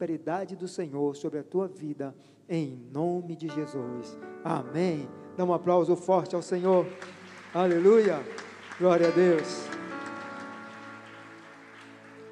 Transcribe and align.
prosperidade 0.00 0.56
do 0.56 0.66
Senhor 0.66 1.14
sobre 1.14 1.40
a 1.40 1.42
tua 1.44 1.68
vida, 1.68 2.14
em 2.48 2.74
nome 2.90 3.36
de 3.36 3.48
Jesus. 3.48 4.18
Amém. 4.42 5.06
Dá 5.36 5.44
um 5.44 5.52
aplauso 5.52 5.94
forte 5.94 6.34
ao 6.34 6.40
Senhor. 6.40 6.86
Aleluia. 7.52 8.18
Glória 8.78 9.08
a 9.08 9.10
Deus. 9.10 9.66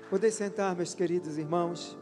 Podem 0.09 0.31
sentar, 0.31 0.75
meus 0.75 0.95
queridos 0.95 1.37
irmãos. 1.37 1.95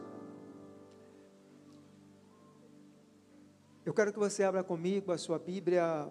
Eu 3.85 3.93
quero 3.93 4.13
que 4.13 4.19
você 4.19 4.43
abra 4.45 4.63
comigo 4.63 5.11
a 5.11 5.17
sua 5.17 5.37
Bíblia 5.37 6.07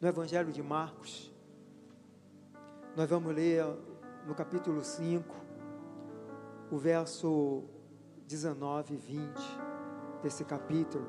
no 0.00 0.06
Evangelho 0.06 0.52
de 0.52 0.62
Marcos. 0.62 1.32
Nós 2.96 3.10
vamos 3.10 3.34
ler 3.34 3.64
no 4.28 4.34
capítulo 4.34 4.84
5, 4.84 5.34
o 6.70 6.78
verso 6.78 7.73
19 8.34 8.94
e 8.94 8.96
20 8.96 9.20
desse 10.20 10.44
capítulo. 10.44 11.06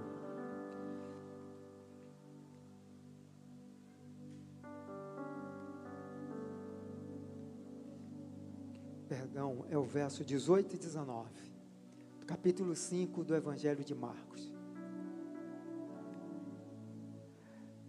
Perdão, 9.08 9.66
é 9.70 9.76
o 9.78 9.84
verso 9.84 10.24
18 10.24 10.76
e 10.76 10.78
19, 10.78 11.28
capítulo 12.28 12.76
5 12.76 13.24
do 13.24 13.36
Evangelho 13.36 13.84
de 13.84 13.96
Marcos. 13.96 14.54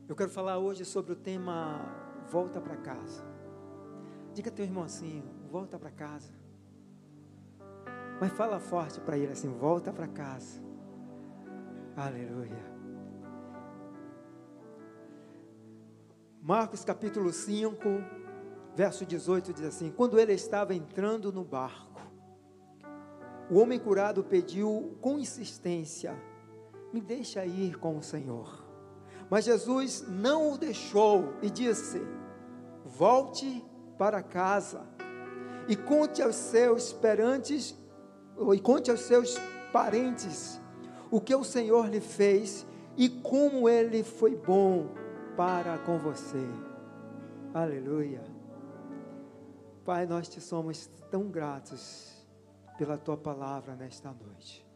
Eu 0.08 0.16
quero 0.16 0.30
falar 0.30 0.56
hoje 0.56 0.82
sobre 0.86 1.12
o 1.12 1.16
tema 1.16 1.84
Volta 2.30 2.58
para 2.58 2.78
casa. 2.78 3.22
Diga 4.32 4.50
teu 4.50 4.64
irmão 4.64 4.82
assim: 4.82 5.22
volta 5.50 5.78
para 5.78 5.90
casa. 5.90 6.45
Mas 8.20 8.32
fala 8.32 8.58
forte 8.58 9.00
para 9.00 9.18
ele 9.18 9.32
assim: 9.32 9.50
volta 9.50 9.92
para 9.92 10.08
casa. 10.08 10.60
Aleluia. 11.96 12.76
Marcos 16.42 16.84
capítulo 16.84 17.32
5, 17.32 17.78
verso 18.74 19.04
18 19.04 19.52
diz 19.52 19.64
assim: 19.64 19.90
Quando 19.90 20.18
ele 20.18 20.32
estava 20.32 20.74
entrando 20.74 21.32
no 21.32 21.44
barco, 21.44 22.00
o 23.50 23.58
homem 23.58 23.78
curado 23.78 24.24
pediu 24.24 24.96
com 25.00 25.18
insistência: 25.18 26.16
Me 26.92 27.00
deixa 27.00 27.44
ir 27.44 27.78
com 27.78 27.98
o 27.98 28.02
Senhor. 28.02 28.64
Mas 29.28 29.44
Jesus 29.44 30.06
não 30.08 30.52
o 30.52 30.58
deixou 30.58 31.34
e 31.42 31.50
disse: 31.50 32.00
Volte 32.84 33.64
para 33.98 34.22
casa 34.22 34.86
e 35.68 35.74
conte 35.74 36.22
aos 36.22 36.36
seus 36.36 36.92
perantes, 36.92 37.76
e 38.54 38.60
conte 38.60 38.90
aos 38.90 39.00
seus 39.00 39.36
parentes 39.72 40.60
o 41.10 41.20
que 41.20 41.34
o 41.34 41.44
Senhor 41.44 41.88
lhe 41.88 42.00
fez 42.00 42.66
e 42.96 43.08
como 43.08 43.68
ele 43.68 44.02
foi 44.02 44.34
bom 44.34 44.88
para 45.36 45.78
com 45.78 45.98
você. 45.98 46.46
Aleluia. 47.52 48.22
Pai, 49.84 50.06
nós 50.06 50.28
te 50.28 50.40
somos 50.40 50.86
tão 51.10 51.28
gratos 51.28 52.26
pela 52.76 52.98
tua 52.98 53.16
palavra 53.16 53.74
nesta 53.74 54.12
noite. 54.12 54.66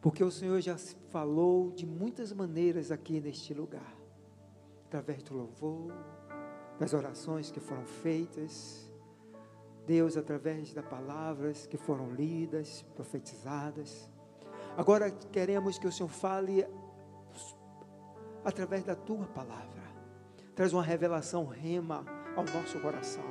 Porque 0.00 0.22
o 0.22 0.30
Senhor 0.30 0.60
já 0.60 0.76
falou 1.10 1.70
de 1.72 1.86
muitas 1.86 2.32
maneiras 2.32 2.90
aqui 2.90 3.20
neste 3.20 3.52
lugar, 3.52 3.96
através 4.86 5.22
do 5.22 5.34
louvor, 5.34 5.92
das 6.78 6.92
orações 6.92 7.50
que 7.50 7.58
foram 7.58 7.84
feitas, 7.84 8.87
Deus, 9.88 10.18
através 10.18 10.74
das 10.74 10.84
palavras 10.84 11.66
que 11.66 11.78
foram 11.78 12.10
lidas, 12.10 12.84
profetizadas. 12.94 14.06
Agora 14.76 15.10
queremos 15.10 15.78
que 15.78 15.86
o 15.86 15.90
Senhor 15.90 16.10
fale 16.10 16.66
através 18.44 18.84
da 18.84 18.94
tua 18.94 19.26
palavra, 19.28 19.82
traz 20.54 20.74
uma 20.74 20.82
revelação 20.82 21.46
rema 21.46 22.04
ao 22.36 22.44
nosso 22.44 22.78
coração, 22.80 23.24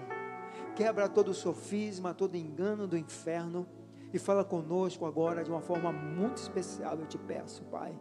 quebra 0.75 1.07
todo 1.07 1.29
o 1.29 1.33
sofisma, 1.33 2.11
todo 2.11 2.35
engano 2.35 2.87
do 2.87 2.97
inferno 2.97 3.67
e 4.11 4.17
fala 4.17 4.43
conosco 4.43 5.05
agora 5.05 5.43
de 5.43 5.51
uma 5.51 5.61
forma 5.61 5.91
muito 5.91 6.37
especial, 6.37 6.97
eu 6.97 7.05
te 7.05 7.19
peço, 7.19 7.63
Pai, 7.65 7.95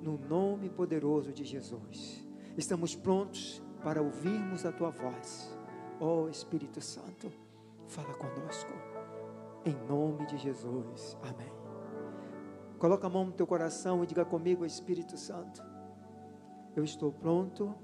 no 0.00 0.16
nome 0.16 0.70
poderoso 0.70 1.32
de 1.32 1.44
Jesus. 1.44 2.24
Estamos 2.56 2.94
prontos 2.94 3.60
para 3.82 4.00
ouvirmos 4.00 4.64
a 4.64 4.70
tua 4.70 4.90
voz. 4.90 5.58
Ó 6.00 6.22
oh, 6.22 6.28
Espírito 6.28 6.80
Santo, 6.80 7.47
fala 7.88 8.14
conosco. 8.14 8.72
Em 9.64 9.74
nome 9.88 10.26
de 10.26 10.36
Jesus. 10.38 11.16
Amém. 11.22 11.52
Coloca 12.78 13.06
a 13.06 13.10
mão 13.10 13.24
no 13.24 13.32
teu 13.32 13.46
coração 13.46 14.04
e 14.04 14.06
diga 14.06 14.24
comigo, 14.24 14.64
Espírito 14.64 15.16
Santo. 15.16 15.62
Eu 16.76 16.84
estou 16.84 17.10
pronto 17.10 17.74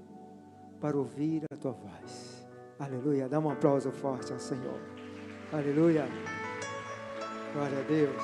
para 0.79 0.95
ouvir 0.95 1.43
a 1.51 1.57
tua 1.57 1.73
voz. 1.73 2.47
Aleluia. 2.79 3.27
Dá 3.27 3.39
um 3.39 3.49
aplauso 3.49 3.91
forte 3.91 4.31
ao 4.31 4.39
Senhor. 4.39 4.79
Aleluia. 5.51 6.05
Glória 7.53 7.79
a 7.79 7.83
Deus. 7.83 8.23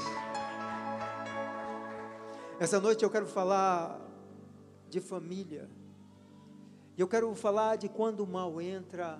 Essa 2.59 2.79
noite 2.79 3.03
eu 3.03 3.09
quero 3.09 3.25
falar 3.25 3.99
de 4.89 5.01
família. 5.01 5.69
E 6.97 7.01
eu 7.01 7.07
quero 7.07 7.33
falar 7.33 7.75
de 7.75 7.89
quando 7.89 8.21
o 8.21 8.27
mal 8.27 8.61
entra 8.61 9.19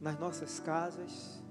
nas 0.00 0.18
nossas 0.18 0.58
casas, 0.58 1.41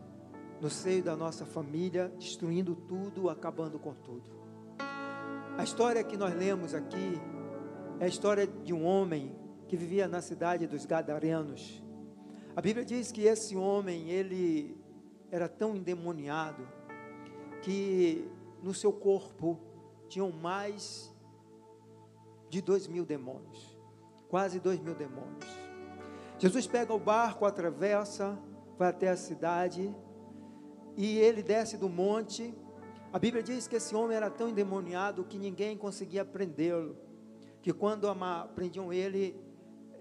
no 0.61 0.69
seio 0.69 1.03
da 1.03 1.15
nossa 1.17 1.43
família, 1.43 2.13
destruindo 2.19 2.75
tudo, 2.75 3.31
acabando 3.31 3.79
com 3.79 3.95
tudo. 3.95 4.29
A 5.57 5.63
história 5.63 6.03
que 6.03 6.15
nós 6.15 6.35
lemos 6.35 6.75
aqui 6.75 7.19
é 7.99 8.05
a 8.05 8.07
história 8.07 8.45
de 8.45 8.71
um 8.71 8.85
homem 8.85 9.35
que 9.67 9.75
vivia 9.75 10.07
na 10.07 10.21
cidade 10.21 10.67
dos 10.67 10.85
Gadarenos. 10.85 11.83
A 12.55 12.61
Bíblia 12.61 12.85
diz 12.85 13.11
que 13.11 13.23
esse 13.23 13.57
homem, 13.57 14.11
ele 14.11 14.77
era 15.31 15.49
tão 15.49 15.75
endemoniado, 15.75 16.67
que 17.63 18.29
no 18.61 18.73
seu 18.73 18.93
corpo 18.93 19.59
tinham 20.07 20.31
mais 20.31 21.11
de 22.49 22.61
dois 22.61 22.87
mil 22.87 23.05
demônios, 23.05 23.79
quase 24.29 24.59
dois 24.59 24.79
mil 24.79 24.93
demônios. 24.93 25.47
Jesus 26.37 26.67
pega 26.67 26.93
o 26.93 26.99
barco, 26.99 27.45
atravessa, 27.45 28.37
vai 28.77 28.89
até 28.89 29.09
a 29.09 29.17
cidade 29.17 29.95
e 30.95 31.17
ele 31.19 31.41
desce 31.41 31.77
do 31.77 31.89
monte. 31.89 32.53
A 33.11 33.19
Bíblia 33.19 33.43
diz 33.43 33.67
que 33.67 33.75
esse 33.75 33.95
homem 33.95 34.15
era 34.15 34.29
tão 34.29 34.49
endemoniado 34.49 35.23
que 35.23 35.37
ninguém 35.37 35.77
conseguia 35.77 36.23
prendê-lo, 36.23 36.97
que 37.61 37.73
quando 37.73 38.07
prendiam 38.55 38.91
ele 38.91 39.39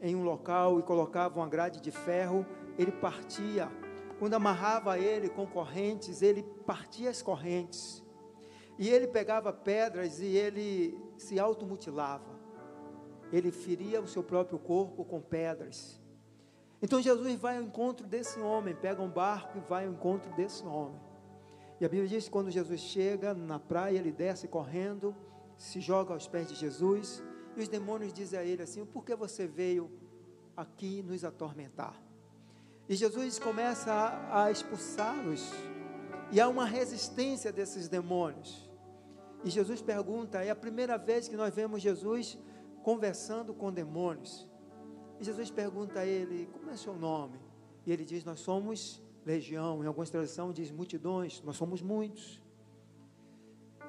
em 0.01 0.15
um 0.15 0.23
local 0.23 0.79
e 0.79 0.83
colocavam 0.83 1.43
uma 1.43 1.49
grade 1.49 1.81
de 1.81 1.91
ferro, 1.91 2.47
ele 2.79 2.93
partia 2.93 3.71
quando 4.21 4.35
amarrava 4.35 4.99
ele 4.99 5.31
com 5.31 5.47
correntes, 5.47 6.21
ele 6.21 6.43
partia 6.67 7.09
as 7.09 7.23
correntes. 7.23 8.05
E 8.79 8.87
ele 8.87 9.07
pegava 9.07 9.51
pedras 9.51 10.21
e 10.21 10.27
ele 10.27 10.95
se 11.17 11.41
automutilava. 11.41 12.39
Ele 13.33 13.51
feria 13.51 13.99
o 13.99 14.07
seu 14.07 14.23
próprio 14.23 14.59
corpo 14.59 15.07
com 15.07 15.23
pedras. 15.23 15.99
Então 16.83 17.01
Jesus 17.01 17.35
vai 17.37 17.59
ao 17.59 17.63
encontro 17.63 18.07
desse 18.07 18.41
homem, 18.41 18.75
pega 18.75 19.03
um 19.03 19.09
barco 19.09 19.59
e 19.59 19.61
vai 19.61 19.87
ao 19.87 19.93
encontro 19.93 20.33
desse 20.35 20.65
homem. 20.65 21.01
E 21.81 21.85
a 21.85 21.89
Bíblia 21.89 22.09
diz 22.09 22.25
que 22.25 22.31
quando 22.31 22.51
Jesus 22.51 22.81
chega 22.81 23.35
na 23.35 23.59
praia, 23.59 23.99
ele 23.99 24.13
desce 24.13 24.49
correndo, 24.49 25.15
se 25.57 25.81
joga 25.81 26.13
aos 26.15 26.27
pés 26.27 26.49
de 26.49 26.55
Jesus, 26.55 27.23
e 27.57 27.61
os 27.61 27.69
demônios 27.69 28.13
dizem 28.13 28.39
a 28.39 28.45
ele 28.45 28.63
assim: 28.63 28.85
Por 28.85 29.05
que 29.05 29.15
você 29.15 29.47
veio 29.47 29.91
aqui 30.57 31.03
nos 31.03 31.25
atormentar? 31.25 32.01
E 32.89 32.97
Jesus 32.97 33.39
começa 33.39 33.93
a, 33.93 34.45
a 34.45 34.51
expulsá-los. 34.51 35.53
E 36.33 36.41
há 36.41 36.49
uma 36.49 36.65
resistência 36.65 37.53
desses 37.53 37.89
demônios. 37.89 38.69
E 39.45 39.51
Jesus 39.51 39.81
pergunta, 39.81 40.43
é 40.45 40.51
a 40.51 40.57
primeira 40.57 40.99
vez 40.99 41.29
que 41.29 41.37
nós 41.37 41.55
vemos 41.55 41.81
Jesus 41.81 42.37
conversando 42.83 43.55
com 43.55 43.73
demônios. 43.73 44.50
E 45.21 45.25
Jesus 45.25 45.51
pergunta 45.51 46.01
a 46.01 46.07
ele, 46.07 46.49
como 46.51 46.71
é 46.71 46.77
seu 46.77 46.95
nome? 46.95 47.39
E 47.85 47.93
ele 47.93 48.05
diz, 48.05 48.25
nós 48.25 48.41
somos 48.41 49.03
legião. 49.25 49.85
Em 49.85 49.87
algumas 49.87 50.09
traduções 50.09 50.55
diz 50.55 50.71
multidões, 50.71 51.43
nós 51.45 51.57
somos 51.57 51.83
muitos. 51.83 52.41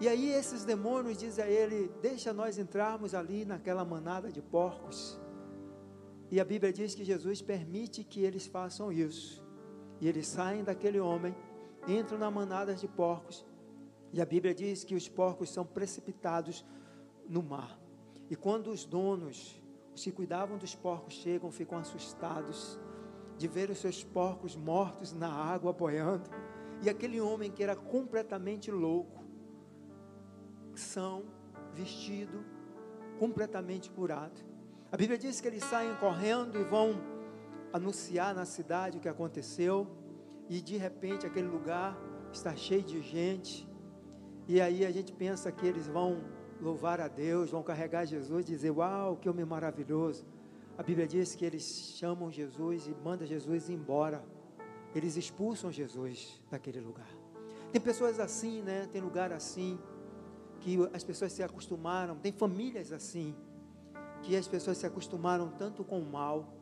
E 0.01 0.10
aí 0.10 0.30
esses 0.31 0.66
demônios 0.66 1.18
dizem 1.18 1.45
a 1.45 1.48
ele, 1.48 1.89
deixa 2.01 2.33
nós 2.33 2.57
entrarmos 2.57 3.13
ali 3.13 3.45
naquela 3.45 3.86
manada 3.86 4.30
de 4.30 4.42
porcos. 4.42 5.18
E 6.30 6.39
a 6.39 6.44
Bíblia 6.44 6.74
diz 6.74 6.95
que 6.95 7.06
Jesus 7.06 7.42
permite 7.42 8.04
que 8.04 8.22
eles 8.22 8.45
façam 8.48 8.92
isso. 8.92 9.45
E 10.01 10.07
eles 10.07 10.27
saem 10.27 10.63
daquele 10.63 11.00
homem, 11.00 11.36
entram 11.88 12.18
na 12.18 12.31
manada 12.31 12.74
de 12.74 12.88
porcos. 12.88 13.45
E 14.12 14.19
a 14.22 14.25
Bíblia 14.25 14.54
diz 14.54 14.84
que 14.84 14.95
os 14.95 15.07
porcos 15.07 15.50
são 15.50 15.66
precipitados 15.66 16.66
no 17.30 17.42
mar. 17.42 17.80
E 18.30 18.36
quando 18.36 18.72
os 18.72 18.84
donos, 18.84 19.61
os 19.96 20.04
que 20.04 20.12
cuidavam 20.12 20.58
dos 20.58 20.76
porcos, 20.76 21.14
chegam, 21.14 21.52
ficam 21.52 21.78
assustados 21.78 22.80
de 23.38 23.48
ver 23.48 23.70
os 23.70 23.80
seus 23.80 24.04
porcos 24.04 24.56
mortos 24.56 25.14
na 25.14 25.32
água 25.32 25.74
boiando. 25.74 26.30
E 26.82 26.90
aquele 26.90 27.20
homem 27.20 27.52
que 27.52 27.64
era 27.64 27.76
completamente 27.76 28.72
louco, 28.72 29.24
são, 30.76 31.26
vestido, 31.74 32.44
completamente 33.20 33.90
curado. 33.92 34.42
A 34.92 34.98
Bíblia 34.98 35.18
diz 35.18 35.40
que 35.40 35.48
eles 35.48 35.64
saem 35.64 35.96
correndo 35.96 36.60
e 36.60 36.64
vão 36.64 37.00
anunciar 37.72 38.34
na 38.34 38.46
cidade 38.46 38.98
o 38.98 39.02
que 39.02 39.08
aconteceu, 39.08 39.88
e 40.50 40.62
de 40.62 40.76
repente 40.76 41.26
aquele 41.26 41.48
lugar 41.48 41.98
está 42.32 42.56
cheio 42.56 42.84
de 42.84 43.02
gente, 43.02 43.68
e 44.48 44.60
aí 44.60 44.86
a 44.86 44.92
gente 44.92 45.14
pensa 45.14 45.52
que 45.52 45.66
eles 45.66 45.88
vão 45.88 46.22
louvar 46.62 47.02
a 47.02 47.08
Deus, 47.08 47.50
vão 47.50 47.63
carregar 47.63 48.06
Jesus, 48.06 48.46
dizer: 48.46 48.72
Uau, 48.72 49.18
que 49.18 49.30
homem 49.30 49.46
maravilhoso. 49.46 50.25
A 50.78 50.84
Bíblia 50.84 51.08
diz 51.08 51.36
que 51.36 51.44
eles 51.44 51.96
chamam 51.98 52.31
Jesus 52.31 52.88
e 52.88 52.96
mandam 53.04 53.28
Jesus 53.28 53.69
embora. 53.69 54.24
Eles 54.96 55.16
expulsam 55.16 55.72
Jesus 55.72 56.42
daquele 56.50 56.80
lugar. 56.80 57.08
Tem 57.72 57.81
pessoas 57.81 58.19
assim, 58.19 58.62
né? 58.62 58.88
Tem 58.92 59.02
lugar 59.02 59.31
assim 59.31 59.80
que 60.60 60.78
as 60.94 61.04
pessoas 61.04 61.31
se 61.31 61.42
acostumaram, 61.42 62.16
tem 62.16 62.31
famílias 62.31 62.92
assim 62.92 63.36
que 64.22 64.36
as 64.36 64.48
pessoas 64.48 64.78
se 64.78 64.86
acostumaram 64.86 65.50
tanto 65.50 65.84
com 65.84 66.00
o 66.00 66.06
mal 66.06 66.54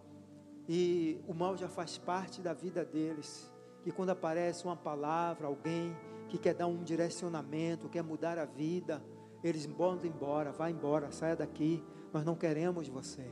e 0.67 1.19
o 1.27 1.33
mal 1.33 1.57
já 1.57 1.67
faz 1.67 1.97
parte 1.97 2.41
da 2.41 2.53
vida 2.53 2.85
deles. 2.85 3.51
Que 3.83 3.91
quando 3.91 4.11
aparece 4.11 4.63
uma 4.65 4.75
palavra, 4.75 5.47
alguém 5.47 5.95
que 6.29 6.37
quer 6.37 6.53
dar 6.53 6.67
um 6.67 6.83
direcionamento, 6.83 7.89
quer 7.89 8.03
mudar 8.03 8.37
a 8.37 8.45
vida, 8.45 9.01
eles 9.43 9.65
mandam 9.65 10.05
embora, 10.05 10.51
vá 10.51 10.69
embora, 10.69 11.11
saia 11.11 11.35
daqui, 11.35 11.83
nós 12.13 12.23
não 12.25 12.35
queremos 12.35 12.87
você. 12.87 13.25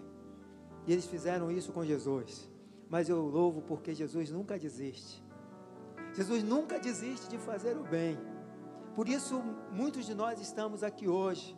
E 0.85 0.93
eles 0.93 1.05
fizeram 1.05 1.51
isso 1.51 1.71
com 1.73 1.85
Jesus. 1.85 2.49
Mas 2.89 3.09
eu 3.09 3.21
louvo 3.21 3.61
porque 3.61 3.93
Jesus 3.93 4.31
nunca 4.31 4.57
desiste. 4.57 5.23
Jesus 6.13 6.43
nunca 6.43 6.79
desiste 6.79 7.27
de 7.29 7.37
fazer 7.37 7.75
o 7.77 7.83
bem. 7.83 8.17
Por 8.95 9.07
isso, 9.09 9.41
muitos 9.71 10.05
de 10.05 10.15
nós 10.15 10.39
estamos 10.41 10.81
aqui 10.81 11.07
hoje, 11.07 11.55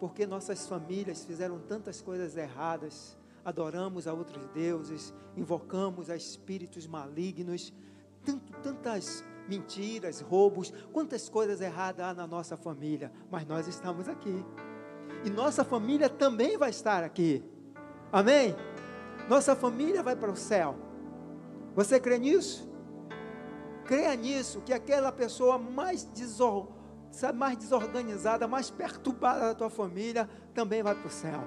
porque 0.00 0.26
nossas 0.26 0.66
famílias 0.66 1.24
fizeram 1.24 1.60
tantas 1.60 2.00
coisas 2.00 2.36
erradas, 2.36 3.16
adoramos 3.44 4.08
a 4.08 4.12
outros 4.12 4.48
deuses, 4.48 5.14
invocamos 5.36 6.10
a 6.10 6.16
espíritos 6.16 6.86
malignos, 6.86 7.72
tanto, 8.24 8.52
tantas 8.60 9.22
mentiras, 9.48 10.20
roubos, 10.20 10.72
quantas 10.92 11.28
coisas 11.28 11.60
erradas 11.60 12.06
há 12.06 12.14
na 12.14 12.26
nossa 12.26 12.56
família, 12.56 13.12
mas 13.30 13.46
nós 13.46 13.66
estamos 13.66 14.08
aqui. 14.08 14.44
E 15.24 15.30
nossa 15.30 15.64
família 15.64 16.08
também 16.08 16.56
vai 16.56 16.70
estar 16.70 17.04
aqui. 17.04 17.44
Amém? 18.12 18.54
Nossa 19.28 19.56
família 19.56 20.02
vai 20.02 20.16
para 20.16 20.30
o 20.30 20.36
céu. 20.36 20.76
Você 21.74 21.98
crê 21.98 22.18
nisso? 22.18 22.68
Creia 23.84 24.14
nisso, 24.16 24.62
que 24.62 24.72
aquela 24.72 25.12
pessoa 25.12 25.58
mais, 25.58 26.04
desor, 26.04 26.68
mais 27.34 27.56
desorganizada, 27.56 28.48
mais 28.48 28.70
perturbada 28.70 29.40
da 29.40 29.54
tua 29.54 29.70
família, 29.70 30.28
também 30.54 30.82
vai 30.82 30.94
para 30.94 31.06
o 31.06 31.10
céu. 31.10 31.40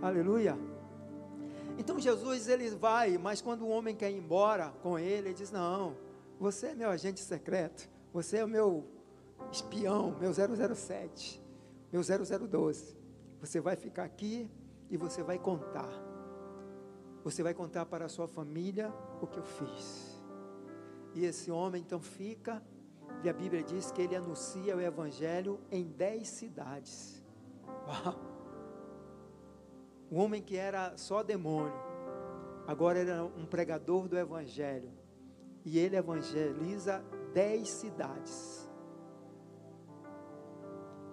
Aleluia. 0.00 0.56
Então 1.76 1.98
Jesus 1.98 2.48
ele 2.48 2.70
vai, 2.70 3.18
mas 3.18 3.40
quando 3.40 3.62
o 3.62 3.68
homem 3.68 3.94
quer 3.94 4.10
ir 4.10 4.16
embora 4.16 4.72
com 4.82 4.98
ele, 4.98 5.28
ele 5.28 5.34
diz: 5.34 5.50
Não, 5.50 5.96
você 6.38 6.68
é 6.68 6.74
meu 6.74 6.90
agente 6.90 7.20
secreto. 7.20 7.88
Você 8.12 8.38
é 8.38 8.44
o 8.44 8.48
meu 8.48 8.84
espião, 9.52 10.16
meu 10.18 10.32
007, 10.32 11.42
meu 11.92 12.02
0012. 12.02 12.96
Você 13.40 13.60
vai 13.60 13.76
ficar 13.76 14.04
aqui 14.04 14.50
e 14.90 14.96
você 14.96 15.22
vai 15.22 15.38
contar. 15.38 15.90
Você 17.24 17.42
vai 17.42 17.52
contar 17.52 17.86
para 17.86 18.06
a 18.06 18.08
sua 18.08 18.26
família 18.26 18.92
o 19.20 19.26
que 19.26 19.38
eu 19.38 19.44
fiz. 19.44 20.22
E 21.14 21.24
esse 21.24 21.50
homem 21.50 21.82
então 21.82 22.00
fica, 22.00 22.62
e 23.22 23.28
a 23.28 23.32
Bíblia 23.32 23.62
diz 23.62 23.90
que 23.90 24.00
ele 24.00 24.14
anuncia 24.14 24.76
o 24.76 24.80
Evangelho 24.80 25.58
em 25.70 25.84
dez 25.84 26.28
cidades. 26.28 27.22
Uau! 27.86 28.14
Um 30.10 30.18
homem 30.18 30.40
que 30.40 30.56
era 30.56 30.96
só 30.96 31.22
demônio, 31.22 31.74
agora 32.66 32.98
era 32.98 33.24
um 33.24 33.44
pregador 33.44 34.08
do 34.08 34.16
Evangelho 34.16 34.97
e 35.68 35.78
ele 35.78 35.96
evangeliza 35.96 37.04
dez 37.34 37.68
cidades. 37.68 38.66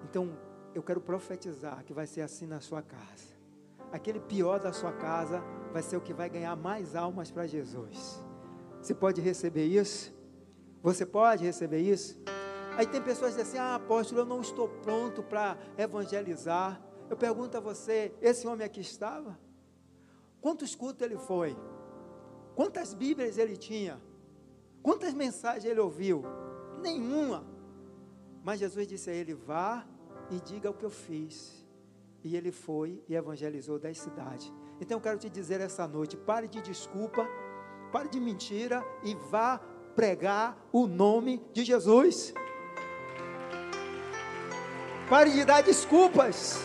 Então, 0.05 0.37
eu 0.73 0.81
quero 0.81 1.01
profetizar 1.01 1.83
que 1.83 1.93
vai 1.93 2.07
ser 2.07 2.21
assim 2.21 2.47
na 2.47 2.61
sua 2.61 2.81
casa. 2.81 3.35
Aquele 3.91 4.21
pior 4.21 4.61
da 4.61 4.71
sua 4.71 4.93
casa 4.93 5.43
vai 5.73 5.83
ser 5.83 5.97
o 5.97 6.01
que 6.01 6.13
vai 6.13 6.29
ganhar 6.29 6.55
mais 6.55 6.95
almas 6.95 7.29
para 7.29 7.45
Jesus. 7.45 8.23
Você 8.81 8.93
pode 8.93 9.19
receber 9.19 9.65
isso? 9.65 10.13
Você 10.81 11.05
pode 11.05 11.43
receber 11.43 11.79
isso? 11.79 12.17
Aí 12.77 12.87
tem 12.87 13.01
pessoas 13.01 13.35
que 13.35 13.43
dizem 13.43 13.59
assim: 13.59 13.73
Ah, 13.73 13.75
apóstolo, 13.75 14.21
eu 14.21 14.25
não 14.25 14.39
estou 14.39 14.69
pronto 14.69 15.21
para 15.21 15.57
evangelizar. 15.77 16.81
Eu 17.09 17.17
pergunto 17.17 17.57
a 17.57 17.59
você: 17.59 18.13
esse 18.21 18.47
homem 18.47 18.65
aqui 18.65 18.79
estava? 18.79 19.37
Quantos 20.39 20.75
cultos 20.75 21.01
ele 21.05 21.17
foi? 21.17 21.57
Quantas 22.55 22.93
Bíblias 22.93 23.37
ele 23.37 23.57
tinha? 23.57 24.01
Quantas 24.85 25.15
mensagens 25.15 25.65
ele 25.65 25.79
ouviu? 25.79 26.23
Nenhuma. 26.79 27.43
Mas 28.43 28.59
Jesus 28.59 28.85
disse 28.85 29.09
a 29.09 29.13
ele: 29.13 29.33
Vá 29.33 29.83
e 30.29 30.39
diga 30.39 30.69
o 30.69 30.75
que 30.75 30.85
eu 30.85 30.91
fiz. 30.91 31.65
E 32.23 32.35
ele 32.37 32.51
foi 32.51 33.03
e 33.09 33.15
evangelizou 33.15 33.79
das 33.79 33.97
cidades. 33.97 34.53
Então 34.79 34.97
eu 34.97 35.01
quero 35.01 35.17
te 35.17 35.27
dizer 35.27 35.59
essa 35.59 35.87
noite: 35.87 36.15
pare 36.15 36.47
de 36.47 36.61
desculpa, 36.61 37.27
pare 37.91 38.09
de 38.09 38.19
mentira 38.19 38.85
e 39.03 39.15
vá 39.15 39.57
pregar 39.95 40.55
o 40.71 40.85
nome 40.85 41.43
de 41.51 41.63
Jesus. 41.63 42.31
Pare 45.09 45.31
de 45.31 45.43
dar 45.45 45.63
desculpas. 45.63 46.59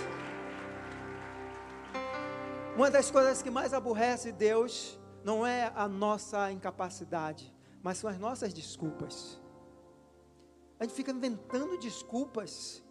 Uma 2.76 2.90
das 2.90 3.11
coisas 3.11 3.40
que 3.40 3.50
mais 3.50 3.73
aborrece 3.73 4.31
Deus 4.31 5.00
não 5.25 5.46
é 5.46 5.73
a 5.75 5.88
nossa 5.88 6.52
incapacidade, 6.52 7.50
mas 7.82 7.98
são 7.98 8.08
as 8.08 8.18
nossas 8.18 8.52
desculpas. 8.52 9.40
A 10.78 10.84
gente 10.84 10.94
fica 10.94 11.10
inventando 11.10 11.78
desculpas. 11.78 12.82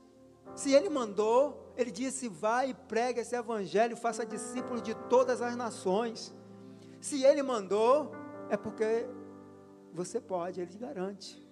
Se 0.56 0.74
ele 0.74 0.90
mandou, 0.90 1.74
ele 1.76 1.92
disse: 1.92 2.28
vai 2.28 2.72
e 2.72 2.74
prega 2.74 3.22
esse 3.22 3.36
evangelho, 3.36 3.98
faça 3.98 4.26
discípulos 4.26 4.82
de 4.82 4.96
todas 5.10 5.42
as 5.42 5.56
nações. 5.56 6.34
Se 7.00 7.24
ele 7.24 7.42
mandou, 7.42 8.12
é 8.50 8.58
porque 8.58 9.08
você 9.94 10.20
pode, 10.20 10.60
ele 10.62 10.78
garante. 10.78 11.48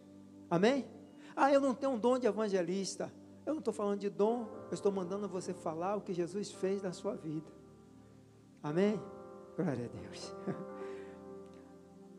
Amém? 0.49 0.87
Ah, 1.35 1.51
eu 1.51 1.61
não 1.61 1.73
tenho 1.73 1.93
um 1.93 1.99
dom 1.99 2.17
de 2.17 2.27
evangelista. 2.27 3.11
Eu 3.45 3.53
não 3.53 3.59
estou 3.59 3.73
falando 3.73 3.99
de 4.01 4.09
dom, 4.09 4.45
eu 4.69 4.73
estou 4.73 4.91
mandando 4.91 5.27
você 5.27 5.53
falar 5.53 5.95
o 5.95 6.01
que 6.01 6.13
Jesus 6.13 6.51
fez 6.51 6.81
na 6.81 6.91
sua 6.91 7.15
vida. 7.15 7.49
Amém? 8.61 8.99
Glória 9.55 9.85
a 9.85 10.01
Deus. 10.01 10.35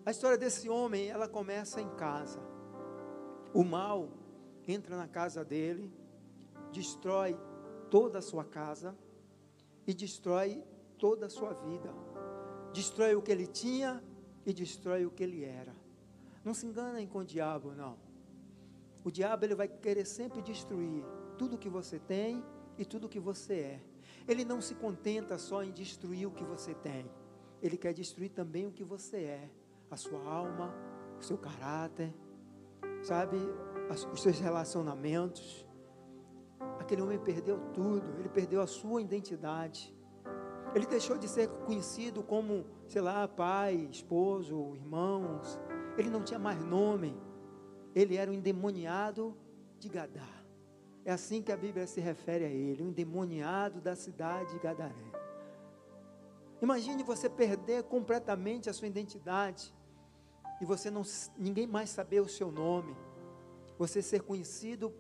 A 0.09 0.11
história 0.11 0.39
desse 0.39 0.71
homem, 0.71 1.11
ela 1.11 1.29
começa 1.29 1.83
em 1.83 1.91
casa. 1.91 2.41
O 3.53 3.63
mal 3.63 4.09
entra 4.67 4.97
na 4.97 5.07
casa 5.07 5.45
dele, 5.45 5.93
destrói 6.73 7.39
toda 7.91 8.17
a 8.19 8.23
sua 8.23 8.43
casa 8.43 8.97
e 9.87 9.93
destrói 9.93 10.65
toda 10.97 11.27
a 11.27 11.29
sua 11.29 11.53
vida. 11.53 11.93
Destrói 12.73 13.17
o 13.17 13.21
que 13.21 13.31
ele 13.31 13.47
tinha 13.47 14.03
e 14.47 14.53
destrói 14.55 15.05
o 15.05 15.11
que 15.11 15.23
ele 15.23 15.45
era. 15.45 15.77
Não 16.43 16.55
se 16.55 16.65
enganem 16.65 17.07
com 17.07 17.19
o 17.19 17.25
diabo, 17.25 17.75
não. 17.75 17.99
O 19.05 19.11
diabo 19.11 19.45
ele 19.45 19.55
vai 19.55 19.69
querer 19.69 20.07
sempre 20.07 20.41
destruir 20.41 21.05
tudo 21.37 21.59
que 21.59 21.69
você 21.69 21.99
tem 21.99 22.43
e 22.79 22.85
tudo 22.87 23.11
que 23.11 23.21
você 23.21 23.55
é. 23.55 23.83
Ele 24.27 24.43
não 24.43 24.63
se 24.63 24.75
contenta 24.75 25.37
só 25.37 25.63
em 25.63 25.71
destruir 25.71 26.27
o 26.27 26.31
que 26.31 26.45
você 26.45 26.73
tem. 26.73 27.05
Ele 27.61 27.77
quer 27.77 27.93
destruir 27.93 28.31
também 28.31 28.67
o 28.67 28.73
que 28.73 28.83
você 28.83 29.19
é 29.19 29.51
a 29.91 29.97
sua 29.97 30.23
alma, 30.23 30.75
o 31.19 31.23
seu 31.23 31.39
caráter, 31.39 32.15
sabe, 33.03 33.37
os 34.13 34.23
seus 34.23 34.39
relacionamentos. 34.39 35.67
Aquele 36.79 37.03
homem 37.03 37.19
perdeu 37.19 37.59
tudo, 37.73 38.19
ele 38.19 38.29
perdeu 38.29 38.61
a 38.61 38.67
sua 38.67 39.03
identidade. 39.03 39.95
Ele 40.75 40.87
deixou 40.87 41.17
de 41.17 41.29
ser 41.29 41.49
conhecido 41.49 42.23
como, 42.23 42.67
sei 42.87 43.01
lá, 43.01 43.27
pai, 43.27 43.89
esposo, 43.91 44.75
irmãos. 44.75 45.59
Ele 45.97 46.11
não 46.11 46.23
tinha 46.23 46.39
mais 46.39 46.63
nome. 46.63 47.17
Ele 47.95 48.17
era 48.17 48.31
um 48.31 48.35
endemoniado 48.35 49.37
de 49.79 49.89
Gadá. 49.89 50.29
É 51.05 51.13
assim 51.13 51.41
que 51.41 51.51
a 51.51 51.57
Bíblia 51.57 51.87
se 51.87 52.01
refere 52.01 52.45
a 52.45 52.51
ele, 52.51 52.83
um 52.83 52.89
endemoniado 52.89 53.81
da 53.81 53.97
cidade 53.97 54.53
de 54.53 54.59
Gadaré. 54.59 54.93
Imagine 56.61 57.03
você 57.03 57.31
perder 57.31 57.85
completamente 57.85 58.69
a 58.69 58.73
sua 58.73 58.89
identidade 58.89 59.75
e 60.61 60.65
você 60.65 60.91
não 60.91 61.03
ninguém 61.37 61.67
mais 61.67 61.91
saber 61.91 62.21
o 62.21 62.29
seu 62.29 62.51
nome. 62.51 62.97
Você 63.79 64.03
ser 64.03 64.23
conhecido 64.23 64.93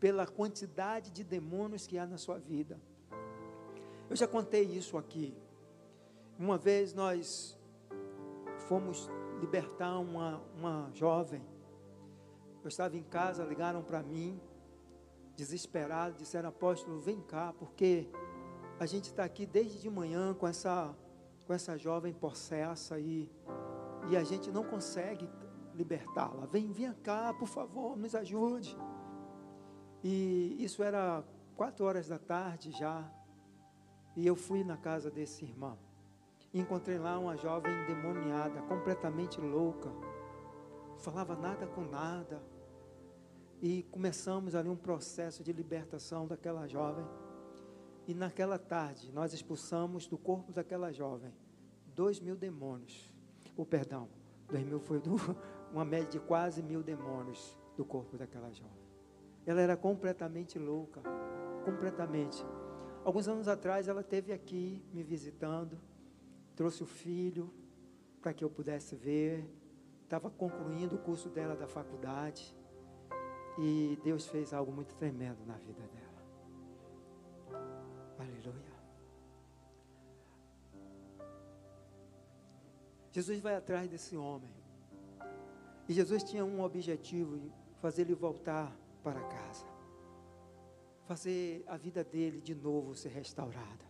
pela 0.00 0.26
quantidade 0.26 1.10
de 1.10 1.22
demônios 1.22 1.86
que 1.86 1.98
há 1.98 2.06
na 2.06 2.18
sua 2.18 2.38
vida. 2.38 2.80
Eu 4.08 4.16
já 4.16 4.26
contei 4.26 4.62
isso 4.62 4.96
aqui. 4.96 5.36
Uma 6.38 6.58
vez 6.58 6.92
nós 6.92 7.58
fomos 8.68 9.10
libertar 9.40 9.98
uma, 9.98 10.42
uma 10.56 10.90
jovem. 10.94 11.42
Eu 12.62 12.68
estava 12.68 12.96
em 12.96 13.02
casa, 13.02 13.44
ligaram 13.44 13.82
para 13.82 14.02
mim 14.02 14.40
desesperados, 15.36 16.18
disseram: 16.18 16.48
Apóstolo, 16.48 16.98
vem 17.00 17.20
cá, 17.20 17.52
porque 17.58 18.08
a 18.78 18.86
gente 18.86 19.04
está 19.04 19.24
aqui 19.24 19.46
desde 19.46 19.80
de 19.80 19.90
manhã 19.90 20.34
com 20.34 20.46
essa, 20.46 20.94
com 21.46 21.52
essa 21.52 21.76
jovem 21.76 22.12
possessa 22.12 22.98
e, 22.98 23.30
e 24.08 24.16
a 24.16 24.24
gente 24.24 24.50
não 24.50 24.64
consegue 24.64 25.28
libertá-la. 25.74 26.46
Vem, 26.46 26.72
vem 26.72 26.92
cá, 26.92 27.32
por 27.34 27.48
favor, 27.48 27.96
nos 27.96 28.14
ajude. 28.14 28.76
E 30.02 30.56
isso 30.62 30.82
era 30.82 31.24
quatro 31.56 31.84
horas 31.84 32.08
da 32.08 32.18
tarde 32.18 32.70
já. 32.72 33.10
E 34.16 34.26
eu 34.26 34.36
fui 34.36 34.62
na 34.62 34.76
casa 34.76 35.10
desse 35.10 35.44
irmão. 35.44 35.78
Encontrei 36.52 36.98
lá 36.98 37.18
uma 37.18 37.36
jovem 37.36 37.72
endemoniada, 37.82 38.62
completamente 38.62 39.40
louca. 39.40 39.90
Falava 40.98 41.34
nada 41.34 41.66
com 41.66 41.82
nada. 41.82 42.40
E 43.60 43.82
começamos 43.84 44.54
ali 44.54 44.68
um 44.68 44.76
processo 44.76 45.42
de 45.42 45.52
libertação 45.52 46.26
daquela 46.26 46.68
jovem. 46.68 47.04
E 48.06 48.14
naquela 48.14 48.58
tarde, 48.58 49.10
nós 49.12 49.32
expulsamos 49.32 50.06
do 50.06 50.18
corpo 50.18 50.52
daquela 50.52 50.92
jovem 50.92 51.32
dois 51.94 52.20
mil 52.20 52.36
demônios. 52.36 53.13
O 53.56 53.64
perdão, 53.64 54.08
dois 54.48 54.64
mil 54.64 54.80
foi 54.80 55.00
do, 55.00 55.16
uma 55.72 55.84
média 55.84 56.08
de 56.08 56.20
quase 56.20 56.62
mil 56.62 56.82
demônios 56.82 57.56
do 57.76 57.84
corpo 57.84 58.16
daquela 58.16 58.50
jovem. 58.52 58.84
Ela 59.46 59.60
era 59.60 59.76
completamente 59.76 60.58
louca, 60.58 61.02
completamente. 61.64 62.44
Alguns 63.04 63.28
anos 63.28 63.48
atrás, 63.48 63.88
ela 63.88 64.02
teve 64.02 64.32
aqui 64.32 64.82
me 64.92 65.02
visitando, 65.02 65.78
trouxe 66.56 66.82
o 66.82 66.86
filho 66.86 67.52
para 68.20 68.32
que 68.32 68.42
eu 68.42 68.48
pudesse 68.48 68.96
ver. 68.96 69.46
Estava 70.02 70.30
concluindo 70.30 70.96
o 70.96 70.98
curso 70.98 71.28
dela 71.28 71.54
da 71.54 71.66
faculdade 71.66 72.56
e 73.58 73.98
Deus 74.02 74.26
fez 74.26 74.52
algo 74.52 74.72
muito 74.72 74.94
tremendo 74.96 75.44
na 75.46 75.56
vida 75.58 75.82
dela. 75.82 76.04
Aleluia. 78.18 78.73
Jesus 83.14 83.38
vai 83.38 83.54
atrás 83.54 83.88
desse 83.88 84.16
homem. 84.16 84.50
E 85.88 85.94
Jesus 85.94 86.24
tinha 86.24 86.44
um 86.44 86.60
objetivo: 86.60 87.38
fazer 87.80 88.02
ele 88.02 88.14
voltar 88.14 88.76
para 89.04 89.20
casa. 89.20 89.64
Fazer 91.04 91.62
a 91.68 91.76
vida 91.76 92.02
dele 92.02 92.40
de 92.40 92.56
novo 92.56 92.96
ser 92.96 93.10
restaurada. 93.10 93.84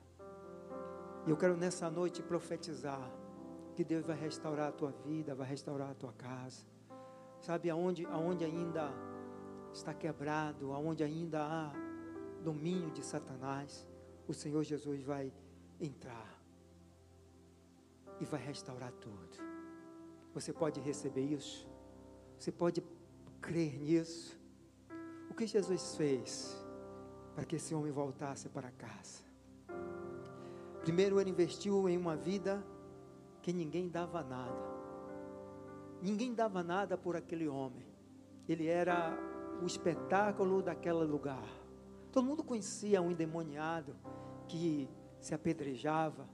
E 1.26 1.30
eu 1.30 1.38
quero 1.38 1.56
nessa 1.56 1.88
noite 1.88 2.22
profetizar 2.22 3.10
que 3.74 3.82
Deus 3.82 4.04
vai 4.04 4.14
restaurar 4.14 4.68
a 4.68 4.72
tua 4.72 4.90
vida, 4.90 5.34
vai 5.34 5.48
restaurar 5.48 5.92
a 5.92 5.94
tua 5.94 6.12
casa. 6.12 6.66
Sabe 7.40 7.70
aonde, 7.70 8.04
aonde 8.04 8.44
ainda 8.44 8.92
está 9.72 9.94
quebrado, 9.94 10.70
aonde 10.70 11.02
ainda 11.02 11.42
há 11.42 11.72
domínio 12.42 12.90
de 12.90 13.02
Satanás, 13.02 13.88
o 14.28 14.34
Senhor 14.34 14.62
Jesus 14.64 15.02
vai 15.02 15.32
entrar 15.80 16.43
e 18.20 18.24
vai 18.24 18.40
restaurar 18.40 18.92
tudo. 18.92 19.38
Você 20.32 20.52
pode 20.52 20.80
receber 20.80 21.22
isso? 21.22 21.68
Você 22.38 22.50
pode 22.50 22.82
crer 23.40 23.78
nisso? 23.78 24.38
O 25.30 25.34
que 25.34 25.46
Jesus 25.46 25.96
fez 25.96 26.64
para 27.34 27.44
que 27.44 27.56
esse 27.56 27.74
homem 27.74 27.92
voltasse 27.92 28.48
para 28.48 28.70
casa? 28.70 29.24
Primeiro, 30.80 31.20
ele 31.20 31.30
investiu 31.30 31.88
em 31.88 31.96
uma 31.96 32.16
vida 32.16 32.64
que 33.40 33.52
ninguém 33.52 33.88
dava 33.88 34.22
nada. 34.22 34.74
Ninguém 36.02 36.34
dava 36.34 36.62
nada 36.62 36.98
por 36.98 37.16
aquele 37.16 37.48
homem. 37.48 37.86
Ele 38.48 38.66
era 38.66 39.16
o 39.62 39.66
espetáculo 39.66 40.60
daquele 40.60 41.04
lugar. 41.04 41.48
Todo 42.12 42.26
mundo 42.26 42.44
conhecia 42.44 43.00
um 43.00 43.10
endemoniado 43.10 43.96
que 44.46 44.88
se 45.18 45.34
apedrejava, 45.34 46.28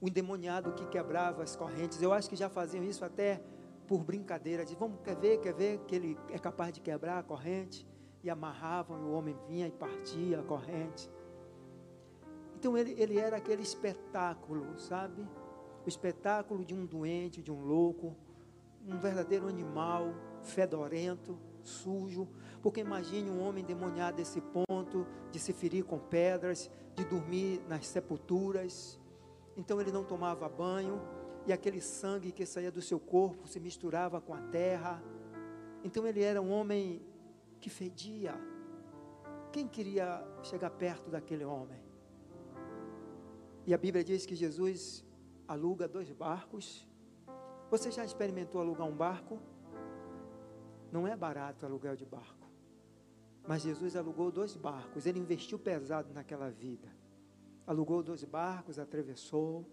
um 0.00 0.08
endemoniado 0.08 0.72
que 0.72 0.86
quebrava 0.86 1.42
as 1.42 1.54
correntes. 1.54 2.00
Eu 2.00 2.12
acho 2.12 2.28
que 2.28 2.36
já 2.36 2.48
faziam 2.48 2.82
isso 2.82 3.04
até 3.04 3.42
por 3.86 4.04
brincadeira, 4.04 4.64
de 4.64 4.76
vamos, 4.76 5.00
quer 5.02 5.16
ver, 5.16 5.40
quer 5.40 5.52
ver 5.52 5.78
que 5.80 5.96
ele 5.96 6.18
é 6.30 6.38
capaz 6.38 6.72
de 6.72 6.80
quebrar 6.80 7.18
a 7.18 7.22
corrente? 7.24 7.84
E 8.22 8.30
amarravam, 8.30 9.00
e 9.00 9.04
o 9.04 9.12
homem 9.12 9.36
vinha 9.48 9.66
e 9.66 9.72
partia 9.72 10.38
a 10.38 10.42
corrente. 10.42 11.10
Então 12.54 12.76
ele, 12.76 12.94
ele 12.98 13.18
era 13.18 13.38
aquele 13.38 13.62
espetáculo, 13.62 14.78
sabe? 14.78 15.26
O 15.84 15.88
espetáculo 15.88 16.64
de 16.64 16.74
um 16.74 16.84
doente, 16.84 17.42
de 17.42 17.50
um 17.50 17.64
louco, 17.64 18.14
um 18.86 18.98
verdadeiro 18.98 19.48
animal, 19.48 20.14
fedorento, 20.42 21.38
sujo. 21.62 22.28
Porque 22.62 22.80
imagine 22.80 23.30
um 23.30 23.42
homem 23.42 23.64
demoniado 23.64 24.16
desse 24.16 24.40
ponto, 24.40 25.06
de 25.32 25.38
se 25.38 25.52
ferir 25.52 25.84
com 25.84 25.98
pedras, 25.98 26.70
de 26.94 27.04
dormir 27.06 27.62
nas 27.66 27.86
sepulturas. 27.86 28.99
Então 29.60 29.78
ele 29.78 29.92
não 29.92 30.02
tomava 30.02 30.48
banho 30.48 30.98
e 31.46 31.52
aquele 31.52 31.82
sangue 31.82 32.32
que 32.32 32.46
saía 32.46 32.72
do 32.72 32.80
seu 32.80 32.98
corpo 32.98 33.46
se 33.46 33.60
misturava 33.60 34.18
com 34.18 34.32
a 34.32 34.40
terra. 34.40 35.02
Então 35.84 36.06
ele 36.06 36.22
era 36.22 36.40
um 36.40 36.50
homem 36.50 37.02
que 37.60 37.68
fedia. 37.68 38.34
Quem 39.52 39.68
queria 39.68 40.26
chegar 40.42 40.70
perto 40.70 41.10
daquele 41.10 41.44
homem? 41.44 41.78
E 43.66 43.74
a 43.74 43.76
Bíblia 43.76 44.02
diz 44.02 44.24
que 44.24 44.34
Jesus 44.34 45.04
aluga 45.46 45.86
dois 45.86 46.10
barcos. 46.10 46.88
Você 47.70 47.90
já 47.90 48.02
experimentou 48.02 48.62
alugar 48.62 48.88
um 48.88 48.96
barco? 48.96 49.38
Não 50.90 51.06
é 51.06 51.14
barato 51.14 51.66
aluguel 51.66 51.96
de 51.96 52.06
barco. 52.06 52.48
Mas 53.46 53.60
Jesus 53.60 53.94
alugou 53.94 54.32
dois 54.32 54.56
barcos. 54.56 55.04
Ele 55.04 55.18
investiu 55.18 55.58
pesado 55.58 56.14
naquela 56.14 56.48
vida. 56.48 56.88
Alugou 57.70 58.02
dois 58.02 58.24
barcos, 58.24 58.80
atravessou 58.80 59.64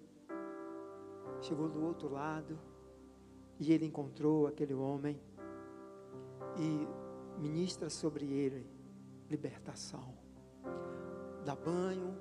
chegou 1.41 1.67
do 1.69 1.83
outro 1.83 2.09
lado 2.09 2.59
e 3.59 3.71
ele 3.71 3.85
encontrou 3.85 4.47
aquele 4.47 4.73
homem 4.73 5.19
e 6.57 6.87
ministra 7.39 7.89
sobre 7.89 8.25
ele 8.25 8.67
libertação. 9.29 10.13
Dá 11.43 11.55
banho, 11.55 12.15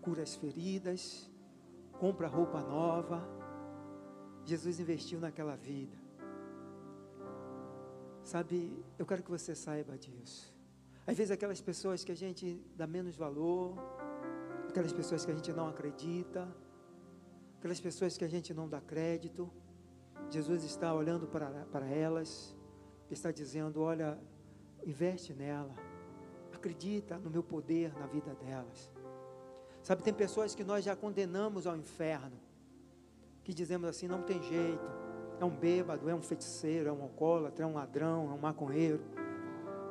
cura 0.00 0.22
as 0.22 0.34
feridas, 0.34 1.30
compra 1.98 2.28
roupa 2.28 2.60
nova. 2.62 3.26
Jesus 4.44 4.80
investiu 4.80 5.20
naquela 5.20 5.56
vida. 5.56 5.96
Sabe, 8.22 8.84
eu 8.98 9.06
quero 9.06 9.22
que 9.22 9.30
você 9.30 9.54
saiba 9.54 9.96
disso. 9.96 10.54
Às 11.06 11.16
vezes 11.16 11.30
aquelas 11.30 11.60
pessoas 11.60 12.04
que 12.04 12.12
a 12.12 12.14
gente 12.14 12.62
dá 12.76 12.86
menos 12.86 13.16
valor, 13.16 13.74
aquelas 14.78 14.92
pessoas 14.92 15.24
que 15.24 15.32
a 15.32 15.34
gente 15.34 15.52
não 15.52 15.66
acredita, 15.66 16.48
aquelas 17.58 17.80
pessoas 17.80 18.16
que 18.16 18.24
a 18.24 18.28
gente 18.28 18.54
não 18.54 18.68
dá 18.68 18.80
crédito, 18.80 19.50
Jesus 20.30 20.62
está 20.62 20.94
olhando 20.94 21.26
para, 21.26 21.50
para 21.72 21.84
elas, 21.88 22.54
está 23.10 23.32
dizendo: 23.32 23.82
olha, 23.82 24.16
investe 24.86 25.34
nela, 25.34 25.74
acredita 26.54 27.18
no 27.18 27.28
meu 27.28 27.42
poder 27.42 27.92
na 27.98 28.06
vida 28.06 28.32
delas. 28.36 28.88
Sabe, 29.82 30.04
tem 30.04 30.14
pessoas 30.14 30.54
que 30.54 30.62
nós 30.62 30.84
já 30.84 30.94
condenamos 30.94 31.66
ao 31.66 31.76
inferno, 31.76 32.38
que 33.42 33.52
dizemos 33.52 33.88
assim: 33.88 34.06
não 34.06 34.22
tem 34.22 34.40
jeito, 34.40 34.88
é 35.40 35.44
um 35.44 35.56
bêbado, 35.56 36.08
é 36.08 36.14
um 36.14 36.22
feiticeiro, 36.22 36.88
é 36.88 36.92
um 36.92 37.02
alcoólatra, 37.02 37.64
é 37.64 37.66
um 37.66 37.74
ladrão, 37.74 38.30
é 38.30 38.32
um 38.32 38.38
maconheiro. 38.38 39.02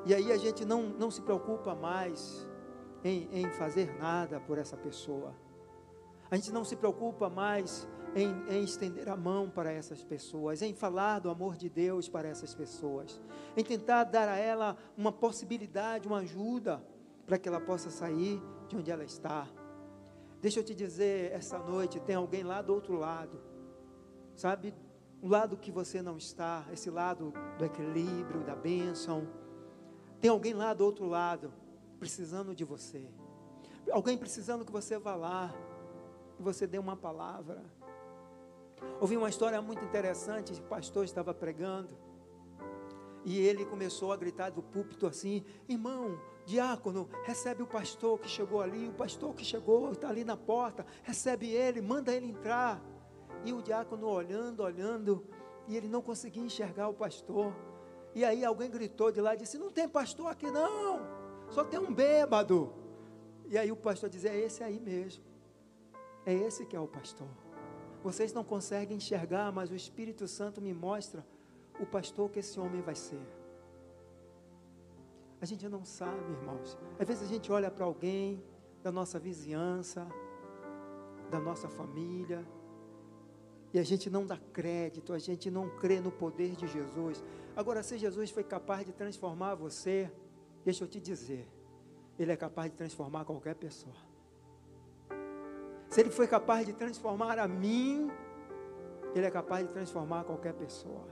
E 0.06 0.16
aí 0.16 0.32
a 0.32 0.38
gente 0.38 0.64
não, 0.64 0.84
não 0.84 1.12
se 1.12 1.22
preocupa 1.22 1.76
mais 1.76 2.48
em, 3.08 3.30
em 3.32 3.50
fazer 3.52 3.98
nada 3.98 4.40
por 4.40 4.58
essa 4.58 4.76
pessoa. 4.76 5.34
A 6.30 6.36
gente 6.36 6.52
não 6.52 6.66
se 6.66 6.76
preocupa 6.76 7.30
mais 7.30 7.88
em, 8.14 8.34
em, 8.50 8.64
estender 8.64 9.08
a 9.08 9.16
mão 9.16 9.50
para 9.50 9.72
essas 9.72 10.04
pessoas, 10.04 10.62
em 10.62 10.74
falar 10.74 11.20
do 11.20 11.30
amor 11.30 11.56
de 11.56 11.70
Deus 11.70 12.10
para 12.10 12.28
essas 12.28 12.54
pessoas, 12.54 13.22
em 13.56 13.64
tentar 13.64 14.04
dar 14.04 14.28
a 14.28 14.38
ela 14.38 14.78
uma 14.98 15.12
possibilidade, 15.12 16.08
uma 16.08 16.20
ajuda, 16.20 16.84
para 17.26 17.38
que 17.38 17.48
ela 17.48 17.62
possa 17.62 17.90
sair 17.90 18.42
de 18.68 18.76
onde 18.76 18.92
ela 18.92 19.04
está. 19.04 19.48
Deixa 20.42 20.60
eu 20.60 20.64
te 20.64 20.76
dizer, 20.76 21.32
essa 21.32 21.58
noite 21.58 22.00
tem 22.02 22.16
alguém 22.16 22.44
lá 22.44 22.62
do 22.62 22.74
outro 22.74 22.96
lado, 22.96 23.42
sabe? 24.36 24.74
O 25.22 25.28
lado 25.28 25.58
que 25.58 25.72
você 25.72 26.02
não 26.02 26.18
está, 26.18 26.66
esse 26.72 26.90
lado 26.90 27.34
do 27.58 27.66
equilíbrio, 27.66 28.44
da 28.44 28.56
bênção. 28.56 29.28
Tem 30.20 30.30
alguém 30.30 30.54
lá 30.54 30.74
do 30.74 30.86
outro 30.86 31.06
lado, 31.06 31.52
precisando 31.98 32.56
de 32.56 32.64
você. 32.64 33.06
Alguém 33.92 34.18
precisando 34.18 34.66
que 34.66 34.72
você 34.72 34.98
vá 34.98 35.16
lá 35.16 35.54
que 36.38 36.44
você 36.44 36.68
dê 36.68 36.78
uma 36.78 36.96
palavra. 36.96 37.64
Ouvi 39.02 39.18
uma 39.18 39.28
história 39.28 39.60
muito 39.62 39.84
interessante, 39.84 40.54
o 40.54 40.64
pastor 40.64 41.04
estava 41.04 41.34
pregando, 41.34 41.98
e 43.26 43.40
ele 43.40 43.66
começou 43.66 44.14
a 44.14 44.16
gritar 44.16 44.52
do 44.52 44.62
púlpito 44.62 45.08
assim: 45.08 45.44
irmão, 45.68 46.20
diácono, 46.46 47.10
recebe 47.24 47.64
o 47.64 47.68
pastor 47.68 48.20
que 48.20 48.30
chegou 48.30 48.62
ali, 48.62 48.88
o 48.88 48.94
pastor 48.94 49.34
que 49.34 49.44
chegou, 49.44 49.92
está 49.92 50.10
ali 50.10 50.24
na 50.24 50.38
porta, 50.38 50.86
recebe 51.04 51.50
ele, 51.50 51.82
manda 51.82 52.14
ele 52.14 52.28
entrar. 52.28 52.80
E 53.44 53.54
o 53.54 53.62
diácono 53.62 54.08
olhando, 54.08 54.62
olhando, 54.62 55.26
e 55.68 55.76
ele 55.76 55.88
não 55.88 56.02
conseguia 56.02 56.44
enxergar 56.44 56.88
o 56.88 56.94
pastor. 56.94 57.54
E 58.14 58.24
aí 58.24 58.46
alguém 58.46 58.70
gritou 58.70 59.12
de 59.12 59.20
lá 59.20 59.34
e 59.34 59.40
disse: 59.40 59.58
Não 59.58 59.72
tem 59.72 59.90
pastor 59.90 60.28
aqui 60.28 60.50
não. 60.52 61.02
Só 61.50 61.64
tem 61.64 61.80
um 61.80 61.94
bêbado. 61.94 62.74
E 63.48 63.58
aí 63.58 63.72
o 63.72 63.76
pastor 63.76 64.10
diz: 64.10 64.26
É 64.26 64.38
esse 64.38 64.64
aí 64.64 64.80
mesmo. 64.80 65.24
É 66.26 66.34
esse 66.34 66.66
que 66.66 66.76
é 66.76 66.80
o 66.80 66.88
pastor. 66.88 67.28
Vocês 68.04 68.34
não 68.34 68.44
conseguem 68.44 68.98
enxergar, 68.98 69.52
mas 69.52 69.72
o 69.72 69.76
Espírito 69.76 70.28
Santo 70.28 70.62
me 70.62 70.74
mostra 70.74 71.26
o 71.80 71.86
pastor 71.86 72.30
que 72.30 72.40
esse 72.40 72.60
homem 72.60 72.82
vai 72.82 72.96
ser. 72.96 73.22
A 75.40 75.46
gente 75.46 75.68
não 75.70 75.86
sabe, 75.86 76.32
irmãos. 76.32 76.78
Às 77.00 77.08
vezes 77.08 77.24
a 77.24 77.28
gente 77.28 77.52
olha 77.52 77.70
para 77.70 77.86
alguém 77.86 78.44
da 78.84 78.92
nossa 78.92 79.20
vizinhança, 79.20 80.08
da 81.30 81.40
nossa 81.40 81.70
família, 81.70 82.46
e 83.74 83.80
a 83.80 83.84
gente 83.84 84.10
não 84.10 84.26
dá 84.26 84.38
crédito, 84.38 85.14
a 85.14 85.20
gente 85.20 85.52
não 85.52 85.70
crê 85.78 86.00
no 86.00 86.12
poder 86.12 86.56
de 86.56 86.68
Jesus. 86.68 87.24
Agora, 87.56 87.84
se 87.84 87.98
Jesus 87.98 88.32
foi 88.32 88.44
capaz 88.44 88.86
de 88.86 88.94
transformar 88.94 89.56
você, 89.56 90.12
deixa 90.68 90.84
eu 90.84 90.88
te 90.90 91.00
dizer, 91.00 91.48
Ele 92.20 92.30
é 92.30 92.36
capaz 92.36 92.70
de 92.70 92.76
transformar 92.76 93.24
qualquer 93.24 93.56
pessoa. 93.56 93.96
Se 95.88 96.02
Ele 96.02 96.10
foi 96.10 96.28
capaz 96.28 96.66
de 96.66 96.74
transformar 96.74 97.40
a 97.40 97.48
mim, 97.48 98.12
Ele 99.16 99.26
é 99.26 99.32
capaz 99.32 99.66
de 99.66 99.72
transformar 99.72 100.26
qualquer 100.26 100.54
pessoa. 100.54 101.08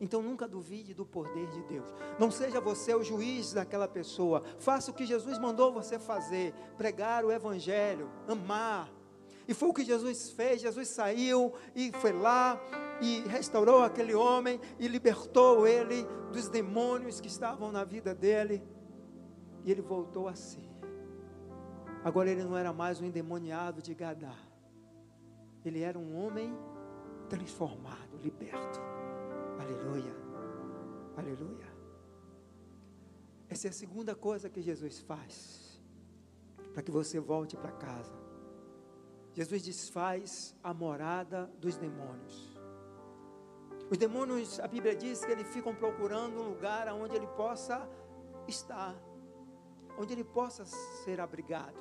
Então 0.00 0.22
nunca 0.22 0.48
duvide 0.48 0.94
do 0.94 1.04
poder 1.04 1.50
de 1.50 1.62
Deus. 1.64 1.86
Não 2.18 2.30
seja 2.30 2.62
você 2.62 2.94
o 2.94 3.02
juiz 3.02 3.52
daquela 3.52 3.86
pessoa. 3.86 4.42
Faça 4.58 4.90
o 4.90 4.94
que 4.94 5.04
Jesus 5.04 5.38
mandou 5.38 5.70
você 5.70 5.98
fazer: 5.98 6.54
pregar 6.78 7.26
o 7.26 7.30
Evangelho, 7.30 8.10
amar. 8.26 8.90
E 9.46 9.54
foi 9.54 9.68
o 9.68 9.74
que 9.74 9.84
Jesus 9.84 10.30
fez. 10.30 10.60
Jesus 10.60 10.88
saiu 10.88 11.52
e 11.74 11.92
foi 11.92 12.12
lá 12.12 12.60
e 13.00 13.20
restaurou 13.28 13.82
aquele 13.82 14.14
homem 14.14 14.60
e 14.78 14.86
libertou 14.86 15.66
ele 15.66 16.06
dos 16.32 16.48
demônios 16.48 17.20
que 17.20 17.28
estavam 17.28 17.72
na 17.72 17.84
vida 17.84 18.14
dele. 18.14 18.62
E 19.64 19.70
ele 19.70 19.82
voltou 19.82 20.28
a 20.28 20.34
si. 20.34 20.70
Agora 22.04 22.30
ele 22.30 22.42
não 22.42 22.56
era 22.56 22.72
mais 22.72 23.00
um 23.00 23.04
endemoniado 23.04 23.80
de 23.80 23.94
Gadá. 23.94 24.36
Ele 25.64 25.80
era 25.80 25.98
um 25.98 26.16
homem 26.16 26.56
transformado, 27.28 28.18
liberto. 28.20 28.80
Aleluia. 29.60 30.12
Aleluia. 31.16 31.72
Essa 33.48 33.68
é 33.68 33.70
a 33.70 33.72
segunda 33.72 34.14
coisa 34.14 34.48
que 34.48 34.62
Jesus 34.62 34.98
faz 35.00 35.80
para 36.72 36.82
que 36.82 36.90
você 36.90 37.20
volte 37.20 37.56
para 37.56 37.70
casa. 37.70 38.21
Jesus 39.32 39.62
desfaz 39.62 40.54
a 40.62 40.74
morada 40.74 41.50
dos 41.58 41.76
demônios. 41.76 42.52
Os 43.90 43.96
demônios, 43.96 44.60
a 44.60 44.68
Bíblia 44.68 44.94
diz 44.94 45.24
que 45.24 45.32
eles 45.32 45.48
ficam 45.48 45.74
procurando 45.74 46.40
um 46.40 46.48
lugar 46.50 46.88
onde 46.88 47.16
ele 47.16 47.26
possa 47.28 47.88
estar, 48.46 48.94
onde 49.98 50.12
ele 50.12 50.24
possa 50.24 50.64
ser 50.64 51.20
abrigado. 51.20 51.80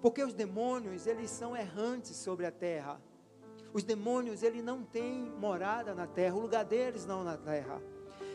Porque 0.00 0.22
os 0.22 0.34
demônios, 0.34 1.06
eles 1.06 1.30
são 1.30 1.56
errantes 1.56 2.16
sobre 2.16 2.46
a 2.46 2.52
terra. 2.52 3.00
Os 3.72 3.82
demônios, 3.82 4.42
ele 4.42 4.62
não 4.62 4.84
têm 4.84 5.30
morada 5.30 5.94
na 5.94 6.06
terra, 6.06 6.36
o 6.36 6.40
lugar 6.40 6.64
deles 6.64 7.04
não 7.04 7.24
na 7.24 7.36
terra. 7.36 7.82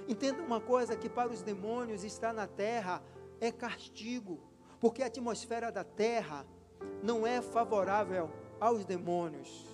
Entenda 0.08 0.42
uma 0.42 0.60
coisa 0.60 0.98
que 0.98 1.10
para 1.10 1.32
os 1.32 1.42
demônios 1.42 2.04
estar 2.04 2.34
na 2.34 2.46
terra 2.46 3.02
é 3.40 3.52
castigo, 3.52 4.40
porque 4.80 5.02
a 5.02 5.08
atmosfera 5.08 5.72
da 5.72 5.84
terra 5.84 6.46
não 7.02 7.26
é 7.26 7.42
favorável 7.42 8.30
aos 8.60 8.86
demônios. 8.86 9.66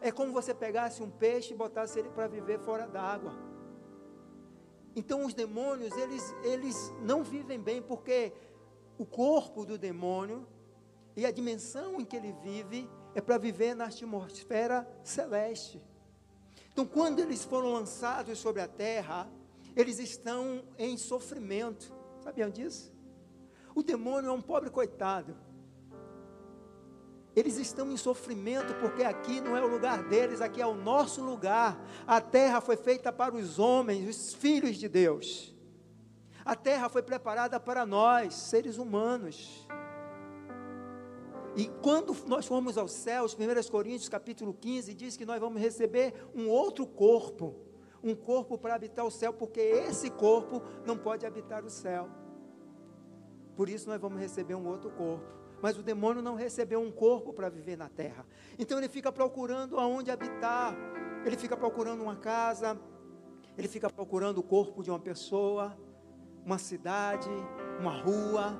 É 0.00 0.10
como 0.10 0.32
você 0.32 0.54
pegasse 0.54 1.02
um 1.02 1.10
peixe 1.10 1.52
e 1.52 1.56
botasse 1.56 1.98
ele 1.98 2.10
para 2.10 2.26
viver 2.26 2.58
fora 2.60 2.86
d'água. 2.86 3.34
Então 4.94 5.24
os 5.24 5.34
demônios, 5.34 5.94
eles, 5.96 6.34
eles 6.42 6.92
não 7.02 7.22
vivem 7.22 7.60
bem 7.60 7.82
porque 7.82 8.32
o 8.98 9.04
corpo 9.04 9.64
do 9.66 9.76
demônio 9.76 10.46
e 11.14 11.26
a 11.26 11.30
dimensão 11.30 12.00
em 12.00 12.04
que 12.04 12.16
ele 12.16 12.32
vive 12.42 12.88
é 13.14 13.20
para 13.20 13.38
viver 13.38 13.74
na 13.74 13.86
atmosfera 13.86 14.86
celeste. 15.02 15.82
Então, 16.70 16.84
quando 16.84 17.20
eles 17.20 17.42
foram 17.42 17.72
lançados 17.72 18.38
sobre 18.38 18.60
a 18.60 18.68
terra, 18.68 19.26
eles 19.74 19.98
estão 19.98 20.62
em 20.78 20.98
sofrimento. 20.98 21.90
Sabiam 22.20 22.50
disso? 22.50 22.92
O 23.74 23.82
demônio 23.82 24.28
é 24.28 24.32
um 24.32 24.42
pobre 24.42 24.68
coitado. 24.68 25.34
Eles 27.36 27.58
estão 27.58 27.92
em 27.92 27.98
sofrimento 27.98 28.74
porque 28.80 29.04
aqui 29.04 29.42
não 29.42 29.54
é 29.54 29.62
o 29.62 29.68
lugar 29.68 30.02
deles, 30.04 30.40
aqui 30.40 30.62
é 30.62 30.66
o 30.66 30.74
nosso 30.74 31.22
lugar. 31.22 31.78
A 32.06 32.18
terra 32.18 32.62
foi 32.62 32.78
feita 32.78 33.12
para 33.12 33.34
os 33.34 33.58
homens, 33.58 34.08
os 34.08 34.32
filhos 34.32 34.76
de 34.76 34.88
Deus. 34.88 35.54
A 36.42 36.56
terra 36.56 36.88
foi 36.88 37.02
preparada 37.02 37.60
para 37.60 37.84
nós, 37.84 38.32
seres 38.32 38.78
humanos. 38.78 39.68
E 41.54 41.68
quando 41.82 42.16
nós 42.26 42.46
formos 42.46 42.78
aos 42.78 42.92
céus, 42.92 43.34
1 43.34 43.70
Coríntios 43.70 44.08
capítulo 44.08 44.54
15 44.54 44.94
diz 44.94 45.14
que 45.14 45.26
nós 45.26 45.38
vamos 45.38 45.60
receber 45.60 46.14
um 46.34 46.48
outro 46.48 46.86
corpo, 46.86 47.54
um 48.02 48.14
corpo 48.14 48.56
para 48.56 48.74
habitar 48.74 49.04
o 49.04 49.10
céu, 49.10 49.34
porque 49.34 49.60
esse 49.60 50.08
corpo 50.08 50.62
não 50.86 50.96
pode 50.96 51.26
habitar 51.26 51.66
o 51.66 51.70
céu. 51.70 52.08
Por 53.54 53.68
isso 53.68 53.90
nós 53.90 54.00
vamos 54.00 54.18
receber 54.18 54.54
um 54.54 54.66
outro 54.66 54.90
corpo. 54.90 55.45
Mas 55.62 55.78
o 55.78 55.82
demônio 55.82 56.22
não 56.22 56.34
recebeu 56.34 56.80
um 56.80 56.90
corpo 56.90 57.32
para 57.32 57.48
viver 57.48 57.76
na 57.76 57.88
terra. 57.88 58.26
Então 58.58 58.78
ele 58.78 58.88
fica 58.88 59.10
procurando 59.10 59.78
aonde 59.78 60.10
habitar. 60.10 60.76
Ele 61.24 61.36
fica 61.36 61.56
procurando 61.56 62.02
uma 62.02 62.16
casa, 62.16 62.78
ele 63.58 63.66
fica 63.66 63.90
procurando 63.90 64.38
o 64.38 64.42
corpo 64.42 64.82
de 64.82 64.90
uma 64.90 65.00
pessoa, 65.00 65.76
uma 66.44 66.58
cidade, 66.58 67.28
uma 67.80 67.90
rua, 67.90 68.56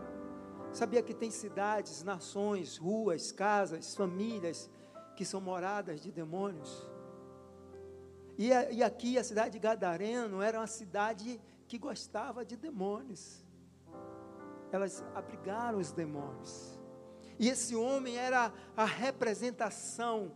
Sabia 0.77 1.03
que 1.03 1.15
tem 1.15 1.31
cidades, 1.31 2.03
nações, 2.03 2.77
ruas, 2.77 3.33
casas, 3.33 3.95
famílias 3.95 4.71
que 5.17 5.25
são 5.25 5.41
moradas 5.41 6.03
de 6.03 6.13
demônios? 6.13 6.87
E, 8.37 8.49
e 8.49 8.83
aqui 8.83 9.17
a 9.17 9.25
cidade 9.25 9.53
de 9.53 9.59
Gadareno 9.59 10.43
era 10.43 10.59
uma 10.61 10.67
cidade 10.67 11.41
que 11.67 11.79
gostava 11.79 12.45
de 12.45 12.59
demônios. 12.59 13.43
Elas 14.71 15.03
abrigaram 15.15 15.79
os 15.79 15.93
demônios. 15.93 16.76
E 17.39 17.49
esse 17.49 17.75
homem 17.77 18.17
era 18.17 18.53
a 18.77 18.85
representação 18.85 20.33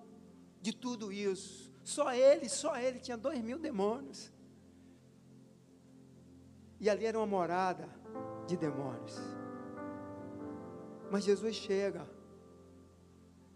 de 0.60 0.72
tudo 0.72 1.12
isso. 1.12 1.72
Só 1.82 2.12
ele, 2.12 2.48
só 2.48 2.76
ele 2.76 2.98
tinha 2.98 3.16
dois 3.16 3.40
mil 3.40 3.58
demônios. 3.58 4.32
E 6.78 6.88
ali 6.88 7.04
era 7.06 7.18
uma 7.18 7.26
morada 7.26 7.88
de 8.46 8.56
demônios. 8.56 9.16
Mas 11.10 11.24
Jesus 11.24 11.56
chega. 11.56 12.08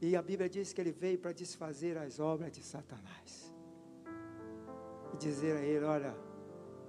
E 0.00 0.16
a 0.16 0.22
Bíblia 0.22 0.48
diz 0.48 0.72
que 0.72 0.80
ele 0.80 0.92
veio 0.92 1.18
para 1.18 1.32
desfazer 1.32 1.96
as 1.96 2.18
obras 2.18 2.52
de 2.52 2.62
Satanás. 2.62 3.54
E 5.12 5.16
dizer 5.16 5.56
a 5.56 5.60
ele: 5.60 5.84
Olha, 5.84 6.14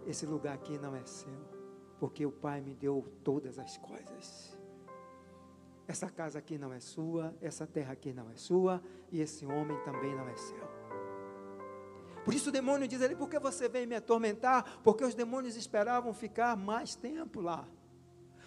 esse 0.06 0.26
lugar 0.26 0.56
aqui 0.56 0.78
não 0.78 0.96
é 0.96 1.06
seu, 1.06 1.40
porque 2.00 2.26
o 2.26 2.32
Pai 2.32 2.62
me 2.62 2.74
deu 2.74 3.06
todas 3.24 3.58
as 3.60 3.78
coisas. 3.78 4.55
Essa 5.88 6.10
casa 6.10 6.40
aqui 6.40 6.58
não 6.58 6.74
é 6.74 6.80
sua, 6.80 7.36
essa 7.42 7.68
terra 7.68 7.94
aqui 7.94 8.12
não 8.12 8.30
é 8.30 8.36
sua, 8.36 8.82
e 9.12 9.22
esse 9.22 9.46
homem 9.46 9.78
também 9.84 10.16
não 10.16 10.28
é 10.28 10.36
seu. 10.36 10.76
Por 12.24 12.34
isso 12.34 12.50
o 12.50 12.52
demônio 12.52 12.88
diz 12.88 13.02
ali: 13.02 13.16
Por 13.16 13.30
que 13.30 13.38
você 13.38 13.70
vem 13.70 13.86
me 13.86 13.96
atormentar? 13.96 14.80
Porque 14.84 15.04
os 15.04 15.14
demônios 15.14 15.56
esperavam 15.56 16.12
ficar 16.12 16.58
mais 16.58 16.96
tempo 16.96 17.40
lá. 17.40 17.68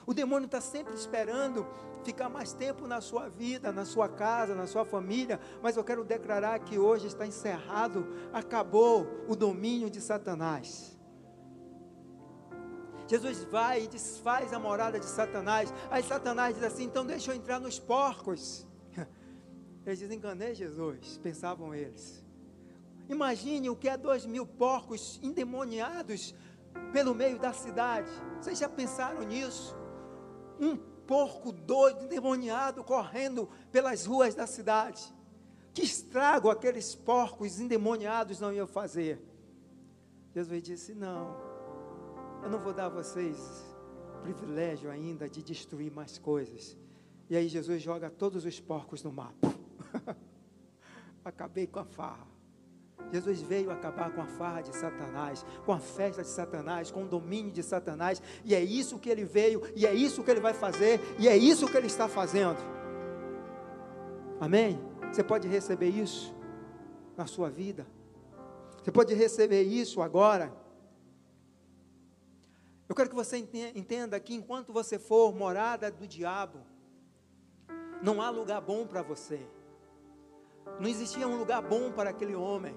O 0.04 0.12
demônio 0.12 0.46
está 0.46 0.60
sempre 0.60 0.94
esperando 0.94 1.64
ficar 2.02 2.28
mais 2.28 2.52
tempo 2.52 2.86
na 2.86 3.00
sua 3.00 3.28
vida, 3.28 3.70
na 3.70 3.84
sua 3.84 4.08
casa, 4.08 4.54
na 4.54 4.66
sua 4.66 4.84
família, 4.84 5.38
mas 5.62 5.76
eu 5.76 5.84
quero 5.84 6.02
declarar 6.02 6.58
que 6.60 6.78
hoje 6.78 7.06
está 7.06 7.26
encerrado, 7.26 8.06
acabou 8.32 9.06
o 9.28 9.36
domínio 9.36 9.90
de 9.90 10.00
Satanás. 10.00 10.97
Jesus 13.08 13.42
vai 13.44 13.84
e 13.84 13.88
desfaz 13.88 14.52
a 14.52 14.58
morada 14.58 15.00
de 15.00 15.06
Satanás. 15.06 15.72
Aí 15.90 16.02
Satanás 16.02 16.54
diz 16.54 16.62
assim: 16.62 16.84
então 16.84 17.04
deixa 17.04 17.32
eu 17.32 17.36
entrar 17.36 17.58
nos 17.58 17.78
porcos. 17.78 18.66
Eles 19.86 19.98
dizem: 19.98 20.18
enganei 20.18 20.54
Jesus, 20.54 21.18
pensavam 21.18 21.74
eles. 21.74 22.22
Imagine 23.08 23.70
o 23.70 23.76
que 23.76 23.88
é 23.88 23.96
dois 23.96 24.26
mil 24.26 24.46
porcos 24.46 25.18
endemoniados 25.22 26.34
pelo 26.92 27.14
meio 27.14 27.38
da 27.38 27.54
cidade. 27.54 28.10
Vocês 28.38 28.58
já 28.58 28.68
pensaram 28.68 29.22
nisso? 29.22 29.74
Um 30.60 30.76
porco 30.76 31.50
doido, 31.50 32.04
endemoniado, 32.04 32.84
correndo 32.84 33.48
pelas 33.72 34.04
ruas 34.04 34.34
da 34.34 34.46
cidade. 34.46 35.02
Que 35.72 35.80
estrago 35.82 36.50
aqueles 36.50 36.94
porcos 36.94 37.58
endemoniados 37.58 38.38
não 38.38 38.52
iam 38.52 38.66
fazer? 38.66 39.18
Jesus 40.34 40.62
disse: 40.62 40.94
Não, 40.94 41.47
eu 42.42 42.50
não 42.50 42.58
vou 42.58 42.72
dar 42.72 42.86
a 42.86 42.88
vocês 42.88 43.66
privilégio 44.22 44.90
ainda 44.90 45.28
de 45.28 45.42
destruir 45.42 45.90
mais 45.90 46.18
coisas. 46.18 46.76
E 47.30 47.36
aí 47.36 47.48
Jesus 47.48 47.82
joga 47.82 48.10
todos 48.10 48.44
os 48.44 48.60
porcos 48.60 49.02
no 49.02 49.12
mar. 49.12 49.34
Acabei 51.24 51.66
com 51.66 51.80
a 51.80 51.84
farra. 51.84 52.26
Jesus 53.12 53.40
veio 53.40 53.70
acabar 53.70 54.12
com 54.12 54.20
a 54.20 54.26
farra 54.26 54.60
de 54.60 54.74
Satanás, 54.74 55.44
com 55.64 55.72
a 55.72 55.78
festa 55.78 56.22
de 56.22 56.28
Satanás, 56.28 56.90
com 56.90 57.04
o 57.04 57.08
domínio 57.08 57.50
de 57.50 57.62
Satanás, 57.62 58.20
e 58.44 58.54
é 58.54 58.62
isso 58.62 58.98
que 58.98 59.08
ele 59.08 59.24
veio, 59.24 59.62
e 59.74 59.86
é 59.86 59.94
isso 59.94 60.22
que 60.22 60.30
ele 60.30 60.40
vai 60.40 60.52
fazer, 60.52 61.00
e 61.18 61.26
é 61.26 61.36
isso 61.36 61.66
que 61.66 61.76
ele 61.76 61.86
está 61.86 62.06
fazendo. 62.06 62.58
Amém? 64.40 64.78
Você 65.10 65.22
pode 65.22 65.48
receber 65.48 65.88
isso 65.88 66.34
na 67.16 67.26
sua 67.26 67.48
vida. 67.48 67.86
Você 68.82 68.92
pode 68.92 69.14
receber 69.14 69.62
isso 69.62 70.02
agora. 70.02 70.52
Eu 72.88 72.94
quero 72.94 73.10
que 73.10 73.14
você 73.14 73.36
entenda 73.74 74.18
que 74.18 74.34
enquanto 74.34 74.72
você 74.72 74.98
for 74.98 75.34
morada 75.34 75.90
do 75.90 76.06
diabo, 76.06 76.60
não 78.02 78.22
há 78.22 78.30
lugar 78.30 78.60
bom 78.62 78.86
para 78.86 79.02
você. 79.02 79.46
Não 80.80 80.88
existia 80.88 81.28
um 81.28 81.36
lugar 81.36 81.60
bom 81.60 81.92
para 81.92 82.10
aquele 82.10 82.34
homem. 82.34 82.74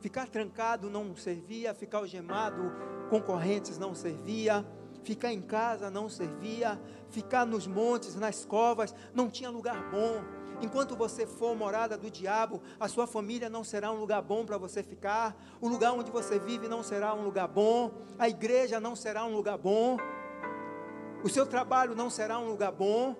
Ficar 0.00 0.28
trancado 0.28 0.88
não 0.88 1.16
servia, 1.16 1.74
ficar 1.74 1.98
algemado 1.98 2.70
com 3.10 3.20
correntes 3.20 3.78
não 3.78 3.94
servia, 3.94 4.64
ficar 5.02 5.32
em 5.32 5.40
casa 5.40 5.90
não 5.90 6.08
servia, 6.08 6.80
ficar 7.08 7.44
nos 7.44 7.66
montes, 7.66 8.14
nas 8.14 8.44
covas, 8.44 8.94
não 9.12 9.28
tinha 9.30 9.50
lugar 9.50 9.90
bom. 9.90 10.22
Enquanto 10.60 10.96
você 10.96 11.26
for 11.26 11.54
morada 11.56 11.96
do 11.96 12.10
diabo, 12.10 12.62
a 12.78 12.88
sua 12.88 13.06
família 13.06 13.50
não 13.50 13.64
será 13.64 13.90
um 13.90 13.98
lugar 13.98 14.22
bom 14.22 14.44
para 14.46 14.56
você 14.56 14.82
ficar, 14.82 15.36
o 15.60 15.68
lugar 15.68 15.92
onde 15.92 16.10
você 16.10 16.38
vive 16.38 16.68
não 16.68 16.82
será 16.82 17.14
um 17.14 17.22
lugar 17.22 17.48
bom, 17.48 17.90
a 18.18 18.28
igreja 18.28 18.80
não 18.80 18.94
será 18.96 19.24
um 19.24 19.34
lugar 19.34 19.58
bom, 19.58 19.98
o 21.22 21.28
seu 21.28 21.46
trabalho 21.46 21.94
não 21.94 22.08
será 22.08 22.38
um 22.38 22.48
lugar 22.48 22.72
bom, 22.72 23.16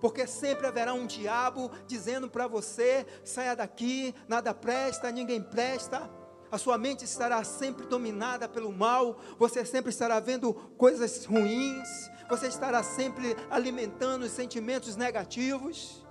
porque 0.00 0.26
sempre 0.26 0.66
haverá 0.66 0.92
um 0.92 1.06
diabo 1.06 1.70
dizendo 1.86 2.28
para 2.28 2.46
você: 2.46 3.06
saia 3.24 3.56
daqui, 3.56 4.14
nada 4.28 4.52
presta, 4.52 5.10
ninguém 5.10 5.42
presta. 5.42 6.10
A 6.50 6.58
sua 6.58 6.78
mente 6.78 7.04
estará 7.04 7.42
sempre 7.42 7.86
dominada 7.86 8.48
pelo 8.48 8.72
mal, 8.72 9.18
você 9.36 9.64
sempre 9.64 9.90
estará 9.90 10.20
vendo 10.20 10.54
coisas 10.54 11.24
ruins, 11.24 11.88
você 12.28 12.46
estará 12.46 12.84
sempre 12.84 13.36
alimentando 13.50 14.24
os 14.24 14.30
sentimentos 14.30 14.94
negativos, 14.94 16.05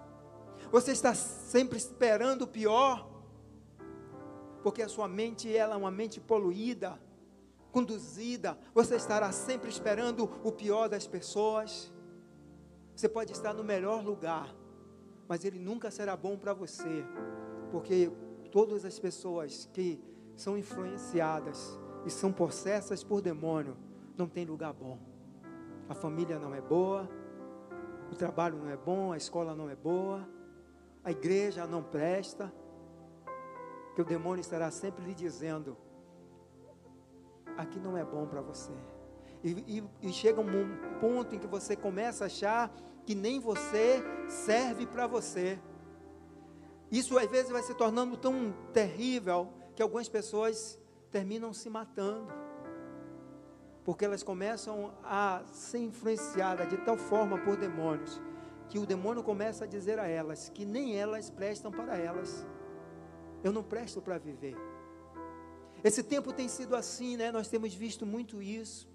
você 0.75 0.91
está 0.91 1.15
sempre 1.15 1.77
esperando 1.77 2.41
o 2.41 2.47
pior, 2.47 3.09
porque 4.61 4.81
a 4.81 4.89
sua 4.89 5.07
mente 5.07 5.55
ela 5.55 5.75
é 5.75 5.77
uma 5.77 5.89
mente 5.89 6.19
poluída, 6.19 6.99
conduzida, 7.71 8.59
você 8.73 8.97
estará 8.97 9.31
sempre 9.31 9.69
esperando 9.69 10.29
o 10.43 10.51
pior 10.51 10.89
das 10.89 11.07
pessoas. 11.07 11.93
Você 12.93 13.07
pode 13.07 13.31
estar 13.31 13.53
no 13.53 13.63
melhor 13.63 14.03
lugar, 14.03 14.53
mas 15.29 15.45
ele 15.45 15.59
nunca 15.59 15.89
será 15.89 16.17
bom 16.17 16.37
para 16.37 16.53
você, 16.53 17.05
porque 17.71 18.11
todas 18.51 18.83
as 18.83 18.99
pessoas 18.99 19.69
que 19.71 19.97
são 20.35 20.57
influenciadas 20.57 21.79
e 22.05 22.09
são 22.09 22.33
possessas 22.33 23.01
por 23.01 23.21
demônio 23.21 23.77
não 24.17 24.27
tem 24.27 24.43
lugar 24.43 24.73
bom. 24.73 24.99
A 25.87 25.95
família 25.95 26.37
não 26.37 26.53
é 26.53 26.59
boa, 26.59 27.07
o 28.11 28.15
trabalho 28.17 28.57
não 28.57 28.69
é 28.69 28.75
bom, 28.75 29.13
a 29.13 29.17
escola 29.17 29.55
não 29.55 29.69
é 29.69 29.75
boa, 29.75 30.34
a 31.05 31.11
igreja 31.11 31.67
não 31.67 31.83
presta, 31.83 32.51
que 33.93 34.01
o 34.01 34.05
demônio 34.05 34.41
estará 34.41 34.71
sempre 34.71 35.05
lhe 35.05 35.13
dizendo: 35.13 35.77
aqui 37.55 37.79
não 37.79 37.95
é 37.95 38.03
bom 38.03 38.25
para 38.25 38.41
você. 38.41 38.73
E, 39.43 39.51
e, 39.77 39.83
e 40.01 40.11
chega 40.11 40.41
um 40.41 40.97
ponto 40.99 41.35
em 41.35 41.39
que 41.39 41.45
você 41.45 41.75
começa 41.75 42.23
a 42.23 42.27
achar 42.27 42.75
que 43.05 43.13
nem 43.13 43.39
você 43.39 44.03
serve 44.27 44.87
para 44.87 45.05
você. 45.05 45.59
Isso 46.91 47.17
às 47.19 47.29
vezes 47.29 47.51
vai 47.51 47.61
se 47.61 47.75
tornando 47.75 48.17
tão 48.17 48.51
terrível 48.73 49.49
que 49.75 49.83
algumas 49.83 50.09
pessoas 50.09 50.79
terminam 51.11 51.53
se 51.53 51.69
matando. 51.69 52.33
Porque 53.83 54.03
elas 54.03 54.23
começam 54.23 54.91
a 55.03 55.43
ser 55.45 55.77
influenciadas 55.77 56.67
de 56.67 56.77
tal 56.77 56.97
forma 56.97 57.37
por 57.37 57.55
demônios, 57.55 58.19
que 58.69 58.79
o 58.79 58.85
demônio 58.85 59.23
começa 59.23 59.65
a 59.65 59.67
dizer 59.67 59.99
a 59.99 60.07
elas 60.07 60.49
que 60.49 60.65
nem 60.65 60.95
elas 60.95 61.29
prestam 61.29 61.71
para 61.71 61.97
elas. 61.97 62.45
Eu 63.43 63.51
não 63.51 63.63
presto 63.63 64.01
para 64.01 64.17
viver. 64.17 64.55
Esse 65.83 66.01
tempo 66.01 66.33
tem 66.33 66.47
sido 66.47 66.75
assim, 66.75 67.15
né? 67.15 67.31
Nós 67.31 67.47
temos 67.47 67.73
visto 67.73 68.05
muito 68.05 68.41
isso 68.41 68.87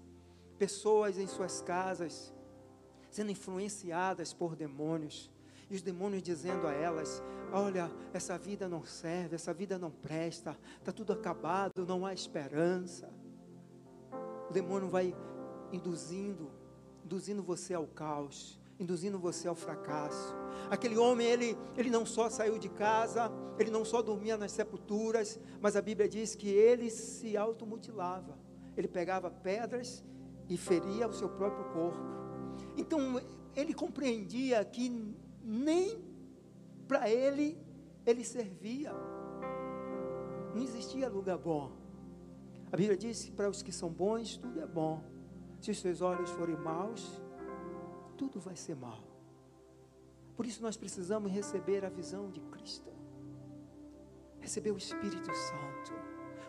pessoas 0.57 1.17
em 1.17 1.25
suas 1.25 1.61
casas 1.61 2.33
sendo 3.11 3.29
influenciadas 3.29 4.33
por 4.33 4.55
demônios, 4.55 5.29
e 5.69 5.75
os 5.75 5.81
demônios 5.81 6.23
dizendo 6.23 6.65
a 6.65 6.71
elas: 6.71 7.21
Olha, 7.51 7.91
essa 8.13 8.37
vida 8.37 8.67
não 8.67 8.85
serve, 8.85 9.35
essa 9.35 9.53
vida 9.53 9.77
não 9.77 9.91
presta, 9.91 10.57
está 10.79 10.91
tudo 10.91 11.13
acabado, 11.13 11.85
não 11.85 12.05
há 12.05 12.13
esperança. 12.13 13.11
O 14.49 14.53
demônio 14.53 14.89
vai 14.89 15.15
induzindo, 15.71 16.49
induzindo 17.05 17.43
você 17.43 17.73
ao 17.73 17.87
caos, 17.87 18.59
induzindo 18.81 19.19
você 19.19 19.47
ao 19.47 19.55
fracasso. 19.55 20.35
Aquele 20.69 20.97
homem, 20.97 21.27
ele, 21.27 21.57
ele 21.77 21.89
não 21.89 22.05
só 22.05 22.29
saiu 22.29 22.57
de 22.57 22.67
casa, 22.67 23.31
ele 23.59 23.69
não 23.69 23.85
só 23.85 24.01
dormia 24.01 24.35
nas 24.37 24.51
sepulturas, 24.51 25.39
mas 25.61 25.75
a 25.75 25.81
Bíblia 25.81 26.09
diz 26.09 26.33
que 26.35 26.49
ele 26.49 26.89
se 26.89 27.37
automutilava. 27.37 28.37
Ele 28.75 28.87
pegava 28.87 29.29
pedras 29.29 30.03
e 30.49 30.57
feria 30.57 31.07
o 31.07 31.13
seu 31.13 31.29
próprio 31.29 31.65
corpo. 31.71 31.99
Então, 32.75 33.21
ele 33.55 33.73
compreendia 33.73 34.63
que 34.65 35.13
nem 35.43 36.03
para 36.87 37.09
ele 37.09 37.57
ele 38.05 38.23
servia. 38.23 38.93
Não 40.55 40.63
existia 40.63 41.07
lugar 41.07 41.37
bom. 41.37 41.71
A 42.71 42.77
Bíblia 42.77 42.97
diz 42.97 43.25
que 43.25 43.31
para 43.31 43.49
os 43.49 43.61
que 43.61 43.71
são 43.71 43.89
bons, 43.89 44.37
tudo 44.37 44.59
é 44.59 44.65
bom. 44.65 45.03
Se 45.59 45.69
os 45.69 45.79
seus 45.79 46.01
olhos 46.01 46.31
forem 46.31 46.57
maus, 46.57 47.20
tudo 48.21 48.39
vai 48.39 48.55
ser 48.55 48.75
mal. 48.75 49.01
Por 50.35 50.45
isso 50.45 50.61
nós 50.61 50.77
precisamos 50.77 51.31
receber 51.31 51.83
a 51.83 51.89
visão 51.89 52.29
de 52.29 52.39
Cristo. 52.39 52.91
Receber 54.39 54.69
o 54.69 54.77
Espírito 54.77 55.33
Santo. 55.33 55.91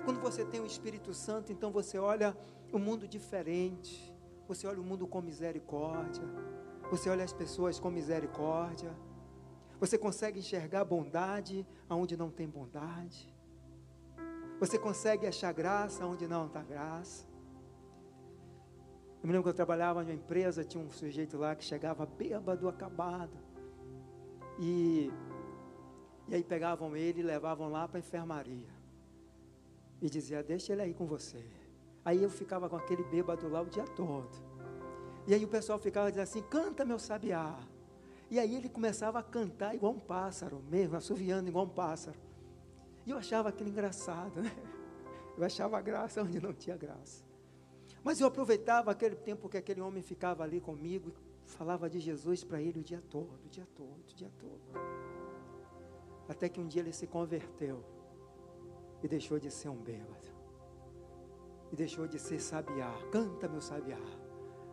Quando 0.04 0.20
você 0.20 0.44
tem 0.44 0.61
o 0.61 0.66
Espírito 0.66 1.14
Santo, 1.14 1.50
então 1.50 1.72
você 1.72 1.98
olha 1.98 2.37
o 2.70 2.78
mundo 2.78 3.08
diferente. 3.08 4.14
Você 4.46 4.66
olha 4.66 4.82
o 4.82 4.85
mundo 4.85 5.06
com 5.06 5.22
misericórdia. 5.22 6.24
Você 6.90 7.08
olha 7.08 7.24
as 7.24 7.32
pessoas 7.32 7.80
com 7.80 7.90
misericórdia. 7.90 8.94
Você 9.80 9.96
consegue 9.96 10.40
enxergar 10.40 10.85
bondade 10.85 11.66
aonde 11.88 12.18
não 12.18 12.30
tem 12.30 12.46
bondade. 12.46 13.35
Você 14.61 14.78
consegue 14.78 15.26
achar 15.26 15.52
graça 15.52 16.04
onde 16.04 16.28
não 16.28 16.48
está 16.48 16.62
graça. 16.62 17.32
Eu 19.22 19.28
me 19.28 19.32
lembro 19.32 19.44
que 19.44 19.50
eu 19.50 19.54
trabalhava 19.54 20.02
numa 20.02 20.12
empresa, 20.12 20.64
tinha 20.64 20.82
um 20.82 20.90
sujeito 20.90 21.38
lá 21.38 21.54
que 21.54 21.64
chegava 21.64 22.04
bêbado, 22.04 22.68
acabado. 22.68 23.38
E, 24.58 25.12
e 26.26 26.35
aí 26.35 26.42
pegavam 26.42 26.96
ele 26.96 27.20
e 27.20 27.22
levavam 27.22 27.70
lá 27.70 27.87
para 27.87 27.98
a 27.98 28.00
enfermaria. 28.00 28.68
E 30.00 30.11
dizia, 30.11 30.42
deixa 30.42 30.72
ele 30.72 30.82
aí 30.82 30.92
com 30.92 31.06
você. 31.06 31.44
Aí 32.04 32.20
eu 32.20 32.28
ficava 32.28 32.68
com 32.68 32.74
aquele 32.74 33.04
bêbado 33.04 33.48
lá 33.48 33.62
o 33.62 33.66
dia 33.66 33.85
todo. 33.85 34.28
E 35.24 35.32
aí 35.32 35.44
o 35.44 35.48
pessoal 35.48 35.78
ficava 35.78 36.11
dizendo 36.11 36.24
assim: 36.24 36.42
canta 36.42 36.85
meu 36.85 36.98
sabiá. 36.98 37.61
E 38.28 38.40
aí 38.40 38.56
ele 38.56 38.68
começava 38.68 39.20
a 39.20 39.22
cantar 39.22 39.72
igual 39.72 39.92
um 39.92 40.00
pássaro, 40.00 40.61
mesmo, 40.68 40.96
assoviando 40.96 41.48
igual 41.48 41.64
um 41.64 41.68
pássaro. 41.68 42.18
E 43.06 43.11
eu 43.11 43.18
achava 43.18 43.50
aquilo 43.50 43.68
engraçado, 43.68 44.42
né? 44.42 44.50
Eu 45.38 45.44
achava 45.44 45.80
graça 45.80 46.22
onde 46.22 46.40
não 46.40 46.52
tinha 46.52 46.76
graça. 46.76 47.32
Mas 48.05 48.21
eu 48.21 48.27
aproveitava 48.27 48.91
aquele 48.91 49.17
tempo 49.17 49.49
que 49.49 49.57
aquele 49.57 49.81
homem 49.81 50.03
ficava 50.03 50.43
ali 50.43 50.61
comigo 50.61 51.12
e 51.47 51.51
falava 51.51 51.88
de 51.88 52.01
Jesus 52.01 52.43
para 52.43 52.61
ele 52.61 52.81
o 52.81 52.83
dia 52.83 53.03
todo, 53.09 53.38
o 53.45 53.49
dia 53.49 53.67
todo, 53.75 54.01
o 54.11 54.15
dia 54.15 54.31
todo. 54.38 54.61
Até 56.29 56.49
que 56.49 56.61
um 56.61 56.67
dia 56.67 56.83
ele 56.83 56.93
se 56.93 57.07
converteu 57.07 57.85
e 59.03 59.09
deixou 59.09 59.38
de 59.38 59.51
ser 59.51 59.69
um 59.69 59.77
bêbado 59.77 60.33
e 61.73 61.77
deixou 61.77 62.07
de 62.07 62.19
ser 62.19 62.38
sabiá. 62.41 62.93
Canta, 63.11 63.49
meu 63.49 63.61
sabiá. 63.61 63.99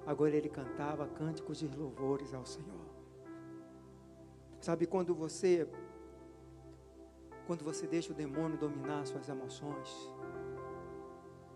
Agora 0.06 0.36
ele 0.36 0.50
cantava 0.50 1.08
cânticos 1.08 1.60
de 1.60 1.68
louvores 1.68 2.34
ao 2.34 2.46
Senhor. 2.46 2.86
Sabe 4.60 4.86
quando 4.86 5.16
você 5.16 5.68
quando 7.48 7.64
você 7.64 7.88
deixa 7.88 8.12
o 8.12 8.16
demônio 8.16 8.60
dominar 8.60 9.08
suas 9.08 9.28
emoções, 9.28 9.90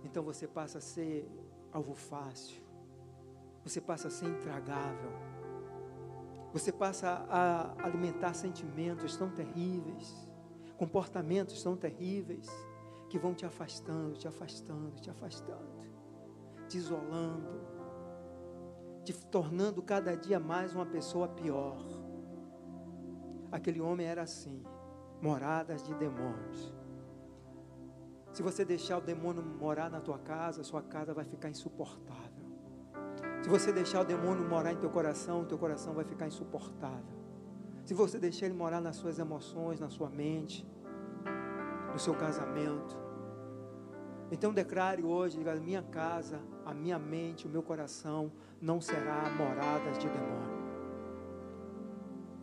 então 0.04 0.24
você 0.24 0.48
passa 0.48 0.80
a 0.80 0.82
ser 0.82 1.30
alvo 1.74 1.96
fácil. 1.96 2.62
Você 3.64 3.82
passa 3.82 4.08
a 4.08 4.12
ser 4.12 4.28
intragável. 4.28 5.12
Você 6.54 6.72
passa 6.72 7.26
a 7.30 7.84
alimentar 7.84 8.34
sentimentos 8.36 9.18
tão 9.18 9.30
terríveis, 9.30 10.30
comportamentos 10.78 11.64
tão 11.64 11.76
terríveis 11.76 12.48
que 13.10 13.18
vão 13.18 13.34
te 13.34 13.46
afastando, 13.46 14.16
te 14.16 14.28
afastando, 14.28 15.00
te 15.00 15.10
afastando, 15.10 15.88
te 16.68 16.78
isolando, 16.78 17.62
te 19.04 19.14
tornando 19.28 19.82
cada 19.82 20.16
dia 20.16 20.40
mais 20.40 20.76
uma 20.76 20.86
pessoa 20.86 21.28
pior. 21.28 21.84
Aquele 23.52 23.82
homem 23.82 24.06
era 24.06 24.22
assim, 24.22 24.64
moradas 25.22 25.84
de 25.84 25.96
demônios. 25.96 26.83
Se 28.34 28.41
você 28.41 28.65
deixar 28.65 28.98
o 28.98 29.02
demônio 29.02 29.43
morar 29.43 29.91
na 29.91 30.02
tua 30.02 30.17
casa, 30.17 30.63
sua 30.63 30.82
casa 30.82 31.13
vai 31.13 31.24
ficar 31.24 31.50
insuportável. 31.50 32.43
Se 33.43 33.48
você 33.48 33.72
deixar 33.72 34.02
o 34.02 34.06
demônio 34.06 34.43
morar 34.43 34.74
em 34.74 34.78
teu 34.78 34.89
coração, 34.89 35.46
teu 35.46 35.58
coração 35.58 35.93
vai 35.93 36.04
ficar 36.04 36.28
insuportável. 36.28 37.13
Se 37.86 37.93
você 37.93 38.17
deixar 38.17 38.48
ele 38.48 38.56
morar 38.56 38.82
nas 38.82 38.96
suas 38.96 39.19
emoções, 39.19 39.80
na 39.80 39.88
sua 39.88 40.10
mente, 40.10 40.67
no 41.91 42.00
seu 42.00 42.15
casamento. 42.15 42.98
Então 44.32 44.52
declare 44.52 45.04
hoje, 45.04 45.38
diga, 45.38 45.54
minha 45.56 45.84
casa, 45.84 46.39
a 46.65 46.74
minha 46.74 46.98
mente, 46.98 47.46
o 47.46 47.50
meu 47.50 47.62
coração 47.62 48.32
não 48.60 48.82
será 48.82 49.30
moradas 49.38 50.00
de 50.00 50.08
demônio. 50.08 50.63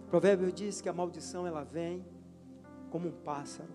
O 0.04 0.08
provérbio 0.08 0.52
diz 0.52 0.80
que 0.80 0.88
a 0.88 0.92
maldição 0.92 1.48
ela 1.48 1.64
vem 1.64 2.06
como 2.90 3.08
um 3.08 3.12
pássaro, 3.24 3.72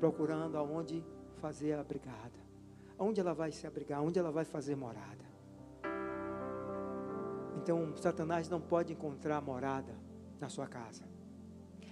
procurando 0.00 0.56
aonde 0.56 1.04
fazer 1.42 1.72
a 1.72 1.82
brigada. 1.82 2.40
Onde 2.96 3.20
ela 3.20 3.34
vai 3.34 3.50
se 3.50 3.66
abrigar? 3.66 4.00
Onde 4.00 4.16
ela 4.16 4.30
vai 4.30 4.44
fazer 4.44 4.76
morada? 4.76 5.26
Então, 7.56 7.96
Satanás 7.96 8.48
não 8.48 8.60
pode 8.60 8.92
encontrar 8.92 9.40
morada 9.42 9.92
na 10.40 10.48
sua 10.48 10.68
casa. 10.68 11.02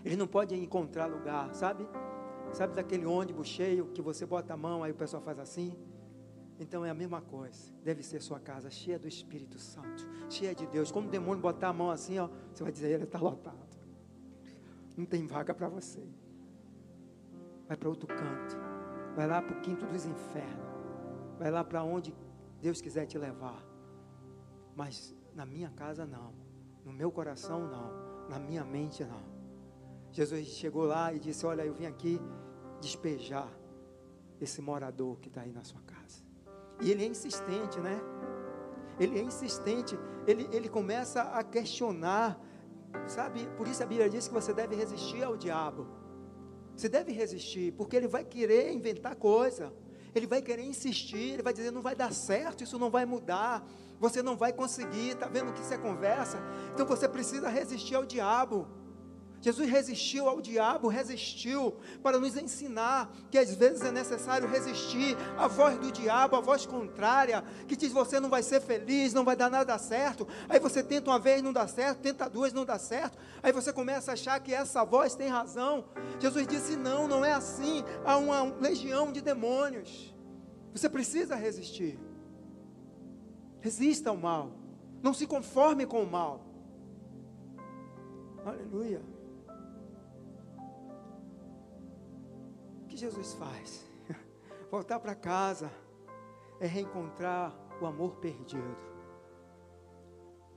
Ele 0.04 0.16
não 0.16 0.28
pode 0.28 0.54
encontrar 0.54 1.06
lugar, 1.06 1.52
sabe? 1.52 1.84
Sabe 2.52 2.74
daquele 2.74 3.06
ônibus 3.06 3.48
cheio 3.48 3.86
que 3.88 4.00
você 4.00 4.24
bota 4.24 4.54
a 4.54 4.56
mão, 4.56 4.84
aí 4.84 4.92
o 4.92 4.94
pessoal 4.94 5.22
faz 5.22 5.38
assim? 5.38 5.76
Então 6.58 6.84
é 6.84 6.90
a 6.90 6.94
mesma 6.94 7.20
coisa. 7.20 7.72
Deve 7.82 8.02
ser 8.02 8.20
sua 8.20 8.38
casa 8.38 8.70
cheia 8.70 8.98
do 8.98 9.08
Espírito 9.08 9.58
Santo, 9.58 10.08
cheia 10.28 10.54
de 10.54 10.66
Deus. 10.66 10.92
Como 10.92 11.08
o 11.08 11.10
demônio 11.10 11.42
botar 11.42 11.68
a 11.68 11.72
mão 11.72 11.90
assim, 11.90 12.18
ó, 12.18 12.28
você 12.52 12.62
vai 12.62 12.72
dizer, 12.72 12.90
ele 12.90 13.04
está 13.04 13.18
lotado. 13.18 13.70
Não 14.96 15.04
tem 15.04 15.26
vaga 15.26 15.54
para 15.54 15.68
você. 15.68 16.02
Vai 17.66 17.76
para 17.76 17.88
outro 17.88 18.06
canto. 18.06 18.69
Vai 19.14 19.26
lá 19.26 19.42
para 19.42 19.56
o 19.56 19.60
quinto 19.60 19.86
dos 19.86 20.06
infernos. 20.06 20.70
Vai 21.38 21.50
lá 21.50 21.64
para 21.64 21.82
onde 21.82 22.14
Deus 22.60 22.80
quiser 22.80 23.06
te 23.06 23.18
levar. 23.18 23.64
Mas 24.76 25.14
na 25.34 25.44
minha 25.44 25.70
casa 25.70 26.06
não. 26.06 26.32
No 26.84 26.92
meu 26.92 27.10
coração 27.10 27.66
não. 27.66 28.28
Na 28.28 28.38
minha 28.38 28.64
mente 28.64 29.04
não. 29.04 29.22
Jesus 30.12 30.46
chegou 30.48 30.84
lá 30.84 31.12
e 31.12 31.18
disse: 31.18 31.44
Olha, 31.46 31.64
eu 31.64 31.74
vim 31.74 31.86
aqui 31.86 32.20
despejar 32.80 33.48
esse 34.40 34.62
morador 34.62 35.18
que 35.20 35.28
está 35.28 35.42
aí 35.42 35.52
na 35.52 35.62
sua 35.62 35.80
casa. 35.82 36.22
E 36.80 36.90
ele 36.90 37.04
é 37.04 37.06
insistente, 37.06 37.78
né? 37.80 38.00
Ele 38.98 39.18
é 39.18 39.22
insistente. 39.22 39.98
Ele, 40.26 40.48
ele 40.52 40.68
começa 40.68 41.22
a 41.22 41.42
questionar. 41.42 42.40
Sabe? 43.06 43.46
Por 43.56 43.68
isso 43.68 43.82
a 43.82 43.86
Bíblia 43.86 44.08
diz 44.08 44.26
que 44.28 44.34
você 44.34 44.52
deve 44.52 44.74
resistir 44.74 45.22
ao 45.22 45.36
diabo. 45.36 45.86
Você 46.80 46.88
deve 46.88 47.12
resistir, 47.12 47.72
porque 47.72 47.94
ele 47.94 48.08
vai 48.08 48.24
querer 48.24 48.72
inventar 48.72 49.14
coisa. 49.14 49.70
Ele 50.14 50.26
vai 50.26 50.40
querer 50.40 50.62
insistir, 50.62 51.34
ele 51.34 51.42
vai 51.42 51.52
dizer 51.52 51.70
não 51.70 51.82
vai 51.82 51.94
dar 51.94 52.10
certo, 52.10 52.64
isso 52.64 52.78
não 52.78 52.88
vai 52.90 53.04
mudar, 53.04 53.68
você 54.00 54.22
não 54.22 54.34
vai 54.34 54.50
conseguir, 54.50 55.10
está 55.10 55.26
vendo 55.26 55.52
que 55.52 55.60
isso 55.60 55.74
é 55.74 55.76
conversa? 55.76 56.38
Então 56.72 56.86
você 56.86 57.06
precisa 57.06 57.50
resistir 57.50 57.94
ao 57.96 58.06
diabo. 58.06 58.66
Jesus 59.40 59.70
resistiu 59.70 60.28
ao 60.28 60.40
diabo, 60.40 60.88
resistiu 60.88 61.74
para 62.02 62.18
nos 62.18 62.36
ensinar 62.36 63.10
que 63.30 63.38
às 63.38 63.54
vezes 63.54 63.82
é 63.82 63.90
necessário 63.90 64.46
resistir 64.46 65.16
à 65.38 65.46
voz 65.46 65.78
do 65.78 65.90
diabo, 65.90 66.36
à 66.36 66.40
voz 66.40 66.66
contrária, 66.66 67.42
que 67.66 67.74
diz 67.74 67.90
você 67.90 68.20
não 68.20 68.28
vai 68.28 68.42
ser 68.42 68.60
feliz, 68.60 69.14
não 69.14 69.24
vai 69.24 69.34
dar 69.34 69.50
nada 69.50 69.78
certo. 69.78 70.28
Aí 70.46 70.60
você 70.60 70.82
tenta 70.82 71.10
uma 71.10 71.18
vez, 71.18 71.42
não 71.42 71.54
dá 71.54 71.66
certo, 71.66 72.00
tenta 72.00 72.28
duas, 72.28 72.52
não 72.52 72.66
dá 72.66 72.78
certo. 72.78 73.16
Aí 73.42 73.50
você 73.50 73.72
começa 73.72 74.10
a 74.10 74.14
achar 74.14 74.38
que 74.40 74.52
essa 74.52 74.84
voz 74.84 75.14
tem 75.14 75.28
razão. 75.28 75.86
Jesus 76.18 76.46
disse: 76.46 76.76
não, 76.76 77.08
não 77.08 77.24
é 77.24 77.32
assim. 77.32 77.82
Há 78.04 78.18
uma 78.18 78.42
legião 78.42 79.10
de 79.10 79.22
demônios. 79.22 80.14
Você 80.74 80.88
precisa 80.88 81.34
resistir. 81.34 81.98
Resista 83.62 84.10
ao 84.10 84.16
mal. 84.18 84.52
Não 85.02 85.14
se 85.14 85.26
conforme 85.26 85.86
com 85.86 86.02
o 86.02 86.10
mal. 86.10 86.44
Aleluia. 88.44 89.00
Jesus 93.00 93.32
faz? 93.32 93.88
Voltar 94.70 95.00
para 95.00 95.14
casa 95.14 95.72
é 96.60 96.66
reencontrar 96.66 97.56
o 97.80 97.86
amor 97.86 98.16
perdido. 98.16 98.76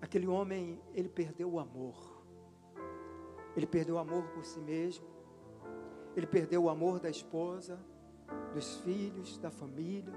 Aquele 0.02 0.28
homem, 0.28 0.78
ele 0.94 1.08
perdeu 1.08 1.50
o 1.50 1.58
amor. 1.58 1.96
Ele 3.56 3.66
perdeu 3.66 3.96
o 3.96 3.98
amor 3.98 4.28
por 4.34 4.44
si 4.44 4.60
mesmo. 4.60 5.08
Ele 6.18 6.28
perdeu 6.28 6.64
o 6.64 6.70
amor 6.70 7.00
da 7.00 7.10
esposa, 7.10 7.80
dos 8.54 8.76
filhos, 8.82 9.38
da 9.38 9.50
família. 9.50 10.14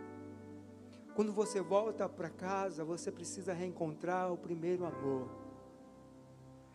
Quando 1.15 1.33
você 1.33 1.61
volta 1.61 2.09
para 2.09 2.29
casa, 2.29 2.85
você 2.85 3.12
precisa 3.12 3.53
reencontrar 3.53 4.33
o 4.33 4.37
primeiro 4.37 4.85
amor. 4.85 5.31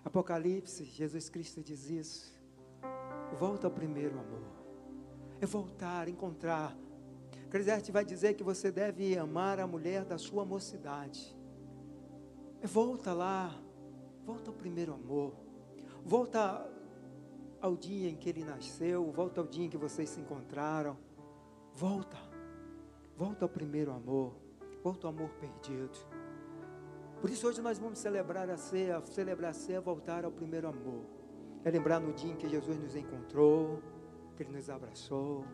Apocalipse, 0.06 0.86
Jesus 0.86 1.30
Cristo 1.30 1.62
diz 1.62 1.90
isso. 1.90 2.42
Volta 3.38 3.68
ao 3.68 3.72
primeiro 3.72 4.18
amor 4.18 4.61
é 5.42 5.46
voltar, 5.46 6.08
encontrar. 6.08 6.78
Eclesiastes 7.48 7.90
vai 7.90 8.06
dizer 8.06 8.36
que 8.36 8.44
você 8.44 8.72
deve 8.72 9.18
amar 9.18 9.60
a 9.60 9.66
mulher 9.66 10.06
da 10.06 10.18
sua 10.18 10.46
mocidade. 10.46 11.36
É 12.62 12.68
volta 12.68 13.12
lá, 13.12 13.60
volta 14.24 14.52
ao 14.52 14.56
primeiro 14.56 14.94
amor, 14.94 15.34
volta 16.06 16.70
ao 17.60 17.76
dia 17.76 18.08
em 18.08 18.16
que 18.16 18.30
ele 18.30 18.44
nasceu, 18.44 19.12
volta 19.12 19.42
ao 19.42 19.48
dia 19.48 19.66
em 19.66 19.70
que 19.70 19.78
vocês 19.78 20.10
se 20.10 20.22
encontraram. 20.22 20.96
Volta, 21.74 22.18
volta 23.18 23.46
ao 23.46 23.50
primeiro 23.50 23.92
amor, 23.92 24.36
volta 24.84 25.08
ao 25.08 25.14
amor 25.14 25.30
perdido. 25.32 25.98
Por 27.20 27.30
isso 27.30 27.48
hoje 27.48 27.62
nós 27.62 27.80
vamos 27.80 27.98
celebrar 27.98 28.50
a 28.50 28.58
ceia, 28.58 29.02
celebrar 29.06 29.52
a 29.52 29.54
ceia, 29.54 29.82
voltar 29.82 30.24
ao 30.24 30.32
primeiro 30.32 30.68
amor. 30.68 31.04
É 31.64 31.72
lembrar 31.72 32.00
no 32.00 32.14
dia 32.14 32.32
em 32.32 32.36
que 32.36 32.48
Jesus 32.48 32.78
nos 32.78 32.96
encontrou, 32.96 33.82
que 34.42 34.50
Ele 34.50 34.58
nos 34.58 34.70
abraçou 34.70 35.46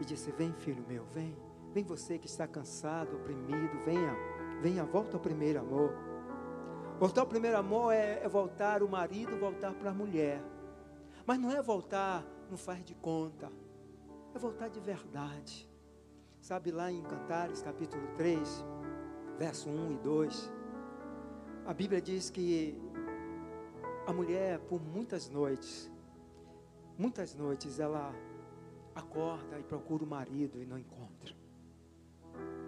e 0.00 0.04
disse: 0.04 0.30
Vem, 0.32 0.52
filho 0.52 0.84
meu, 0.86 1.04
vem. 1.06 1.36
Vem 1.72 1.84
você 1.84 2.18
que 2.18 2.26
está 2.26 2.46
cansado, 2.46 3.16
oprimido, 3.16 3.78
venha, 3.84 4.14
venha, 4.62 4.84
volta 4.84 5.16
ao 5.16 5.20
primeiro 5.20 5.60
amor. 5.60 5.92
Voltar 6.98 7.22
ao 7.22 7.26
primeiro 7.26 7.58
amor 7.58 7.92
é, 7.92 8.22
é 8.22 8.28
voltar 8.28 8.82
o 8.82 8.88
marido, 8.88 9.36
voltar 9.38 9.74
para 9.74 9.90
a 9.90 9.94
mulher. 9.94 10.42
Mas 11.26 11.38
não 11.38 11.50
é 11.50 11.60
voltar, 11.60 12.24
não 12.48 12.56
faz 12.56 12.82
de 12.84 12.94
conta. 12.94 13.50
É 14.34 14.38
voltar 14.38 14.68
de 14.68 14.80
verdade. 14.80 15.68
Sabe 16.40 16.70
lá 16.70 16.90
em 16.90 17.02
Cantares, 17.02 17.60
capítulo 17.60 18.06
3, 18.16 18.64
verso 19.36 19.68
1 19.68 19.92
e 19.92 19.98
2, 19.98 20.52
a 21.66 21.74
Bíblia 21.74 22.00
diz 22.00 22.30
que 22.30 22.80
a 24.06 24.12
mulher, 24.12 24.60
por 24.60 24.80
muitas 24.80 25.28
noites, 25.28 25.90
Muitas 26.98 27.34
noites 27.34 27.78
ela 27.78 28.14
acorda 28.94 29.58
e 29.58 29.62
procura 29.62 30.02
o 30.02 30.06
marido 30.06 30.60
e 30.60 30.64
não 30.64 30.78
encontra. 30.78 31.34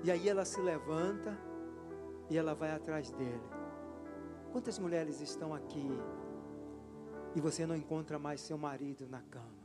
E 0.04 0.10
aí 0.10 0.28
ela 0.28 0.44
se 0.44 0.60
levanta 0.60 1.36
e 2.28 2.36
ela 2.36 2.54
vai 2.54 2.70
atrás 2.70 3.10
dele. 3.10 3.42
Quantas 4.52 4.78
mulheres 4.78 5.20
estão 5.20 5.54
aqui 5.54 5.88
e 7.34 7.40
você 7.40 7.66
não 7.66 7.74
encontra 7.74 8.18
mais 8.18 8.40
seu 8.40 8.58
marido 8.58 9.08
na 9.08 9.22
cama? 9.22 9.58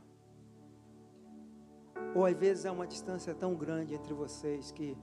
Ou 2.14 2.24
às 2.24 2.34
vezes 2.34 2.64
há 2.64 2.72
uma 2.72 2.86
distância 2.86 3.34
tão 3.34 3.54
grande 3.54 3.94
entre 3.94 4.14
vocês 4.14 4.70
que 4.70 4.96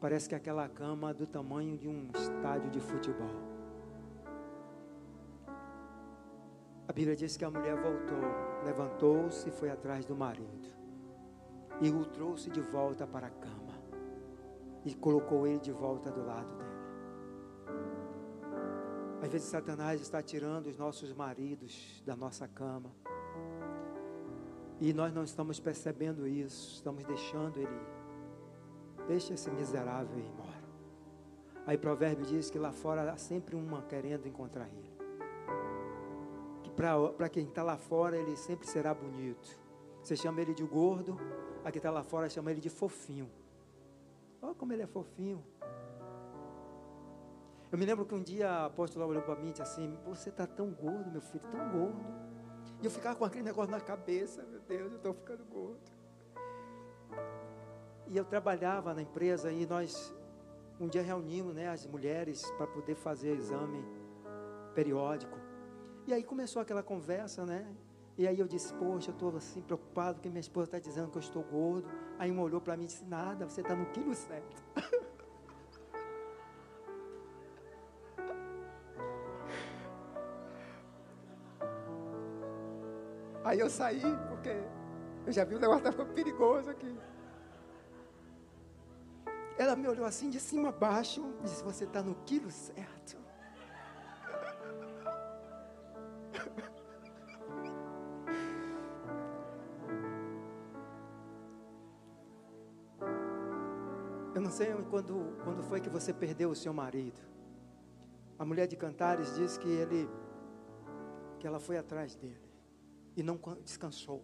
parece 0.00 0.28
que 0.28 0.34
aquela 0.34 0.68
cama 0.68 1.10
é 1.10 1.14
do 1.14 1.26
tamanho 1.26 1.76
de 1.76 1.88
um 1.88 2.10
estádio 2.14 2.70
de 2.70 2.80
futebol. 2.80 3.48
A 6.86 6.92
Bíblia 6.92 7.14
diz 7.14 7.36
que 7.36 7.44
a 7.44 7.50
mulher 7.50 7.76
voltou 7.76 8.47
levantou-se 8.64 9.48
e 9.48 9.52
foi 9.52 9.70
atrás 9.70 10.04
do 10.04 10.14
marido. 10.14 10.68
E 11.80 11.90
o 11.90 12.04
trouxe 12.04 12.50
de 12.50 12.60
volta 12.60 13.06
para 13.06 13.28
a 13.28 13.30
cama. 13.30 13.78
E 14.84 14.94
colocou 14.94 15.46
ele 15.46 15.60
de 15.60 15.72
volta 15.72 16.10
do 16.10 16.24
lado 16.24 16.56
dele. 16.56 16.68
Às 19.22 19.30
vezes 19.30 19.48
Satanás 19.48 20.00
está 20.00 20.22
tirando 20.22 20.66
os 20.66 20.76
nossos 20.76 21.12
maridos 21.12 22.02
da 22.06 22.16
nossa 22.16 22.46
cama. 22.46 22.90
E 24.80 24.92
nós 24.92 25.12
não 25.12 25.24
estamos 25.24 25.58
percebendo 25.58 26.26
isso, 26.26 26.74
estamos 26.74 27.04
deixando 27.04 27.58
ele 27.58 27.74
ir. 27.74 29.06
Deixa 29.08 29.34
esse 29.34 29.50
miserável 29.50 30.16
ir 30.18 30.26
embora. 30.26 30.58
Aí 31.66 31.76
provérbio 31.76 32.24
diz 32.24 32.50
que 32.50 32.58
lá 32.58 32.72
fora 32.72 33.10
há 33.12 33.16
sempre 33.16 33.56
uma 33.56 33.82
querendo 33.82 34.26
encontrar 34.26 34.68
ele 34.68 34.87
para 37.16 37.28
quem 37.28 37.42
está 37.42 37.64
lá 37.64 37.76
fora, 37.76 38.16
ele 38.16 38.36
sempre 38.36 38.68
será 38.68 38.94
bonito. 38.94 39.58
Você 40.00 40.14
chama 40.14 40.40
ele 40.40 40.54
de 40.54 40.62
gordo, 40.62 41.18
a 41.64 41.72
quem 41.72 41.80
está 41.80 41.90
lá 41.90 42.04
fora 42.04 42.28
chama 42.28 42.52
ele 42.52 42.60
de 42.60 42.70
fofinho. 42.70 43.28
Olha 44.40 44.54
como 44.54 44.72
ele 44.72 44.82
é 44.82 44.86
fofinho. 44.86 45.44
Eu 47.72 47.76
me 47.76 47.84
lembro 47.84 48.06
que 48.06 48.14
um 48.14 48.22
dia 48.22 48.48
a 48.48 48.66
apóstola 48.66 49.04
olhou 49.04 49.22
para 49.22 49.34
mim 49.34 49.48
e 49.48 49.50
disse 49.50 49.62
assim: 49.62 49.98
Você 50.04 50.28
está 50.28 50.46
tão 50.46 50.70
gordo, 50.70 51.10
meu 51.10 51.20
filho, 51.20 51.44
tão 51.50 51.68
gordo. 51.68 52.06
E 52.80 52.84
eu 52.84 52.90
ficava 52.92 53.16
com 53.16 53.24
aquele 53.24 53.42
negócio 53.42 53.72
na 53.72 53.80
cabeça: 53.80 54.44
Meu 54.44 54.60
Deus, 54.60 54.92
eu 54.92 54.98
estou 54.98 55.12
ficando 55.12 55.44
gordo. 55.46 55.90
e 58.06 58.16
eu 58.16 58.24
trabalhava 58.24 58.94
na 58.94 59.02
empresa 59.02 59.50
e 59.50 59.66
nós 59.66 60.14
um 60.78 60.86
dia 60.86 61.02
reunimos 61.02 61.56
né, 61.56 61.68
as 61.68 61.84
mulheres 61.86 62.48
para 62.52 62.68
poder 62.68 62.94
fazer 62.94 63.34
exame 63.34 63.84
periódico. 64.76 65.47
E 66.08 66.12
aí 66.14 66.22
começou 66.22 66.62
aquela 66.62 66.82
conversa, 66.82 67.44
né? 67.44 67.66
E 68.16 68.26
aí 68.26 68.40
eu 68.40 68.48
disse, 68.48 68.72
poxa, 68.72 69.10
eu 69.10 69.12
estou 69.12 69.36
assim 69.36 69.60
preocupado 69.60 70.14
porque 70.14 70.30
minha 70.30 70.40
esposa 70.40 70.64
está 70.64 70.78
dizendo 70.78 71.10
que 71.10 71.18
eu 71.18 71.20
estou 71.20 71.42
gordo. 71.42 71.86
Aí 72.18 72.32
um 72.32 72.40
olhou 72.40 72.62
para 72.62 72.74
mim 72.78 72.84
e 72.84 72.86
disse, 72.86 73.04
nada, 73.04 73.44
você 73.46 73.60
está 73.60 73.76
no 73.76 73.84
quilo 73.90 74.14
certo. 74.14 74.62
Aí 83.44 83.60
eu 83.60 83.68
saí, 83.68 84.00
porque 84.30 84.48
eu 85.26 85.32
já 85.32 85.44
vi 85.44 85.56
o 85.56 85.60
negócio 85.60 85.86
estava 85.86 86.06
perigoso 86.06 86.70
aqui. 86.70 86.98
Ela 89.58 89.76
me 89.76 89.86
olhou 89.86 90.06
assim 90.06 90.30
de 90.30 90.40
cima 90.40 90.70
a 90.70 90.72
baixo 90.72 91.34
e 91.40 91.42
disse: 91.42 91.62
Você 91.64 91.84
está 91.84 92.02
no 92.02 92.14
quilo 92.24 92.50
certo. 92.50 93.27
Sei 104.58 104.74
quando, 104.90 105.38
quando 105.44 105.62
foi 105.62 105.80
que 105.80 105.88
você 105.88 106.12
perdeu 106.12 106.50
o 106.50 106.54
seu 106.56 106.74
marido. 106.74 107.20
A 108.36 108.44
mulher 108.44 108.66
de 108.66 108.74
Cantares 108.74 109.36
diz 109.36 109.56
que 109.56 109.68
ele 109.68 110.10
que 111.38 111.46
ela 111.46 111.60
foi 111.60 111.78
atrás 111.78 112.16
dele 112.16 112.50
e 113.16 113.22
não 113.22 113.38
descansou 113.62 114.20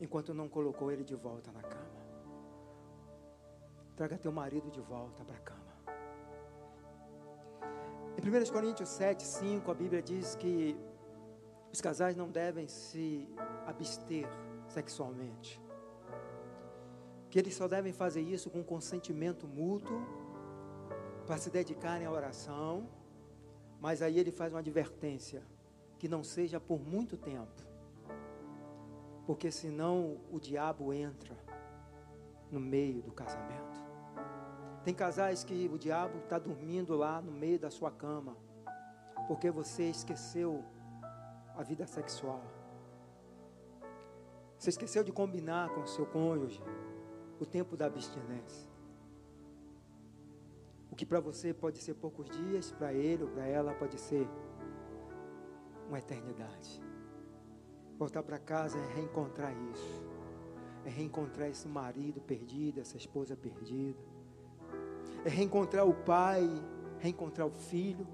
enquanto 0.00 0.34
não 0.34 0.48
colocou 0.48 0.90
ele 0.90 1.04
de 1.04 1.14
volta 1.14 1.52
na 1.52 1.62
cama. 1.62 2.00
Traga 3.94 4.18
teu 4.18 4.32
marido 4.32 4.68
de 4.68 4.80
volta 4.80 5.24
para 5.24 5.36
a 5.36 5.40
cama. 5.50 5.76
Em 8.18 8.46
1 8.48 8.52
Coríntios 8.52 8.88
7, 8.88 9.22
5, 9.22 9.70
a 9.70 9.74
Bíblia 9.74 10.02
diz 10.02 10.34
que 10.34 10.76
os 11.72 11.80
casais 11.80 12.16
não 12.16 12.28
devem 12.28 12.66
se 12.66 13.28
abster 13.64 14.28
sexualmente. 14.66 15.62
Que 17.30 17.38
eles 17.38 17.54
só 17.54 17.68
devem 17.68 17.92
fazer 17.92 18.20
isso 18.20 18.50
com 18.50 18.62
consentimento 18.62 19.46
mútuo, 19.46 20.04
para 21.26 21.36
se 21.36 21.48
dedicarem 21.48 22.06
à 22.06 22.10
oração. 22.10 22.88
Mas 23.80 24.02
aí 24.02 24.18
ele 24.18 24.32
faz 24.32 24.52
uma 24.52 24.58
advertência: 24.58 25.42
que 25.98 26.08
não 26.08 26.24
seja 26.24 26.58
por 26.58 26.80
muito 26.80 27.16
tempo, 27.16 27.62
porque 29.26 29.50
senão 29.50 30.18
o 30.30 30.40
diabo 30.40 30.92
entra 30.92 31.36
no 32.50 32.58
meio 32.58 33.00
do 33.00 33.12
casamento. 33.12 33.80
Tem 34.82 34.94
casais 34.94 35.44
que 35.44 35.70
o 35.72 35.78
diabo 35.78 36.18
está 36.18 36.38
dormindo 36.38 36.96
lá 36.96 37.20
no 37.20 37.30
meio 37.30 37.58
da 37.58 37.70
sua 37.70 37.90
cama, 37.90 38.36
porque 39.28 39.50
você 39.50 39.84
esqueceu 39.84 40.64
a 41.54 41.62
vida 41.62 41.86
sexual. 41.86 42.42
Você 44.58 44.70
esqueceu 44.70 45.04
de 45.04 45.12
combinar 45.12 45.68
com 45.70 45.82
o 45.82 45.86
seu 45.86 46.06
cônjuge 46.06 46.60
o 47.40 47.46
tempo 47.46 47.76
da 47.76 47.86
abstinência. 47.86 48.68
O 50.90 50.94
que 50.94 51.06
para 51.06 51.20
você 51.20 51.52
pode 51.52 51.78
ser 51.78 51.94
poucos 51.94 52.28
dias, 52.28 52.70
para 52.70 52.92
ele 52.92 53.24
ou 53.24 53.30
para 53.30 53.46
ela 53.46 53.74
pode 53.74 53.98
ser 53.98 54.28
uma 55.88 55.98
eternidade. 55.98 56.82
Voltar 57.98 58.22
para 58.22 58.38
casa 58.38 58.78
é 58.78 58.94
reencontrar 58.94 59.52
isso. 59.72 60.04
É 60.84 60.90
reencontrar 60.90 61.48
esse 61.48 61.66
marido 61.66 62.20
perdido, 62.20 62.80
essa 62.80 62.96
esposa 62.96 63.36
perdida 63.36 63.98
é 65.24 65.28
reencontrar 65.28 65.86
o 65.86 65.94
pai, 65.94 66.48
reencontrar 66.98 67.46
o 67.46 67.50
filho. 67.50 68.06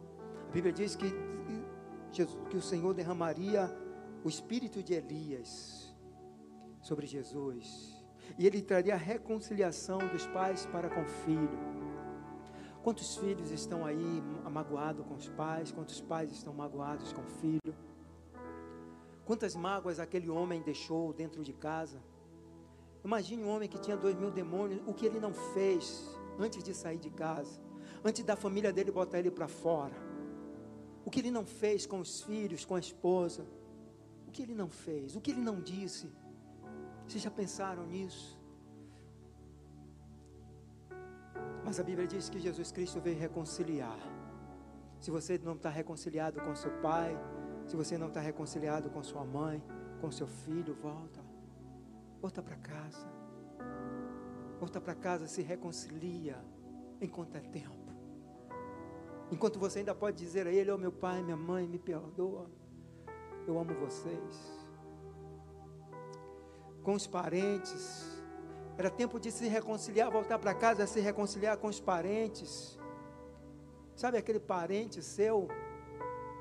A 0.48 0.52
Bíblia 0.52 0.72
diz 0.72 0.96
que, 0.96 1.06
Jesus, 2.10 2.36
que 2.48 2.56
o 2.56 2.62
Senhor 2.62 2.94
derramaria 2.94 3.70
o 4.24 4.28
espírito 4.28 4.82
de 4.82 4.94
Elias 4.94 5.94
sobre 6.80 7.06
Jesus. 7.06 7.95
E 8.38 8.46
ele 8.46 8.60
traria 8.62 8.94
a 8.94 8.98
reconciliação 8.98 9.98
dos 9.98 10.26
pais 10.26 10.66
para 10.66 10.88
com 10.88 11.02
o 11.02 11.06
filho. 11.06 11.58
Quantos 12.82 13.16
filhos 13.16 13.50
estão 13.50 13.84
aí 13.84 14.22
magoados 14.50 15.04
com 15.06 15.14
os 15.14 15.28
pais? 15.28 15.72
Quantos 15.72 16.00
pais 16.00 16.30
estão 16.30 16.52
magoados 16.52 17.12
com 17.12 17.22
o 17.22 17.26
filho? 17.26 17.74
Quantas 19.24 19.56
mágoas 19.56 19.98
aquele 19.98 20.30
homem 20.30 20.62
deixou 20.62 21.12
dentro 21.12 21.42
de 21.42 21.52
casa? 21.52 22.00
Imagine 23.04 23.42
um 23.42 23.48
homem 23.48 23.68
que 23.68 23.78
tinha 23.78 23.96
dois 23.96 24.14
mil 24.14 24.30
demônios, 24.30 24.80
o 24.86 24.94
que 24.94 25.06
ele 25.06 25.18
não 25.18 25.32
fez 25.32 26.16
antes 26.38 26.62
de 26.62 26.74
sair 26.74 26.98
de 26.98 27.10
casa, 27.10 27.60
antes 28.04 28.24
da 28.24 28.36
família 28.36 28.72
dele 28.72 28.90
botar 28.90 29.18
ele 29.18 29.30
para 29.30 29.48
fora. 29.48 29.94
O 31.04 31.10
que 31.10 31.20
ele 31.20 31.30
não 31.30 31.44
fez 31.44 31.86
com 31.86 32.00
os 32.00 32.22
filhos, 32.22 32.64
com 32.64 32.74
a 32.74 32.80
esposa. 32.80 33.46
O 34.26 34.30
que 34.30 34.42
ele 34.42 34.54
não 34.54 34.68
fez, 34.68 35.16
o 35.16 35.20
que 35.20 35.30
ele 35.30 35.40
não 35.40 35.60
disse. 35.60 36.08
Vocês 37.06 37.22
já 37.22 37.30
pensaram 37.30 37.86
nisso? 37.86 38.38
Mas 41.64 41.78
a 41.80 41.82
Bíblia 41.82 42.06
diz 42.06 42.28
que 42.28 42.38
Jesus 42.38 42.70
Cristo 42.72 43.00
veio 43.00 43.18
reconciliar. 43.18 43.98
Se 45.00 45.10
você 45.10 45.38
não 45.38 45.54
está 45.54 45.68
reconciliado 45.68 46.40
com 46.40 46.54
seu 46.54 46.70
pai, 46.80 47.16
se 47.66 47.76
você 47.76 47.98
não 47.98 48.08
está 48.08 48.20
reconciliado 48.20 48.90
com 48.90 49.02
sua 49.02 49.24
mãe, 49.24 49.62
com 50.00 50.10
seu 50.10 50.26
filho, 50.26 50.74
volta. 50.74 51.20
Volta 52.20 52.42
para 52.42 52.56
casa. 52.56 53.06
Volta 54.58 54.80
para 54.80 54.94
casa, 54.94 55.26
se 55.26 55.42
reconcilia 55.42 56.36
enquanto 57.00 57.36
é 57.36 57.40
tempo. 57.40 57.86
Enquanto 59.30 59.58
você 59.58 59.80
ainda 59.80 59.94
pode 59.94 60.16
dizer 60.16 60.46
a 60.46 60.52
Ele: 60.52 60.70
Oh, 60.70 60.78
meu 60.78 60.92
pai, 60.92 61.22
minha 61.22 61.36
mãe, 61.36 61.66
me 61.66 61.78
perdoa. 61.78 62.48
Eu 63.46 63.58
amo 63.58 63.74
vocês. 63.74 64.65
Com 66.86 66.94
os 66.94 67.04
parentes. 67.04 68.22
Era 68.78 68.88
tempo 68.88 69.18
de 69.18 69.32
se 69.32 69.48
reconciliar, 69.48 70.08
voltar 70.08 70.38
para 70.38 70.54
casa, 70.54 70.86
se 70.86 71.00
reconciliar 71.00 71.56
com 71.56 71.66
os 71.66 71.80
parentes. 71.80 72.78
Sabe 73.96 74.16
aquele 74.16 74.38
parente 74.38 75.02
seu 75.02 75.48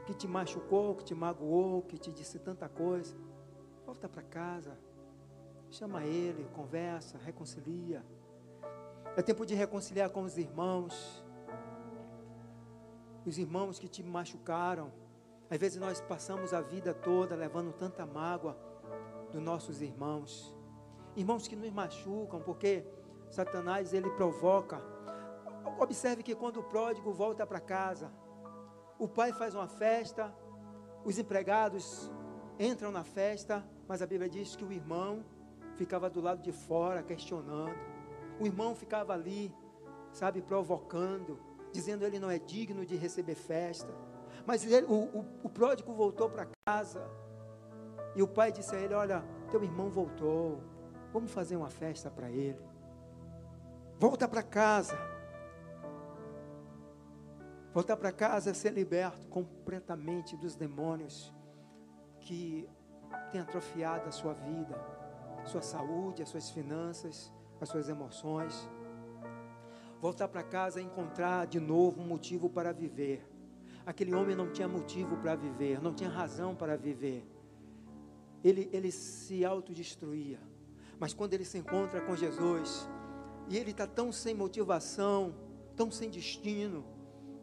que 0.06 0.14
te 0.14 0.28
machucou, 0.28 0.94
que 0.94 1.04
te 1.04 1.16
magoou, 1.16 1.82
que 1.82 1.98
te 1.98 2.12
disse 2.12 2.38
tanta 2.38 2.70
coisa? 2.70 3.18
Volta 3.88 4.08
para 4.08 4.22
casa. 4.22 4.78
Chama 5.72 6.04
ele, 6.04 6.48
conversa, 6.54 7.18
reconcilia. 7.18 8.06
É 9.18 9.24
tempo 9.24 9.48
de 9.48 9.56
reconciliar 9.56 10.12
com 10.12 10.22
os 10.22 10.38
irmãos. 10.38 11.26
Os 13.26 13.40
irmãos 13.40 13.80
que 13.80 13.88
te 13.88 14.04
machucaram. 14.04 14.92
Às 15.50 15.58
vezes 15.58 15.80
nós 15.80 16.00
passamos 16.02 16.54
a 16.54 16.62
vida 16.62 16.94
toda 16.94 17.36
levando 17.36 17.74
tanta 17.74 18.06
mágoa 18.06 18.56
dos 19.36 19.43
nossos 19.43 19.82
irmãos. 19.82 20.56
Irmãos 21.13 21.45
que 21.45 21.58
nos 21.58 21.71
machucam, 21.71 22.39
porque 22.39 22.86
Satanás 23.30 23.93
ele 23.93 24.10
provoca. 24.12 24.82
Observe 25.78 26.24
que 26.24 26.34
quando 26.34 26.62
o 26.62 26.63
pródigo 26.63 27.12
volta 27.12 27.45
para 27.45 27.60
casa, 27.60 28.10
o 28.98 29.10
pai 29.10 29.34
faz 29.34 29.54
uma 29.54 29.67
festa, 29.67 30.34
os 31.04 31.19
empregados 31.19 32.10
entram 32.58 32.91
na 32.91 33.04
festa, 33.04 33.62
mas 33.89 34.02
a 34.02 34.08
Bíblia 34.08 34.30
diz 34.30 34.56
que 34.56 34.63
o 34.63 34.71
irmão 34.71 35.26
ficava 35.76 36.10
do 36.10 36.21
lado 36.21 36.41
de 36.41 36.54
fora 36.54 37.04
questionando. 37.04 37.76
O 38.39 38.45
irmão 38.45 38.74
ficava 38.74 39.12
ali, 39.12 39.54
sabe, 40.13 40.41
provocando, 40.41 41.38
dizendo 41.74 42.06
ele 42.06 42.19
não 42.19 42.32
é 42.32 42.39
digno 42.39 42.86
de 42.86 42.95
receber 42.95 43.36
festa. 43.36 43.93
Mas 44.45 44.63
ele, 44.63 44.86
o, 44.86 44.93
o, 44.93 45.26
o 45.43 45.50
pródigo 45.50 45.93
voltou 45.93 46.30
para 46.30 46.48
casa. 46.65 47.05
E 48.16 48.22
o 48.22 48.28
pai 48.28 48.51
disse 48.51 48.76
a 48.76 48.80
ele: 48.80 48.93
Olha, 48.93 49.24
teu 49.49 49.63
irmão 49.63 49.89
voltou. 49.89 50.61
Vamos 51.11 51.32
fazer 51.32 51.55
uma 51.55 51.70
festa 51.70 52.09
para 52.09 52.30
ele. 52.30 52.59
Volta 53.99 54.28
para 54.28 54.43
casa. 54.43 54.97
Voltar 57.74 57.97
para 57.97 58.11
casa 58.11 58.51
é 58.51 58.53
ser 58.53 58.72
liberto 58.72 59.28
completamente 59.28 60.38
dos 60.38 60.55
demônios 60.55 61.34
que 62.22 62.70
têm 63.32 63.41
atrofiado 63.41 64.07
a 64.07 64.11
sua 64.11 64.34
vida 64.34 64.95
sua 65.45 65.61
saúde, 65.61 66.24
as 66.24 66.30
suas 66.30 66.49
finanças, 66.49 67.32
as 67.61 67.70
suas 67.70 67.88
emoções. 67.89 68.70
Voltar 70.01 70.28
para 70.28 70.43
casa 70.43 70.82
e 70.82 70.84
encontrar 70.84 71.47
de 71.47 71.59
novo 71.59 72.01
um 72.01 72.07
motivo 72.07 72.49
para 72.49 72.72
viver. 72.72 73.28
Aquele 73.86 74.13
homem 74.13 74.36
não 74.36 74.51
tinha 74.51 74.68
motivo 74.68 75.16
para 75.18 75.36
viver, 75.36 75.82
não 75.82 75.93
tinha 75.93 76.09
razão 76.09 76.55
para 76.55 76.76
viver. 76.76 77.26
Ele, 78.46 78.70
ele 78.72 78.91
se 78.91 79.43
autodestruía. 79.43 80.39
Mas 81.00 81.16
quando 81.16 81.34
ele 81.34 81.43
se 81.43 81.58
encontra 81.58 82.00
com 82.00 82.16
Jesus, 82.16 82.88
e 83.50 83.58
ele 83.58 83.72
está 83.72 83.88
tão 83.88 84.12
sem 84.12 84.36
motivação, 84.36 85.34
tão 85.76 85.89
sem 85.89 86.12
destino, 86.12 86.86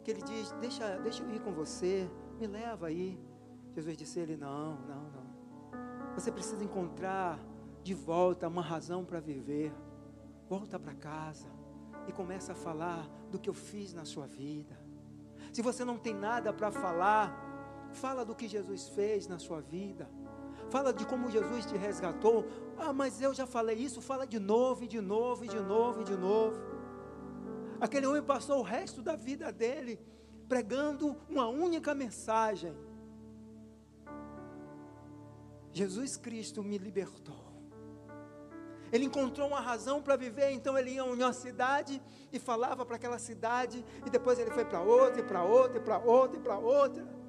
que 0.01 0.11
ele 0.11 0.21
diz: 0.21 0.51
Deixa, 0.61 0.97
deixa 0.99 1.21
eu 1.21 1.29
ir 1.35 1.41
com 1.41 1.51
você, 1.51 2.09
me 2.39 2.47
leva 2.47 2.87
aí. 2.87 3.19
Jesus 3.75 3.97
disse 3.97 4.19
a 4.19 4.23
ele: 4.23 4.37
Não, 4.37 4.79
não, 4.81 5.03
não. 5.11 6.13
Você 6.15 6.31
precisa 6.31 6.63
encontrar 6.63 7.37
de 7.83 7.93
volta 7.93 8.47
uma 8.47 8.61
razão 8.61 9.03
para 9.03 9.19
viver. 9.19 9.73
volta 10.47 10.79
para 10.79 10.93
casa 10.93 11.51
e 12.07 12.13
começa 12.13 12.53
a 12.53 12.55
falar 12.55 13.09
do 13.29 13.37
que 13.37 13.49
eu 13.49 13.53
fiz 13.53 13.93
na 13.93 14.05
sua 14.05 14.25
vida. 14.25 14.79
Se 15.51 15.61
você 15.61 15.83
não 15.83 15.97
tem 15.97 16.13
nada 16.13 16.53
para 16.53 16.71
falar, 16.71 17.89
fala 17.91 18.23
do 18.23 18.35
que 18.35 18.47
Jesus 18.47 18.87
fez 18.89 19.27
na 19.27 19.37
sua 19.37 19.59
vida. 19.61 20.09
Fala 20.73 20.91
de 20.91 21.05
como 21.05 21.29
Jesus 21.29 21.67
te 21.67 21.77
resgatou. 21.77 22.47
Ah, 22.75 22.91
mas 22.91 23.21
eu 23.21 23.31
já 23.31 23.45
falei 23.45 23.77
isso. 23.77 24.01
Fala 24.01 24.25
de 24.25 24.39
novo, 24.39 24.83
e 24.83 24.87
de 24.87 24.99
novo, 24.99 25.45
e 25.45 25.47
de 25.47 25.59
novo, 25.59 26.01
e 26.01 26.03
de 26.03 26.17
novo. 26.17 26.59
Aquele 27.79 28.07
homem 28.07 28.23
passou 28.23 28.57
o 28.57 28.63
resto 28.63 28.99
da 28.99 29.15
vida 29.15 29.51
dele 29.51 29.99
pregando 30.49 31.15
uma 31.29 31.47
única 31.47 31.93
mensagem. 31.93 32.75
Jesus 35.71 36.17
Cristo 36.17 36.63
me 36.63 36.79
libertou. 36.79 37.43
Ele 38.91 39.05
encontrou 39.05 39.47
uma 39.47 39.61
razão 39.61 40.01
para 40.01 40.15
viver, 40.15 40.49
então 40.53 40.75
ele 40.75 40.91
ia 40.95 41.03
em 41.03 41.23
uma 41.23 41.33
cidade 41.33 42.01
e 42.31 42.39
falava 42.39 42.83
para 42.83 42.95
aquela 42.95 43.19
cidade, 43.19 43.85
e 44.07 44.09
depois 44.09 44.39
ele 44.39 44.49
foi 44.49 44.65
para 44.65 44.81
outra, 44.81 45.21
e 45.21 45.23
para 45.23 45.43
outra, 45.43 45.77
e 45.77 45.81
para 45.81 45.99
outra, 45.99 46.39
e 46.39 46.41
para 46.41 46.57
outra. 46.57 47.22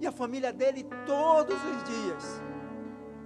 E 0.00 0.06
a 0.06 0.12
família 0.12 0.52
dele, 0.52 0.86
todos 1.06 1.56
os 1.56 1.84
dias, 1.84 2.42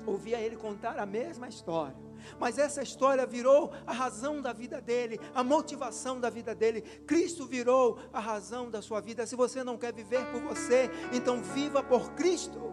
ouvia 0.06 0.38
ele 0.40 0.56
contar 0.56 0.98
a 0.98 1.06
mesma 1.06 1.48
história. 1.48 1.96
Mas 2.38 2.58
essa 2.58 2.82
história 2.82 3.26
virou 3.26 3.72
a 3.86 3.92
razão 3.92 4.42
da 4.42 4.52
vida 4.52 4.80
dele, 4.80 5.20
a 5.34 5.42
motivação 5.42 6.20
da 6.20 6.30
vida 6.30 6.54
dele. 6.54 6.82
Cristo 7.06 7.46
virou 7.46 7.98
a 8.12 8.20
razão 8.20 8.70
da 8.70 8.82
sua 8.82 9.00
vida. 9.00 9.26
Se 9.26 9.36
você 9.36 9.62
não 9.64 9.76
quer 9.76 9.92
viver 9.92 10.24
por 10.26 10.40
você, 10.42 10.90
então 11.12 11.42
viva 11.42 11.82
por 11.82 12.12
Cristo. 12.12 12.72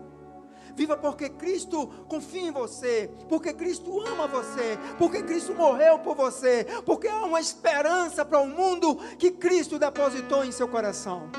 Viva 0.76 0.98
porque 0.98 1.30
Cristo 1.30 1.88
confia 2.10 2.50
em 2.50 2.52
você, 2.52 3.10
porque 3.30 3.54
Cristo 3.54 3.98
ama 4.02 4.28
você, 4.28 4.78
porque 4.98 5.24
Cristo 5.24 5.54
morreu 5.54 6.00
por 6.00 6.16
você, 6.16 6.66
porque 6.86 7.08
há 7.08 7.24
uma 7.24 7.40
esperança 7.40 8.26
para 8.26 8.40
o 8.40 8.48
mundo 8.48 8.98
que 9.18 9.32
Cristo 9.32 9.80
depositou 9.80 10.44
em 10.44 10.52
seu 10.52 10.68
coração. 10.68 11.30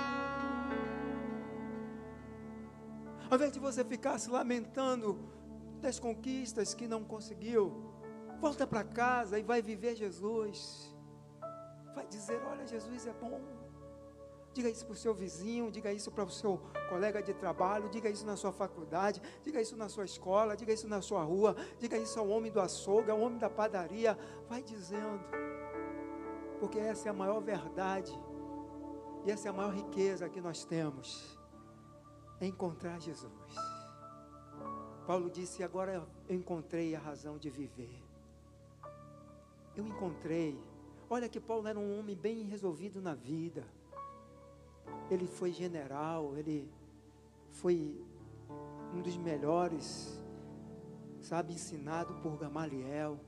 Ao 3.29 3.37
invés 3.37 3.53
de 3.53 3.59
você 3.59 3.85
ficar 3.85 4.19
se 4.19 4.31
lamentando 4.31 5.19
das 5.81 5.99
conquistas 5.99 6.75
que 6.75 6.87
não 6.87 7.03
conseguiu, 7.05 7.73
volta 8.41 8.67
para 8.67 8.85
casa 8.85 9.39
e 9.39 9.43
vai 9.43 9.61
viver 9.61 9.97
Jesus. 9.97 10.95
Vai 11.95 12.07
dizer: 12.07 12.41
Olha, 12.47 12.67
Jesus 12.67 13.07
é 13.07 13.13
bom. 13.13 13.41
Diga 14.53 14.71
isso 14.71 14.87
para 14.87 14.95
o 14.95 14.97
seu 14.97 15.13
vizinho, 15.13 15.71
diga 15.71 15.93
isso 15.93 16.11
para 16.11 16.25
o 16.25 16.31
seu 16.31 16.59
colega 16.89 17.23
de 17.23 17.35
trabalho, 17.35 17.91
diga 17.91 18.09
isso 18.09 18.25
na 18.25 18.37
sua 18.37 18.53
faculdade, 18.53 19.21
diga 19.43 19.61
isso 19.61 19.77
na 19.77 19.87
sua 19.87 20.07
escola, 20.07 20.57
diga 20.57 20.73
isso 20.73 20.89
na 20.89 21.03
sua 21.03 21.23
rua, 21.23 21.55
diga 21.79 21.99
isso 21.99 22.19
ao 22.19 22.27
homem 22.29 22.51
do 22.51 22.59
açougue, 22.59 23.11
ao 23.11 23.21
homem 23.21 23.39
da 23.39 23.51
padaria. 23.51 24.17
Vai 24.49 24.63
dizendo, 24.63 25.21
porque 26.59 26.79
essa 26.79 27.09
é 27.09 27.11
a 27.11 27.13
maior 27.13 27.41
verdade 27.41 28.19
e 29.27 29.31
essa 29.31 29.49
é 29.49 29.51
a 29.51 29.53
maior 29.53 29.75
riqueza 29.75 30.27
que 30.29 30.41
nós 30.41 30.65
temos: 30.65 31.36
encontrar 32.41 33.01
Jesus. 33.01 33.33
Paulo 35.07 35.31
disse: 35.31 35.63
Agora 35.63 36.07
eu 36.29 36.37
encontrei 36.37 36.95
a 36.95 36.99
razão 36.99 37.39
de 37.39 37.49
viver. 37.49 38.03
Eu 39.75 39.87
encontrei. 39.87 40.59
Olha 41.09 41.29
que 41.29 41.41
Paulo 41.41 41.69
era 41.69 41.79
um 41.79 41.99
homem 41.99 42.17
bem 42.17 42.43
resolvido 42.43 43.01
na 43.01 43.15
vida 43.15 43.65
ele 45.11 45.27
foi 45.27 45.53
general, 45.53 46.37
ele 46.37 46.71
foi 47.53 48.01
um 48.93 49.01
dos 49.03 49.17
melhores, 49.17 50.21
sabe, 51.21 51.55
ensinado 51.55 52.15
por 52.17 52.37
Gamaliel. 52.37 53.19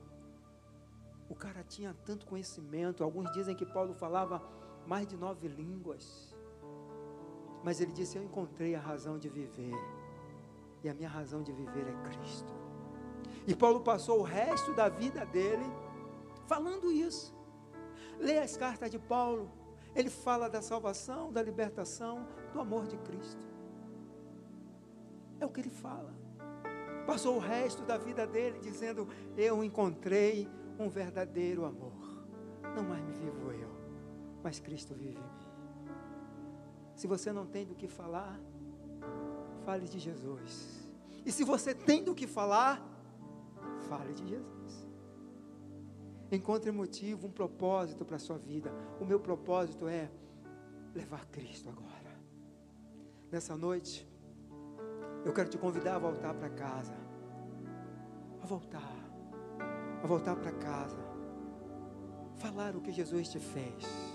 O 1.29 1.35
cara 1.35 1.63
tinha 1.63 1.93
tanto 2.05 2.25
conhecimento. 2.25 3.03
Alguns 3.03 3.31
dizem 3.31 3.55
que 3.55 3.65
Paulo 3.65 3.93
falava 3.93 4.41
mais 4.85 5.07
de 5.07 5.15
nove 5.15 5.47
línguas. 5.47 6.28
Mas 7.63 7.81
ele 7.81 7.91
disse: 7.91 8.17
Eu 8.17 8.23
encontrei 8.23 8.75
a 8.75 8.79
razão 8.79 9.17
de 9.17 9.29
viver. 9.29 9.73
E 10.83 10.89
a 10.89 10.93
minha 10.93 11.09
razão 11.09 11.43
de 11.43 11.51
viver 11.51 11.87
é 11.87 12.09
Cristo. 12.09 12.53
E 13.45 13.55
Paulo 13.55 13.81
passou 13.81 14.19
o 14.19 14.23
resto 14.23 14.73
da 14.73 14.87
vida 14.87 15.25
dele 15.25 15.65
falando 16.47 16.91
isso. 16.91 17.35
Leia 18.17 18.43
as 18.43 18.55
cartas 18.55 18.89
de 18.89 18.99
Paulo. 18.99 19.51
Ele 19.95 20.09
fala 20.09 20.49
da 20.49 20.61
salvação, 20.61 21.31
da 21.31 21.41
libertação, 21.41 22.27
do 22.53 22.59
amor 22.59 22.87
de 22.87 22.97
Cristo. 22.97 23.45
É 25.39 25.45
o 25.45 25.49
que 25.49 25.61
ele 25.61 25.69
fala. 25.69 26.13
Passou 27.05 27.37
o 27.37 27.39
resto 27.39 27.83
da 27.83 27.97
vida 27.97 28.27
dele 28.27 28.59
dizendo: 28.59 29.07
Eu 29.35 29.63
encontrei 29.63 30.47
um 30.77 30.89
verdadeiro 30.89 31.65
amor. 31.65 31.93
Não 32.75 32.83
mais 32.83 33.03
me 33.03 33.13
vivo 33.13 33.51
eu, 33.51 33.69
mas 34.43 34.59
Cristo 34.59 34.93
vive 34.93 35.17
em 35.17 35.21
mim. 35.21 35.38
Se 36.99 37.07
você 37.07 37.31
não 37.31 37.45
tem 37.45 37.65
do 37.65 37.73
que 37.73 37.87
falar, 37.87 38.37
fale 39.63 39.87
de 39.87 39.97
Jesus. 39.97 40.85
E 41.25 41.31
se 41.31 41.45
você 41.45 41.73
tem 41.73 42.03
do 42.03 42.13
que 42.13 42.27
falar, 42.27 42.85
fale 43.87 44.13
de 44.13 44.27
Jesus. 44.27 44.85
Encontre 46.29 46.69
motivo, 46.71 47.27
um 47.27 47.31
propósito 47.31 48.03
para 48.03 48.17
a 48.17 48.19
sua 48.19 48.37
vida. 48.37 48.69
O 48.99 49.05
meu 49.05 49.17
propósito 49.17 49.87
é 49.87 50.11
levar 50.93 51.25
Cristo 51.27 51.69
agora. 51.69 52.19
Nessa 53.31 53.55
noite, 53.55 54.05
eu 55.23 55.31
quero 55.31 55.47
te 55.47 55.57
convidar 55.57 55.95
a 55.95 55.99
voltar 55.99 56.33
para 56.33 56.49
casa. 56.49 56.97
A 58.43 58.45
voltar. 58.45 59.09
A 60.03 60.05
voltar 60.05 60.35
para 60.35 60.51
casa. 60.51 60.99
Falar 62.35 62.75
o 62.75 62.81
que 62.81 62.91
Jesus 62.91 63.29
te 63.29 63.39
fez. 63.39 64.08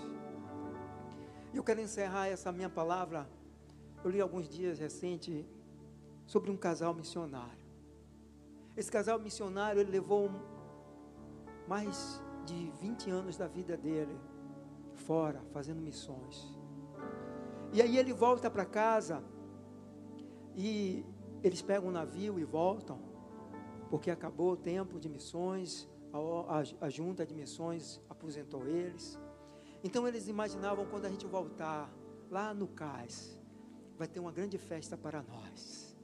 Eu 1.55 1.63
quero 1.63 1.79
encerrar 1.79 2.27
essa 2.27 2.51
minha 2.51 2.69
palavra. 2.69 3.25
Eu 4.03 4.11
li 4.11 4.19
alguns 4.19 4.47
dias 4.49 4.77
recentes 4.77 5.45
sobre 6.25 6.51
um 6.51 6.57
casal 6.57 6.93
missionário. 6.93 7.63
Esse 8.75 8.91
casal 8.91 9.17
missionário, 9.17 9.79
ele 9.79 9.89
levou 9.89 10.29
mais 11.65 12.21
de 12.45 12.69
20 12.81 13.09
anos 13.09 13.37
da 13.37 13.47
vida 13.47 13.77
dele 13.77 14.19
fora, 14.95 15.41
fazendo 15.53 15.81
missões. 15.81 16.53
E 17.71 17.81
aí 17.81 17.97
ele 17.97 18.11
volta 18.11 18.51
para 18.51 18.65
casa 18.65 19.23
e 20.53 21.05
eles 21.41 21.61
pegam 21.61 21.87
um 21.87 21.91
navio 21.91 22.37
e 22.37 22.43
voltam, 22.43 22.99
porque 23.89 24.11
acabou 24.11 24.51
o 24.51 24.57
tempo 24.57 24.99
de 24.99 25.07
missões, 25.07 25.87
a, 26.11 26.17
a, 26.59 26.87
a 26.87 26.89
junta 26.89 27.25
de 27.25 27.33
missões 27.33 28.01
aposentou 28.09 28.67
eles. 28.67 29.17
Então 29.85 30.07
eles 30.07 30.27
imaginavam 30.27 30.83
quando 30.87 31.05
a 31.05 31.09
gente 31.09 31.27
voltar 31.27 31.93
lá 32.31 32.55
no 32.55 32.67
cais, 32.67 33.39
vai 33.95 34.07
ter 34.07 34.19
uma 34.19 34.31
grande 34.31 34.57
festa 34.57 34.97
para 34.97 35.21
nós. 35.21 35.95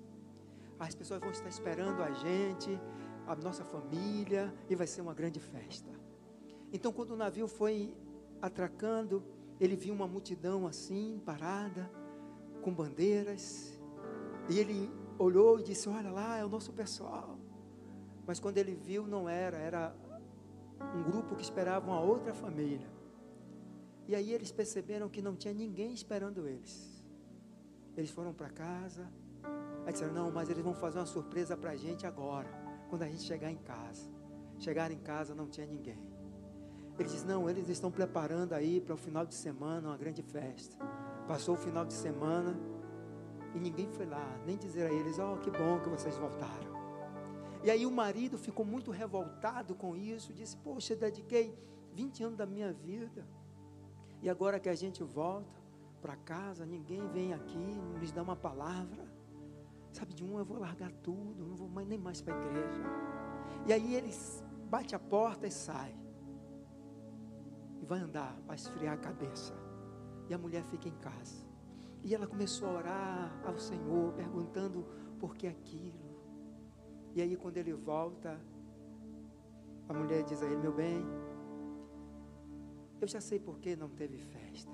As 0.79 0.93
pessoas 0.93 1.19
vão 1.19 1.31
estar 1.31 1.49
esperando 1.49 2.03
a 2.03 2.11
gente, 2.11 2.79
a 3.25 3.35
nossa 3.35 3.63
família 3.63 4.53
e 4.69 4.75
vai 4.75 4.85
ser 4.85 5.01
uma 5.01 5.15
grande 5.15 5.39
festa. 5.39 5.89
Então, 6.71 6.93
quando 6.93 7.11
o 7.11 7.17
navio 7.17 7.47
foi 7.47 7.91
atracando, 8.39 9.23
ele 9.59 9.75
viu 9.75 9.95
uma 9.95 10.07
multidão 10.07 10.67
assim, 10.67 11.19
parada, 11.25 11.91
com 12.61 12.71
bandeiras, 12.71 13.79
e 14.47 14.59
ele 14.59 14.91
olhou 15.17 15.59
e 15.59 15.63
disse: 15.63 15.89
Olha 15.89 16.11
lá, 16.11 16.37
é 16.37 16.45
o 16.45 16.49
nosso 16.49 16.71
pessoal. 16.71 17.35
Mas 18.27 18.39
quando 18.39 18.59
ele 18.59 18.75
viu, 18.75 19.07
não 19.07 19.27
era, 19.27 19.57
era 19.57 19.95
um 20.95 21.01
grupo 21.01 21.35
que 21.35 21.41
esperava 21.41 21.87
uma 21.87 21.99
outra 21.99 22.31
família. 22.31 23.00
E 24.11 24.15
aí 24.15 24.33
eles 24.33 24.51
perceberam 24.51 25.07
que 25.07 25.21
não 25.21 25.37
tinha 25.37 25.53
ninguém 25.53 25.93
esperando 25.93 26.45
eles. 26.45 27.01
Eles 27.95 28.09
foram 28.09 28.33
para 28.33 28.49
casa, 28.49 29.09
aí 29.85 29.93
disseram: 29.93 30.13
Não, 30.13 30.29
mas 30.29 30.49
eles 30.49 30.61
vão 30.61 30.73
fazer 30.73 30.99
uma 30.99 31.05
surpresa 31.05 31.55
para 31.55 31.71
a 31.71 31.77
gente 31.77 32.05
agora 32.05 32.49
quando 32.89 33.03
a 33.03 33.07
gente 33.07 33.23
chegar 33.23 33.49
em 33.49 33.55
casa. 33.55 34.11
Chegar 34.59 34.91
em 34.91 34.97
casa 34.97 35.33
não 35.33 35.47
tinha 35.47 35.65
ninguém. 35.65 35.97
Ele 36.99 37.07
diz: 37.07 37.23
Não, 37.23 37.49
eles 37.49 37.69
estão 37.69 37.89
preparando 37.89 38.51
aí 38.51 38.81
para 38.81 38.95
o 38.95 38.97
final 38.97 39.25
de 39.25 39.33
semana 39.33 39.87
uma 39.87 39.97
grande 39.97 40.21
festa. 40.21 40.75
Passou 41.25 41.55
o 41.55 41.57
final 41.57 41.85
de 41.85 41.93
semana 41.93 42.59
e 43.55 43.59
ninguém 43.61 43.87
foi 43.91 44.07
lá, 44.07 44.41
nem 44.45 44.57
dizer 44.57 44.87
a 44.87 44.93
eles: 44.93 45.19
Oh, 45.19 45.37
que 45.37 45.49
bom 45.49 45.79
que 45.79 45.87
vocês 45.87 46.17
voltaram. 46.17 46.73
E 47.63 47.71
aí 47.71 47.85
o 47.85 47.91
marido 47.91 48.37
ficou 48.37 48.65
muito 48.65 48.91
revoltado 48.91 49.73
com 49.73 49.95
isso, 49.95 50.33
disse: 50.33 50.57
Poxa, 50.57 50.97
dediquei 50.97 51.57
20 51.93 52.23
anos 52.25 52.37
da 52.37 52.45
minha 52.45 52.73
vida, 52.73 53.25
e 54.21 54.29
agora 54.29 54.59
que 54.59 54.69
a 54.69 54.75
gente 54.75 55.03
volta 55.03 55.59
para 56.01 56.15
casa, 56.15 56.65
ninguém 56.65 57.07
vem 57.09 57.33
aqui, 57.33 57.79
nos 57.99 58.11
dá 58.11 58.21
uma 58.21 58.35
palavra. 58.35 59.03
Sabe, 59.91 60.13
de 60.13 60.23
um 60.23 60.37
eu 60.37 60.45
vou 60.45 60.59
largar 60.59 60.91
tudo, 61.03 61.45
não 61.45 61.55
vou 61.55 61.67
mais, 61.67 61.87
nem 61.87 61.97
mais 61.97 62.21
para 62.21 62.35
a 62.35 62.45
igreja. 62.45 62.81
E 63.67 63.73
aí 63.73 63.95
ele 63.95 64.11
bate 64.69 64.95
a 64.95 64.99
porta 64.99 65.47
e 65.47 65.51
sai. 65.51 65.95
E 67.81 67.85
vai 67.85 67.99
andar, 67.99 68.39
vai 68.47 68.55
esfriar 68.55 68.93
a 68.93 68.97
cabeça. 68.97 69.53
E 70.29 70.33
a 70.33 70.37
mulher 70.37 70.63
fica 70.65 70.87
em 70.87 70.95
casa. 70.95 71.45
E 72.03 72.15
ela 72.15 72.25
começou 72.25 72.69
a 72.69 72.73
orar 72.73 73.41
ao 73.45 73.57
Senhor, 73.57 74.13
perguntando 74.13 74.85
por 75.19 75.35
que 75.35 75.47
aquilo. 75.47 75.99
E 77.13 77.21
aí 77.21 77.35
quando 77.35 77.57
ele 77.57 77.73
volta, 77.73 78.39
A 79.91 79.93
mulher 79.93 80.23
diz 80.23 80.41
a 80.41 80.45
ele: 80.45 80.55
Meu 80.55 80.71
bem, 80.71 81.05
eu 83.01 83.07
já 83.07 83.19
sei 83.19 83.39
por 83.39 83.57
que 83.59 83.75
não 83.75 83.89
teve 83.89 84.19
festa. 84.19 84.71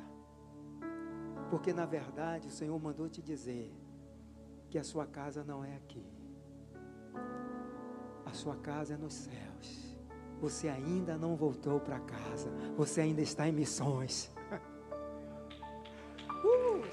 Porque 1.50 1.72
na 1.72 1.86
verdade 1.86 2.48
o 2.48 2.52
Senhor 2.52 2.78
mandou 2.78 3.08
te 3.08 3.22
dizer 3.22 3.74
que 4.70 4.78
a 4.78 4.84
sua 4.84 5.06
casa 5.08 5.44
não 5.46 5.64
é 5.64 5.76
aqui. 5.78 6.06
A 8.26 8.34
sua 8.34 8.58
casa 8.58 8.96
é 8.96 8.98
nos 8.98 9.14
céus. 9.14 9.98
Você 10.42 10.68
ainda 10.68 11.18
não 11.18 11.36
voltou 11.36 11.80
para 11.80 12.00
casa. 12.02 12.52
Você 12.76 13.00
ainda 13.02 13.22
está 13.22 13.48
em 13.48 13.54
missões. 13.54 14.30
uh! 16.44 16.84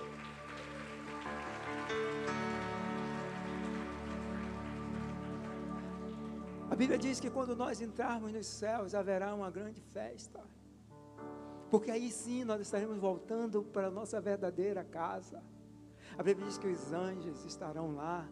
A 6.70 6.76
Bíblia 6.76 6.97
diz 6.97 7.18
que 7.18 7.28
quando 7.28 7.57
nós 7.57 7.80
entrarmos 7.80 8.32
nos 8.32 8.47
céus 8.47 8.95
haverá 8.95 9.35
uma 9.35 9.51
grande 9.51 9.80
festa. 9.80 10.41
Porque 11.71 11.91
aí 11.91 12.11
sim 12.11 12.45
nós 12.45 12.61
estaremos 12.61 12.99
voltando 12.99 13.62
para 13.62 13.89
a 13.89 13.91
nossa 13.91 14.21
verdadeira 14.21 14.85
casa. 14.85 15.43
A 16.17 16.23
Bíblia 16.23 16.47
diz 16.47 16.59
que 16.59 16.69
os 16.69 16.93
anjos 16.93 17.45
estarão 17.45 17.95
lá 17.95 18.29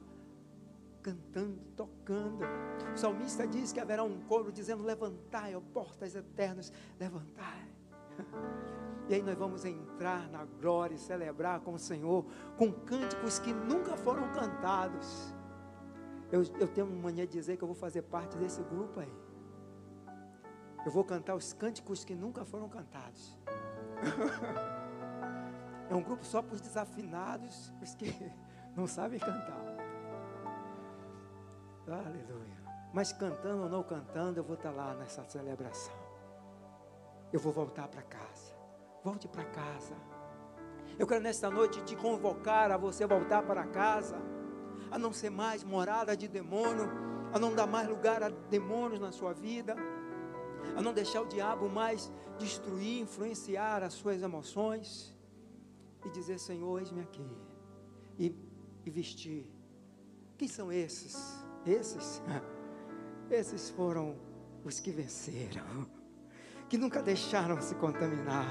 cantando, 1.03 1.59
tocando. 1.77 2.45
O 2.95 2.97
salmista 2.97 3.47
diz 3.47 3.73
que 3.73 3.81
haverá 3.81 4.05
um 4.05 4.21
coro 4.23 4.53
dizendo: 4.53 4.85
Levantai, 4.85 5.55
ó 5.57 5.61
portas 5.61 6.15
eternas, 6.15 6.73
levantai. 6.99 7.69
E 9.09 9.15
aí 9.15 9.23
nós 9.23 9.37
vamos 9.37 9.65
entrar 9.65 10.31
na 10.31 10.45
glória 10.45 10.95
e 10.95 10.99
celebrar 10.99 11.61
com 11.61 11.75
o 11.75 11.79
Senhor 11.79 12.25
com 12.57 12.73
cânticos 12.73 13.41
que 13.41 13.53
nunca 13.53 13.97
foram 13.97 14.33
cantados. 14.33 15.35
Eu, 16.31 16.43
eu 16.61 16.69
tenho 16.69 16.87
mania 16.87 17.27
de 17.27 17.33
dizer 17.33 17.57
que 17.57 17.65
eu 17.65 17.69
vou 17.69 17.75
fazer 17.75 18.03
parte 18.03 18.39
desse 18.39 18.63
grupo 18.63 19.01
aí. 19.01 19.13
Eu 20.85 20.91
vou 20.91 21.05
cantar 21.05 21.35
os 21.35 21.53
cânticos 21.53 22.05
que 22.05 22.15
nunca 22.15 22.45
foram 22.45 22.69
cantados. 22.69 23.39
é 25.89 25.95
um 25.95 26.03
grupo 26.03 26.25
só 26.25 26.43
para 26.43 26.55
os 26.55 26.61
desafinados, 26.61 27.73
os 27.81 27.95
que 27.95 28.33
não 28.75 28.87
sabem 28.87 29.19
cantar. 29.19 29.63
Aleluia. 31.87 32.63
Mas 32.93 33.13
cantando 33.13 33.63
ou 33.63 33.69
não 33.69 33.83
cantando, 33.83 34.41
eu 34.41 34.45
vou 34.45 34.55
estar 34.55 34.71
lá 34.71 34.95
nessa 34.95 35.25
celebração. 35.25 35.95
Eu 37.33 37.41
vou 37.41 37.53
voltar 37.53 37.89
para 37.89 38.03
casa. 38.03 38.55
Volte 39.03 39.27
para 39.29 39.45
casa. 39.45 39.95
Eu 40.99 41.07
quero 41.07 41.23
nesta 41.23 41.49
noite 41.49 41.83
te 41.83 41.97
convocar 41.97 42.71
a 42.71 42.77
você 42.77 43.07
voltar 43.07 43.43
para 43.43 43.67
casa, 43.67 44.17
a 44.91 44.99
não 44.99 45.13
ser 45.13 45.31
mais 45.31 45.65
morada 45.65 46.17
de 46.17 46.29
demônio, 46.29 46.91
a 47.33 47.39
não 47.39 47.55
dar 47.55 47.67
mais 47.67 47.89
lugar 47.89 48.23
a 48.23 48.29
demônios 48.29 49.01
na 49.01 49.11
sua 49.11 49.33
vida, 49.33 49.75
a 50.77 50.83
não 50.83 50.93
deixar 50.93 51.23
o 51.23 51.27
diabo 51.27 51.69
mais 51.69 52.11
destruir, 52.39 53.01
influenciar 53.01 53.83
as 53.83 53.95
suas 53.95 54.23
emoções 54.23 55.15
e 56.05 56.11
dizer: 56.11 56.39
Senhor, 56.39 56.79
eis-me 56.79 57.01
aqui, 57.01 57.27
e, 58.19 58.35
e 58.85 58.91
vestir. 58.91 59.47
Quem 60.37 60.49
são 60.49 60.73
esses? 60.73 61.17
Esses, 61.65 62.23
esses 63.31 63.71
foram 63.71 64.17
os 64.65 64.81
que 64.81 64.91
venceram, 64.91 65.89
que 66.69 66.77
nunca 66.77 67.03
deixaram 67.03 67.61
se 67.61 67.75
contaminar. 67.77 68.47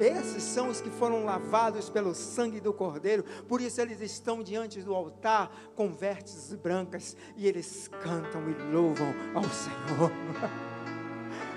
Esses 0.00 0.44
são 0.44 0.68
os 0.68 0.80
que 0.80 0.90
foram 0.90 1.24
lavados 1.24 1.90
pelo 1.90 2.14
sangue 2.14 2.60
do 2.60 2.72
Cordeiro, 2.72 3.24
por 3.48 3.60
isso 3.60 3.80
eles 3.80 4.00
estão 4.00 4.44
diante 4.44 4.80
do 4.80 4.94
altar 4.94 5.50
com 5.74 5.92
vestes 5.92 6.54
brancas 6.54 7.16
e 7.36 7.48
eles 7.48 7.88
cantam 7.88 8.48
e 8.48 8.54
louvam 8.72 9.12
ao 9.34 9.42
Senhor. 9.42 10.12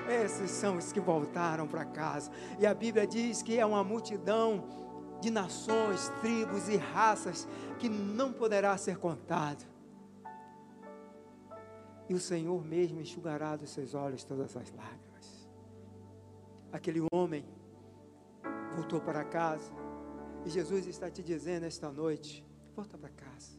Esses 0.10 0.52
são 0.52 0.78
os 0.78 0.92
que 0.92 1.00
voltaram 1.00 1.68
para 1.68 1.86
casa, 1.86 2.32
e 2.60 2.66
a 2.66 2.74
Bíblia 2.74 3.08
diz 3.08 3.42
que 3.42 3.60
é 3.60 3.66
uma 3.66 3.84
multidão 3.84 4.64
de 5.22 5.30
nações, 5.30 6.10
tribos 6.22 6.68
e 6.68 6.78
raças 6.78 7.48
que 7.80 7.88
não 7.88 8.34
poderá 8.34 8.76
ser 8.78 8.98
contado 8.98 9.72
e 12.12 12.14
o 12.14 12.20
Senhor 12.20 12.62
mesmo 12.66 13.00
enxugará 13.00 13.56
dos 13.56 13.70
seus 13.70 13.94
olhos 13.94 14.26
todas 14.26 14.58
as 14.58 14.70
lágrimas. 14.74 15.50
Aquele 16.70 17.02
homem 17.14 17.46
voltou 18.76 19.00
para 19.00 19.24
casa 19.24 19.72
e 20.46 20.50
Jesus 20.50 20.88
está 20.88 21.10
te 21.10 21.24
dizendo 21.24 21.64
esta 21.64 21.90
noite: 21.90 22.46
volta 22.76 22.98
para 22.98 23.10
casa, 23.12 23.58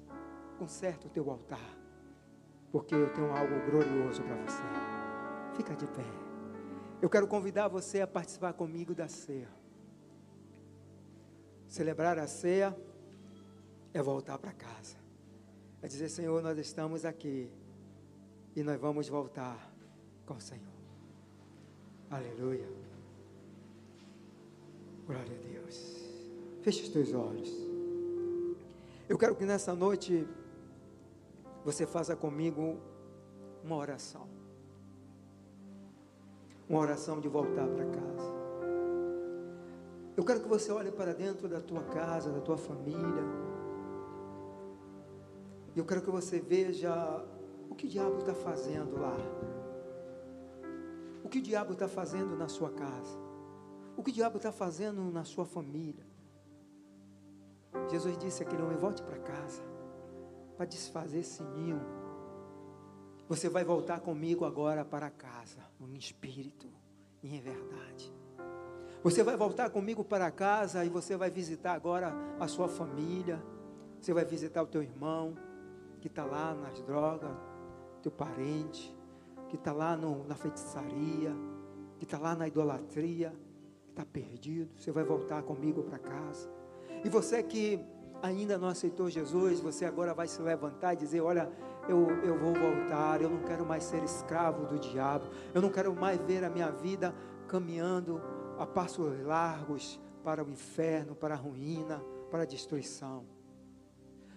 conserta 0.58 1.06
o 1.06 1.10
teu 1.10 1.30
altar, 1.30 1.78
porque 2.70 2.94
eu 2.94 3.10
tenho 3.14 3.34
algo 3.34 3.70
glorioso 3.70 4.22
para 4.22 4.36
você. 4.36 4.62
Fica 5.56 5.74
de 5.74 5.86
pé. 5.86 6.21
Eu 7.02 7.10
quero 7.10 7.26
convidar 7.26 7.66
você 7.66 8.00
a 8.00 8.06
participar 8.06 8.52
comigo 8.52 8.94
da 8.94 9.08
ceia. 9.08 9.48
Celebrar 11.66 12.16
a 12.16 12.28
ceia 12.28 12.76
é 13.92 14.00
voltar 14.00 14.38
para 14.38 14.52
casa. 14.52 14.96
É 15.82 15.88
dizer, 15.88 16.08
Senhor, 16.08 16.40
nós 16.40 16.56
estamos 16.58 17.04
aqui 17.04 17.50
e 18.54 18.62
nós 18.62 18.80
vamos 18.80 19.08
voltar 19.08 19.68
com 20.24 20.34
o 20.34 20.40
Senhor. 20.40 20.62
Aleluia. 22.08 22.68
Glória 25.04 25.36
a 25.36 25.48
Deus. 25.48 26.08
Feche 26.62 26.84
os 26.84 26.88
teus 26.88 27.12
olhos. 27.12 27.50
Eu 29.08 29.18
quero 29.18 29.34
que 29.34 29.44
nessa 29.44 29.74
noite 29.74 30.24
você 31.64 31.84
faça 31.84 32.14
comigo 32.14 32.78
uma 33.64 33.74
oração. 33.74 34.31
Uma 36.72 36.80
oração 36.80 37.20
de 37.20 37.28
voltar 37.28 37.68
para 37.68 37.84
casa. 37.84 38.32
Eu 40.16 40.24
quero 40.24 40.40
que 40.40 40.48
você 40.48 40.72
olhe 40.72 40.90
para 40.90 41.12
dentro 41.12 41.46
da 41.46 41.60
tua 41.60 41.82
casa, 41.82 42.32
da 42.32 42.40
tua 42.40 42.56
família. 42.56 43.24
E 45.74 45.78
eu 45.78 45.84
quero 45.84 46.00
que 46.00 46.10
você 46.10 46.40
veja 46.40 47.22
o 47.68 47.74
que 47.74 47.84
o 47.84 47.88
diabo 47.90 48.20
está 48.20 48.32
fazendo 48.32 48.98
lá? 48.98 49.18
O 51.22 51.28
que 51.28 51.40
o 51.40 51.42
diabo 51.42 51.74
está 51.74 51.86
fazendo 51.86 52.34
na 52.38 52.48
sua 52.48 52.70
casa? 52.70 53.18
O 53.94 54.02
que 54.02 54.10
o 54.10 54.14
diabo 54.14 54.38
está 54.38 54.50
fazendo 54.50 55.02
na 55.12 55.24
sua 55.24 55.44
família? 55.44 56.06
Jesus 57.90 58.16
disse 58.16 58.42
àquele 58.42 58.62
homem: 58.62 58.78
volte 58.78 59.02
para 59.02 59.18
casa, 59.18 59.62
para 60.56 60.64
desfazer 60.64 61.18
esse 61.18 61.42
ninho. 61.42 62.01
Você 63.32 63.48
vai 63.48 63.64
voltar 63.64 63.98
comigo 64.00 64.44
agora 64.44 64.84
para 64.84 65.08
casa, 65.08 65.56
em 65.80 65.96
espírito 65.96 66.66
e 67.22 67.34
em 67.34 67.40
verdade. 67.40 68.12
Você 69.02 69.22
vai 69.22 69.38
voltar 69.38 69.70
comigo 69.70 70.04
para 70.04 70.30
casa 70.30 70.84
e 70.84 70.90
você 70.90 71.16
vai 71.16 71.30
visitar 71.30 71.72
agora 71.72 72.12
a 72.38 72.46
sua 72.46 72.68
família. 72.68 73.42
Você 73.98 74.12
vai 74.12 74.26
visitar 74.26 74.62
o 74.62 74.66
teu 74.66 74.82
irmão 74.82 75.34
que 75.98 76.08
está 76.08 76.26
lá 76.26 76.52
nas 76.52 76.82
drogas, 76.82 77.30
teu 78.02 78.12
parente, 78.12 78.94
que 79.48 79.56
está 79.56 79.72
lá 79.72 79.96
no, 79.96 80.28
na 80.28 80.34
feitiçaria, 80.34 81.34
que 81.98 82.04
está 82.04 82.18
lá 82.18 82.34
na 82.34 82.46
idolatria, 82.46 83.32
que 83.86 83.92
está 83.92 84.04
perdido. 84.04 84.78
Você 84.78 84.92
vai 84.92 85.04
voltar 85.04 85.42
comigo 85.42 85.82
para 85.84 85.98
casa. 85.98 86.50
E 87.02 87.08
você 87.08 87.42
que 87.42 87.80
ainda 88.20 88.58
não 88.58 88.68
aceitou 88.68 89.08
Jesus, 89.08 89.58
você 89.58 89.86
agora 89.86 90.12
vai 90.12 90.28
se 90.28 90.42
levantar 90.42 90.92
e 90.92 90.96
dizer: 90.98 91.22
Olha, 91.22 91.50
eu, 91.88 92.08
eu 92.22 92.38
vou 92.38 92.54
voltar, 92.54 93.20
eu 93.20 93.28
não 93.28 93.42
quero 93.42 93.64
mais 93.66 93.84
ser 93.84 94.02
escravo 94.02 94.66
do 94.66 94.78
diabo, 94.78 95.26
eu 95.54 95.60
não 95.60 95.70
quero 95.70 95.94
mais 95.94 96.20
ver 96.20 96.44
a 96.44 96.50
minha 96.50 96.70
vida 96.70 97.14
caminhando 97.48 98.20
a 98.58 98.66
passos 98.66 99.20
largos 99.24 100.00
para 100.22 100.44
o 100.44 100.50
inferno, 100.50 101.14
para 101.14 101.34
a 101.34 101.38
ruína, 101.38 102.02
para 102.30 102.42
a 102.42 102.46
destruição. 102.46 103.24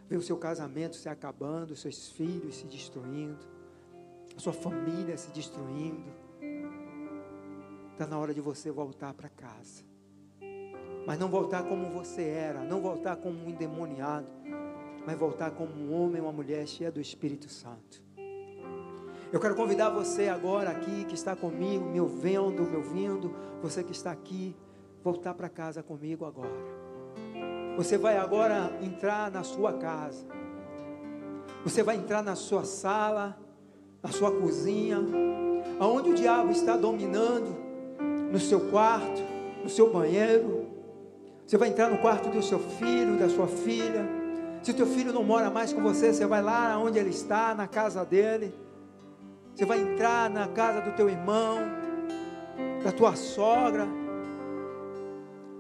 Ver 0.08 0.18
o 0.18 0.22
seu 0.22 0.38
casamento 0.38 0.96
se 0.96 1.10
acabando, 1.10 1.76
seus 1.76 2.10
filhos 2.10 2.58
se 2.58 2.66
destruindo 2.66 3.56
a 4.36 4.40
sua 4.40 4.54
família 4.54 5.18
se 5.18 5.32
destruindo. 5.32 6.12
Está 7.94 8.06
na 8.06 8.18
hora 8.18 8.34
de 8.34 8.42
você 8.42 8.70
voltar 8.70 9.14
para 9.14 9.30
casa. 9.30 9.84
Mas 11.08 11.18
não 11.18 11.30
voltar 11.30 11.64
como 11.64 11.90
você 11.90 12.24
era, 12.24 12.64
não 12.64 12.82
voltar 12.82 13.16
como 13.16 13.46
um 13.46 13.50
endemoniado, 13.50 14.30
mas 15.06 15.18
voltar 15.18 15.52
como 15.52 15.72
um 15.74 15.94
homem, 15.94 16.22
uma 16.22 16.32
mulher 16.32 16.68
cheia 16.68 16.92
do 16.92 17.00
Espírito 17.00 17.50
Santo. 17.50 18.04
Eu 19.32 19.40
quero 19.40 19.56
convidar 19.56 19.90
você 19.90 20.28
agora 20.30 20.70
aqui 20.70 21.06
que 21.06 21.16
está 21.16 21.36
comigo, 21.36 21.86
me 21.86 22.00
ouvindo, 22.00 22.64
me 22.64 22.76
ouvindo, 22.76 23.36
você 23.62 23.84
que 23.84 23.92
está 23.92 24.12
aqui, 24.12 24.56
voltar 25.04 25.34
para 25.34 25.50
casa 25.50 25.84
comigo 25.84 26.26
agora. 26.26 26.76
Você 27.78 27.98
vai 27.98 28.18
agora 28.18 28.72
entrar 28.82 29.30
na 29.30 29.44
sua 29.44 29.74
casa. 29.74 30.26
Você 31.64 31.84
vai 31.84 31.98
entrar 31.98 32.24
na 32.24 32.36
sua 32.36 32.64
sala 32.64 33.38
na 34.06 34.12
sua 34.12 34.32
cozinha, 34.32 35.00
aonde 35.80 36.12
o 36.12 36.14
diabo 36.14 36.52
está 36.52 36.78
dominando, 36.78 37.58
no 38.32 38.40
seu 38.40 38.70
quarto, 38.70 39.20
no 39.64 39.68
seu 39.68 39.92
banheiro. 39.92 40.68
Você 41.44 41.58
vai 41.58 41.70
entrar 41.70 41.90
no 41.90 41.98
quarto 41.98 42.30
do 42.30 42.40
seu 42.44 42.60
filho, 42.60 43.18
da 43.18 43.28
sua 43.28 43.48
filha. 43.48 44.06
Se 44.66 44.74
teu 44.74 44.88
filho 44.88 45.14
não 45.14 45.24
mora 45.24 45.52
mais 45.52 45.72
com 45.72 45.80
você, 45.80 46.12
você 46.12 46.26
vai 46.26 46.42
lá 46.42 46.76
onde 46.80 46.98
ele 46.98 47.12
está, 47.12 47.54
na 47.54 47.68
casa 47.68 48.04
dele. 48.04 48.52
Você 49.54 49.64
vai 49.64 49.80
entrar 49.80 50.28
na 50.28 50.48
casa 50.48 50.82
do 50.82 50.92
teu 50.96 51.08
irmão, 51.08 51.60
da 52.84 52.92
tua 52.92 53.16
sogra, 53.16 53.88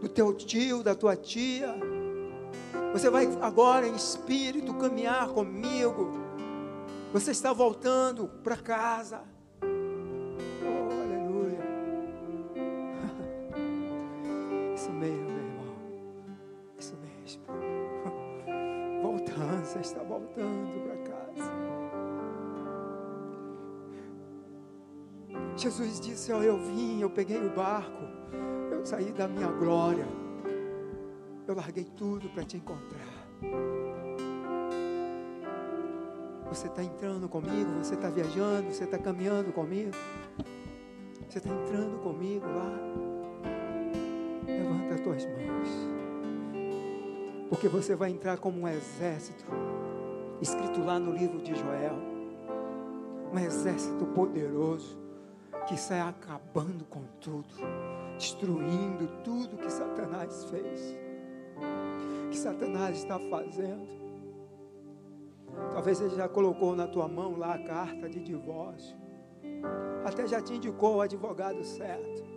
do 0.01 0.09
teu 0.09 0.33
tio, 0.33 0.81
da 0.81 0.95
tua 0.95 1.15
tia. 1.15 1.67
Você 2.93 3.07
vai 3.07 3.29
agora 3.43 3.87
em 3.87 3.93
espírito 3.93 4.73
caminhar 4.73 5.27
comigo. 5.27 6.11
Você 7.13 7.29
está 7.29 7.53
voltando 7.53 8.27
para 8.43 8.57
casa. 8.57 9.21
Você 19.84 19.93
está 19.93 20.03
voltando 20.03 20.84
para 20.84 20.97
casa. 20.97 21.51
Jesus 25.57 25.99
disse: 25.99 26.32
oh, 26.32 26.41
Eu 26.41 26.57
vim, 26.57 27.01
eu 27.01 27.09
peguei 27.09 27.38
o 27.38 27.49
barco, 27.49 28.03
eu 28.71 28.86
saí 28.86 29.11
da 29.11 29.28
minha 29.28 29.47
glória, 29.47 30.05
eu 31.47 31.55
larguei 31.55 31.86
tudo 31.97 32.30
para 32.30 32.43
te 32.43 32.57
encontrar. 32.57 33.26
Você 36.49 36.67
está 36.67 36.84
entrando 36.84 37.28
comigo, 37.28 37.69
você 37.84 37.95
está 37.95 38.09
viajando, 38.09 38.71
você 38.71 38.86
está 38.86 38.97
caminhando 38.97 39.51
comigo, 39.51 39.91
você 41.28 41.39
está 41.39 41.49
entrando 41.49 42.01
comigo 42.01 42.45
lá. 42.45 42.80
Levanta 44.47 44.93
as 44.93 45.01
tuas 45.01 45.26
mãos, 45.26 45.94
porque 47.49 47.67
você 47.67 47.95
vai 47.95 48.11
entrar 48.11 48.37
como 48.37 48.61
um 48.61 48.67
exército, 48.67 49.45
escrito 50.41 50.83
lá 50.83 50.99
no 50.99 51.11
livro 51.11 51.39
de 51.41 51.55
Joel, 51.55 51.95
um 53.33 53.39
exército 53.39 54.05
poderoso 54.07 54.97
que 55.67 55.77
sai 55.77 55.99
acabando 55.99 56.85
com 56.85 57.01
tudo, 57.19 57.47
destruindo 58.17 59.07
tudo 59.23 59.57
que 59.57 59.69
Satanás 59.69 60.45
fez, 60.45 60.97
que 62.29 62.37
Satanás 62.37 62.97
está 62.97 63.19
fazendo. 63.19 63.95
Talvez 65.71 66.01
ele 66.01 66.15
já 66.15 66.27
colocou 66.27 66.75
na 66.75 66.87
tua 66.87 67.07
mão 67.07 67.37
lá 67.37 67.55
a 67.55 67.63
carta 67.63 68.09
de 68.09 68.19
divórcio, 68.21 68.95
até 70.03 70.27
já 70.27 70.41
te 70.41 70.53
indicou 70.53 70.97
o 70.97 71.01
advogado 71.01 71.63
certo. 71.63 72.34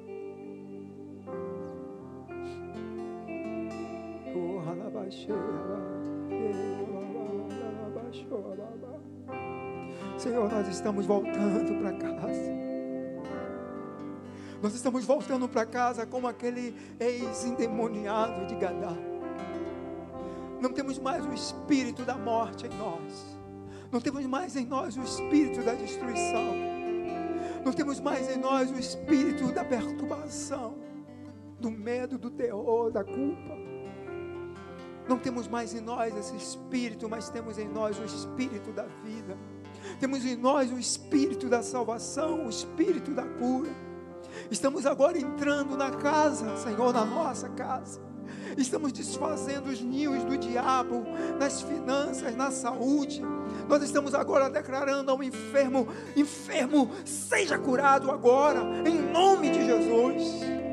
Senhor, 10.19 10.51
nós 10.51 10.69
estamos 10.69 11.07
voltando 11.07 11.81
para 11.81 11.93
casa. 11.93 12.59
Nós 14.61 14.75
estamos 14.75 15.05
voltando 15.05 15.49
para 15.49 15.65
casa 15.65 16.05
como 16.05 16.27
aquele 16.27 16.75
ex-endemoniado 16.99 18.47
de 18.47 18.57
Gadá. 18.57 18.97
Não 20.61 20.73
temos 20.73 20.99
mais 20.99 21.25
o 21.25 21.33
espírito 21.33 22.03
da 22.03 22.17
morte 22.17 22.67
em 22.67 22.71
nós. 22.71 23.39
Não 23.93 24.01
temos 24.01 24.27
mais 24.27 24.57
em 24.57 24.67
nós 24.67 24.97
o 24.97 25.03
espírito 25.03 25.63
da 25.63 25.75
destruição. 25.75 26.55
Não 27.65 27.73
temos 27.73 28.01
mais 28.01 28.29
em 28.29 28.39
nós 28.39 28.71
o 28.71 28.79
espírito 28.79 29.53
da 29.53 29.65
perturbação, 29.65 30.75
do 31.61 31.71
medo, 31.71 32.19
do 32.19 32.31
terror, 32.31 32.91
da 32.91 33.05
culpa. 33.05 33.68
Não 35.09 35.19
temos 35.19 35.49
mais 35.49 35.75
em 35.75 35.81
nós 35.81 36.15
esse 36.17 36.37
espírito, 36.37 37.09
mas 37.09 37.31
temos 37.31 37.59
em 37.59 37.67
nós 37.67 37.99
o 37.99 38.05
espírito 38.05 38.71
da 38.73 38.85
vida. 39.03 39.37
Temos 39.99 40.25
em 40.25 40.37
nós 40.37 40.71
o 40.71 40.79
espírito 40.79 41.49
da 41.49 41.63
salvação, 41.63 42.47
o 42.47 42.51
espírito 42.51 43.13
da 43.13 43.25
cura. 43.25 43.71
Estamos 44.51 44.85
agora 44.85 45.19
entrando 45.19 45.77
na 45.77 45.91
casa, 45.91 46.57
Senhor, 46.57 46.93
na 46.93 47.05
nossa 47.05 47.49
casa. 47.49 48.01
Estamos 48.57 48.93
desfazendo 48.93 49.71
os 49.71 49.81
ninhos 49.81 50.23
do 50.25 50.37
diabo 50.37 51.05
nas 51.39 51.63
finanças, 51.63 52.37
na 52.37 52.51
saúde. 52.51 53.23
Nós 53.69 53.83
estamos 53.83 54.15
agora 54.15 54.51
declarando 54.51 55.11
ao 55.11 55.23
enfermo: 55.23 55.89
enfermo, 56.17 56.91
seja 57.05 57.59
curado 57.59 58.11
agora, 58.11 58.61
em 58.87 58.99
nome 59.11 59.51
de 59.51 59.65
Jesus. 59.65 60.68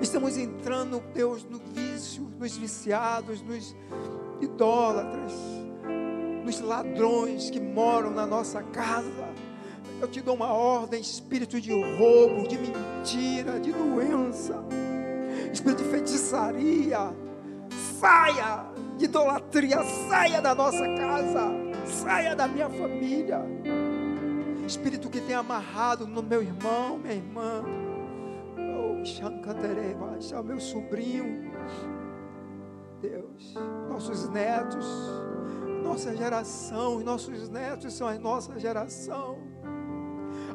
Estamos 0.00 0.36
entrando, 0.36 1.02
Deus, 1.14 1.44
no 1.44 1.58
vício, 1.58 2.30
nos 2.38 2.56
viciados, 2.56 3.42
nos 3.42 3.74
idólatras, 4.40 5.32
nos 6.44 6.60
ladrões 6.60 7.50
que 7.50 7.60
moram 7.60 8.10
na 8.10 8.26
nossa 8.26 8.62
casa 8.62 9.30
eu 10.00 10.08
te 10.08 10.22
dou 10.22 10.34
uma 10.34 10.50
ordem, 10.52 10.98
espírito 10.98 11.60
de 11.60 11.72
roubo, 11.96 12.48
de 12.48 12.56
mentira, 12.56 13.60
de 13.60 13.70
doença, 13.70 14.64
espírito 15.52 15.82
de 15.82 15.90
feitiçaria, 15.90 17.14
saia 17.98 18.64
de 18.96 19.04
idolatria, 19.04 19.82
saia 20.08 20.40
da 20.40 20.54
nossa 20.54 20.86
casa, 20.96 21.52
saia 21.84 22.34
da 22.34 22.48
minha 22.48 22.70
família. 22.70 23.44
Espírito 24.66 25.10
que 25.10 25.20
tem 25.20 25.34
amarrado 25.34 26.06
no 26.06 26.22
meu 26.22 26.42
irmão, 26.42 26.96
minha 26.96 27.14
irmã, 27.14 27.62
oh, 30.38 30.42
meu 30.42 30.60
sobrinho, 30.60 31.50
Deus, 33.00 33.54
nossos 33.88 34.28
netos, 34.28 34.86
nossa 35.82 36.14
geração, 36.14 37.00
nossos 37.00 37.48
netos 37.48 37.94
são 37.94 38.06
a 38.06 38.14
nossa 38.18 38.58
geração. 38.58 39.38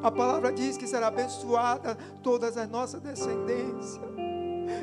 A 0.02 0.10
palavra 0.10 0.52
diz 0.52 0.76
que 0.76 0.86
será 0.86 1.08
abençoada 1.08 1.96
todas 2.22 2.56
as 2.56 2.68
nossas 2.68 3.00
descendências. 3.00 4.00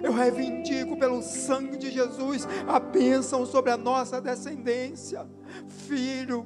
Eu 0.01 0.14
reivindico 0.14 0.97
pelo 0.97 1.22
sangue 1.22 1.78
de 1.78 1.91
Jesus 1.91 2.47
a 2.68 2.80
bênção 2.80 3.45
sobre 3.45 3.72
a 3.72 3.78
nossa 3.78 4.22
descendência, 4.22 5.26
filho, 5.68 6.45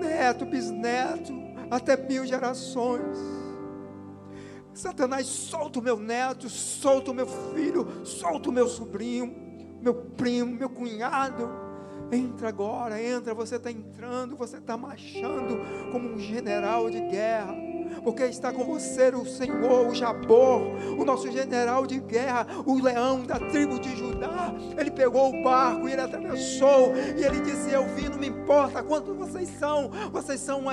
neto, 0.00 0.44
bisneto, 0.44 1.32
até 1.70 1.96
mil 1.96 2.26
gerações. 2.26 3.45
Satanás, 4.76 5.26
solta 5.26 5.78
o 5.78 5.82
meu 5.82 5.98
neto, 5.98 6.48
solta 6.48 7.10
o 7.10 7.14
meu 7.14 7.26
filho, 7.26 8.04
solta 8.04 8.50
o 8.50 8.52
meu 8.52 8.68
sobrinho, 8.68 9.34
meu 9.80 9.94
primo, 9.94 10.54
meu 10.54 10.68
cunhado. 10.68 11.48
Entra 12.12 12.50
agora, 12.50 13.02
entra, 13.02 13.34
você 13.34 13.56
está 13.56 13.70
entrando, 13.70 14.36
você 14.36 14.58
está 14.58 14.76
marchando 14.76 15.58
como 15.90 16.10
um 16.10 16.18
general 16.18 16.88
de 16.90 17.00
guerra, 17.00 17.52
porque 18.02 18.24
está 18.24 18.52
com 18.52 18.64
você 18.64 19.08
o 19.14 19.24
Senhor, 19.24 19.88
o 19.88 19.94
Jabor, 19.94 20.60
o 20.98 21.04
nosso 21.04 21.30
general 21.30 21.86
de 21.86 21.98
guerra, 22.00 22.46
o 22.64 22.80
leão 22.80 23.22
da 23.22 23.38
tribo 23.38 23.78
de 23.78 23.96
Judá. 23.96 24.52
Ele 24.76 24.90
pegou 24.90 25.30
o 25.30 25.42
barco 25.42 25.88
e 25.88 25.92
ele 25.92 26.00
atravessou, 26.00 26.92
e 27.16 27.24
ele 27.24 27.40
disse: 27.40 27.70
Eu 27.70 27.86
vi, 27.94 28.08
não 28.08 28.18
me 28.18 28.28
importa 28.28 28.82
quantos 28.82 29.16
vocês 29.16 29.48
são, 29.58 29.90
vocês 30.12 30.40
são 30.40 30.60
uma, 30.60 30.72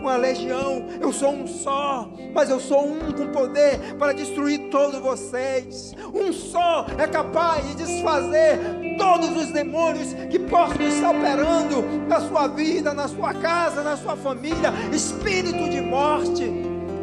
uma 0.00 0.16
legião, 0.16 0.86
eu 1.00 1.12
sou 1.12 1.30
um 1.30 1.46
só, 1.46 2.10
mas 2.34 2.50
eu 2.50 2.60
sou 2.60 2.86
um 2.86 3.12
com 3.12 3.28
poder 3.28 3.78
para 3.98 4.12
destruir 4.12 4.70
todos 4.70 5.00
vocês. 5.00 5.94
Um 6.14 6.32
só 6.32 6.86
é 6.98 7.06
capaz 7.06 7.66
de 7.68 7.74
desfazer 7.76 8.58
todos 8.98 9.36
os 9.36 9.50
demônios 9.50 10.12
que 10.30 10.38
possam 10.38 10.80
estar 10.86 11.10
operando 11.10 11.82
na 12.08 12.20
sua 12.20 12.46
vida, 12.48 12.94
na 12.94 13.08
sua 13.08 13.34
casa, 13.34 13.82
na 13.82 13.96
sua 13.96 14.16
família, 14.16 14.72
espírito 14.92 15.68
de 15.68 15.80
morte. 15.84 16.50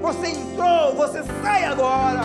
Você 0.01 0.27
entrou, 0.27 0.95
você 0.95 1.23
sai 1.41 1.65
agora. 1.65 2.21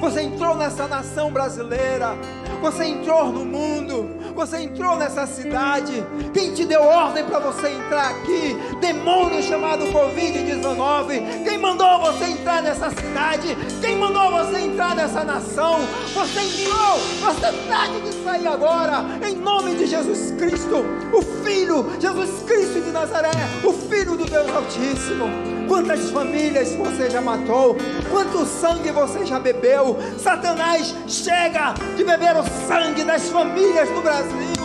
Você 0.00 0.22
entrou 0.22 0.56
nessa 0.56 0.86
nação 0.86 1.32
brasileira. 1.32 2.16
Você 2.60 2.84
entrou 2.84 3.32
no 3.32 3.44
mundo, 3.44 4.08
você 4.34 4.58
entrou 4.58 4.96
nessa 4.96 5.26
cidade. 5.26 6.04
Quem 6.32 6.54
te 6.54 6.64
deu 6.64 6.82
ordem 6.82 7.24
para 7.24 7.38
você 7.38 7.68
entrar 7.68 8.10
aqui? 8.10 8.56
Demônio 8.80 9.42
chamado 9.42 9.84
Covid-19. 9.86 11.44
Quem 11.44 11.58
mandou 11.58 12.00
você 12.00 12.24
entrar 12.26 12.62
nessa 12.62 12.90
cidade? 12.90 13.56
Quem 13.80 13.96
mandou 13.96 14.30
você 14.30 14.58
entrar 14.60 14.94
nessa 14.94 15.24
nação? 15.24 15.80
Você 16.14 16.40
entrou, 16.40 16.98
você 17.20 17.52
pede 17.68 18.00
de 18.00 18.24
sair 18.24 18.46
agora, 18.46 19.04
em 19.26 19.34
nome 19.36 19.74
de 19.74 19.86
Jesus 19.86 20.32
Cristo, 20.32 20.84
o 21.12 21.22
Filho, 21.44 21.86
Jesus 22.00 22.42
Cristo 22.44 22.80
de 22.80 22.90
Nazaré, 22.90 23.30
o 23.64 23.72
Filho 23.72 24.16
do 24.16 24.24
Deus 24.24 24.48
Altíssimo. 24.48 25.57
Quantas 25.68 26.10
famílias 26.10 26.74
você 26.74 27.10
já 27.10 27.20
matou? 27.20 27.76
Quanto 28.10 28.46
sangue 28.46 28.90
você 28.90 29.26
já 29.26 29.38
bebeu? 29.38 29.98
Satanás 30.18 30.94
chega 31.06 31.74
de 31.94 32.02
beber 32.04 32.34
o 32.36 32.42
sangue 32.66 33.04
das 33.04 33.28
famílias 33.28 33.88
do 33.90 34.00
Brasil. 34.00 34.58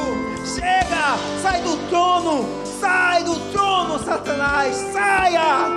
Chega, 0.46 1.18
sai 1.42 1.62
do 1.62 1.76
trono, 1.90 2.46
sai 2.80 3.24
do 3.24 3.36
trono, 3.52 4.00
Satanás, 4.00 4.76
saia. 4.94 5.68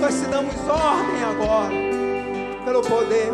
Nós 0.00 0.20
te 0.20 0.26
damos 0.26 0.54
ordem 0.68 1.22
agora, 1.22 1.72
pelo 2.64 2.82
poder, 2.82 3.32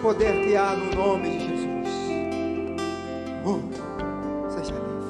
poder 0.00 0.44
que 0.44 0.56
há 0.56 0.76
no 0.76 0.94
nome 0.94 1.30
de 1.30 1.48
Jesus. 1.48 1.74
Oh, 3.44 3.60
seja 4.48 4.74
livre. 4.74 5.04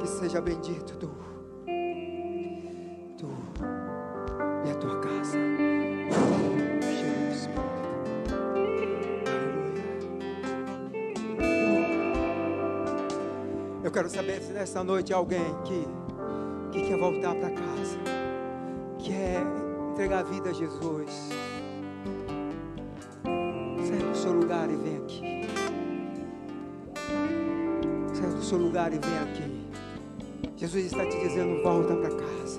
Que 0.00 0.40
bendito 0.40 0.99
tua 4.80 4.98
casa. 5.00 5.38
Aleluia. 5.38 6.60
Eu 13.90 13.92
quero 13.92 14.08
saber 14.08 14.40
se 14.40 14.52
nessa 14.52 14.84
noite 14.84 15.12
alguém 15.12 15.44
que, 15.64 15.84
que 16.70 16.86
quer 16.86 16.96
voltar 16.96 17.34
para 17.34 17.50
casa, 17.50 17.98
quer 18.98 19.42
entregar 19.90 20.20
a 20.20 20.22
vida 20.22 20.50
a 20.50 20.52
Jesus. 20.52 21.30
Saia 23.84 24.06
do 24.06 24.16
seu 24.16 24.32
lugar 24.32 24.70
e 24.70 24.76
vem 24.76 24.96
aqui. 24.96 25.22
Saia 28.14 28.30
do 28.30 28.42
seu 28.44 28.58
lugar 28.58 28.92
e 28.92 28.98
vem 28.98 29.18
aqui. 29.18 29.70
Jesus 30.56 30.84
está 30.84 31.04
te 31.06 31.18
dizendo: 31.18 31.62
volta 31.62 31.96
para 31.96 32.10
casa. 32.10 32.49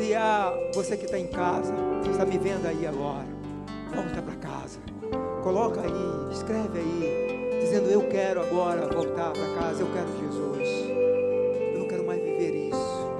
Se 0.00 0.14
há 0.14 0.50
você 0.74 0.96
que 0.96 1.04
está 1.04 1.18
em 1.18 1.26
casa, 1.26 1.74
está 2.10 2.24
me 2.24 2.38
vendo 2.38 2.64
aí 2.64 2.86
agora, 2.86 3.26
volta 3.94 4.22
para 4.22 4.34
casa. 4.36 4.78
Coloca 5.42 5.82
aí, 5.82 6.32
escreve 6.32 6.78
aí, 6.78 7.60
dizendo: 7.60 7.90
Eu 7.90 8.08
quero 8.08 8.40
agora 8.40 8.86
voltar 8.86 9.30
para 9.30 9.54
casa, 9.60 9.82
eu 9.82 9.88
quero 9.92 10.08
Jesus. 10.18 10.68
Eu 11.74 11.80
não 11.80 11.86
quero 11.86 12.06
mais 12.06 12.18
viver 12.18 12.68
isso. 12.70 13.10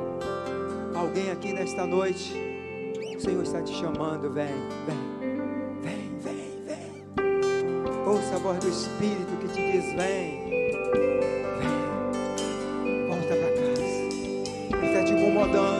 Alguém 0.95 1.31
aqui 1.31 1.53
nesta 1.53 1.85
noite, 1.85 2.33
o 3.15 3.21
Senhor 3.21 3.43
está 3.43 3.61
te 3.61 3.75
chamando, 3.75 4.31
vem, 4.31 4.47
vem, 4.87 5.83
vem, 5.83 6.19
vem, 6.19 6.65
vem. 6.65 8.07
Ouça 8.07 8.37
a 8.37 8.39
voz 8.39 8.59
do 8.59 8.69
Espírito 8.71 9.37
que 9.39 9.49
te 9.49 9.73
diz: 9.73 9.85
Vem. 9.97 10.51
incomodando. 15.41 15.80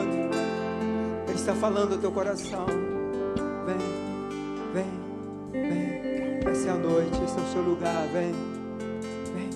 falando 1.55 1.93
ao 1.93 1.97
teu 1.99 2.11
coração. 2.11 2.65
Vem, 3.65 3.77
vem, 4.73 4.85
vem. 5.51 6.51
Essa 6.51 6.69
é 6.69 6.71
a 6.71 6.77
noite, 6.77 7.23
esse 7.23 7.37
é 7.37 7.41
o 7.41 7.47
seu 7.47 7.61
lugar. 7.61 8.07
Vem, 8.07 8.31
vem. 9.33 9.49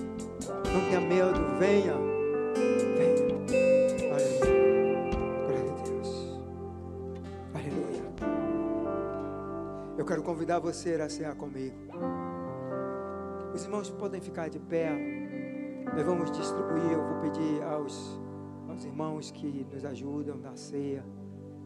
Não 0.72 0.80
tenha 0.88 1.00
medo, 1.00 1.40
venha. 1.58 1.94
Venha. 2.96 3.26
Aleluia. 4.14 5.10
Glória 5.46 5.72
a 5.72 5.82
Deus. 5.82 6.40
Aleluia. 7.54 8.04
Eu 9.98 10.04
quero 10.04 10.22
convidar 10.22 10.58
você 10.58 10.94
a 10.94 11.08
cear 11.08 11.34
comigo. 11.34 11.76
Os 13.54 13.64
irmãos 13.64 13.90
podem 13.90 14.20
ficar 14.20 14.48
de 14.48 14.58
pé. 14.58 14.90
Nós 15.94 16.04
vamos 16.04 16.30
distribuir. 16.30 16.92
Eu 16.92 17.06
vou 17.06 17.20
pedir 17.20 17.62
aos 17.62 18.18
aos 18.76 18.84
irmãos 18.84 19.30
que 19.30 19.66
nos 19.72 19.84
ajudam 19.84 20.36
na 20.36 20.54
ceia, 20.54 21.02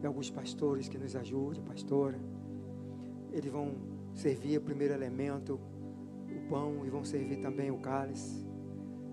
e 0.02 0.06
alguns 0.06 0.30
pastores 0.30 0.88
que 0.88 0.98
nos 0.98 1.14
ajudam, 1.14 1.62
pastora. 1.64 2.18
Eles 3.32 3.50
vão 3.50 3.74
servir 4.14 4.58
o 4.58 4.60
primeiro 4.60 4.94
elemento, 4.94 5.60
o 6.28 6.48
pão, 6.48 6.84
e 6.84 6.90
vão 6.90 7.04
servir 7.04 7.36
também 7.36 7.70
o 7.70 7.78
cálice. 7.78 8.44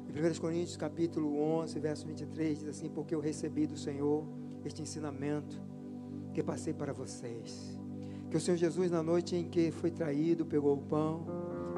Em 0.08 0.12
1 0.12 0.40
Coríntios 0.40 0.78
capítulo 0.78 1.40
11, 1.40 1.80
verso 1.80 2.08
23, 2.08 2.60
diz 2.60 2.68
assim, 2.70 2.90
porque 2.90 3.14
eu 3.14 3.20
recebi 3.20 3.68
do 3.68 3.78
Senhor 3.78 4.26
este 4.66 4.82
ensinamento 4.82 5.62
que 6.34 6.42
passei 6.42 6.74
para 6.74 6.94
vocês. 6.94 7.78
Que 8.30 8.38
o 8.38 8.40
Senhor 8.40 8.58
Jesus, 8.58 8.92
na 8.92 9.04
noite 9.04 9.36
em 9.36 9.48
que 9.48 9.72
foi 9.72 9.92
traído, 9.92 10.46
pegou 10.46 10.74
o 10.76 10.82
pão 10.82 11.26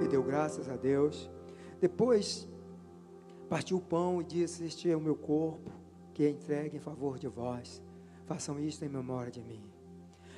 e 0.01 0.07
deu 0.07 0.23
graças 0.23 0.69
a 0.69 0.75
Deus. 0.75 1.29
Depois 1.79 2.47
partiu 3.47 3.77
o 3.77 3.81
pão 3.81 4.21
e 4.21 4.23
disse: 4.23 4.65
Este 4.65 4.89
é 4.89 4.95
o 4.95 5.01
meu 5.01 5.15
corpo, 5.15 5.71
que 6.13 6.23
é 6.23 6.29
entregue 6.29 6.77
em 6.77 6.79
favor 6.79 7.19
de 7.19 7.27
vós. 7.27 7.81
Façam 8.29 8.59
isto 8.59 8.85
em 8.85 8.89
memória 8.89 9.31
de 9.31 9.41
mim. 9.41 9.59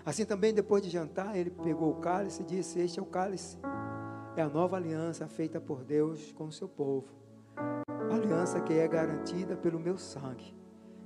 Assim 0.05 0.23
também, 0.23 0.53
depois 0.53 0.81
de 0.81 0.89
jantar, 0.89 1.35
ele 1.35 1.49
pegou 1.49 1.91
o 1.91 1.99
cálice 1.99 2.41
e 2.41 2.45
disse: 2.45 2.79
Este 2.79 2.99
é 2.99 3.03
o 3.03 3.05
cálice. 3.05 3.57
É 4.33 4.41
a 4.41 4.47
nova 4.47 4.77
aliança 4.77 5.27
feita 5.27 5.59
por 5.59 5.83
Deus 5.83 6.31
com 6.31 6.45
o 6.45 6.51
seu 6.53 6.69
povo. 6.69 7.09
aliança 8.09 8.61
que 8.61 8.73
é 8.73 8.87
garantida 8.87 9.57
pelo 9.57 9.77
meu 9.77 9.97
sangue. 9.97 10.55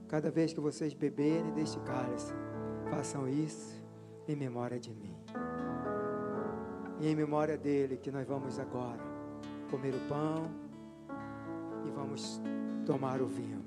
Cada 0.07 0.29
vez 0.29 0.53
que 0.53 0.59
vocês 0.59 0.93
beberem 0.93 1.51
deste 1.53 1.79
cálice, 1.79 2.31
façam 2.91 3.27
isso 3.27 3.83
em 4.27 4.35
memória 4.35 4.79
de 4.79 4.93
mim. 4.93 5.17
E 6.99 7.07
em 7.07 7.15
memória 7.15 7.57
dele, 7.57 7.97
que 7.97 8.11
nós 8.11 8.27
vamos 8.27 8.59
agora 8.59 9.01
comer 9.71 9.95
o 9.95 10.07
pão 10.07 10.43
e 11.83 11.89
vamos 11.89 12.39
tomar 12.85 13.23
o 13.23 13.25
vinho. 13.25 13.64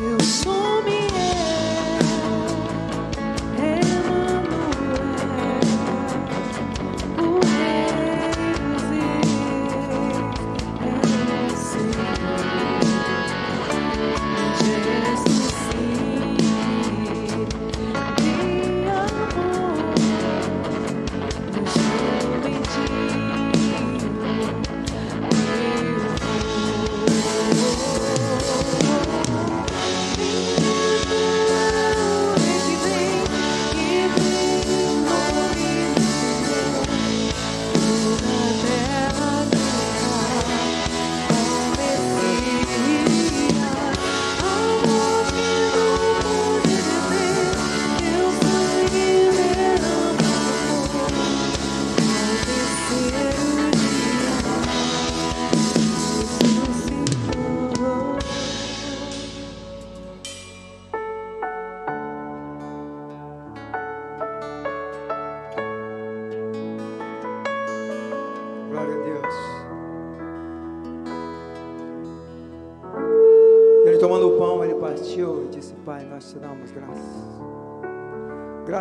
you 0.00 0.39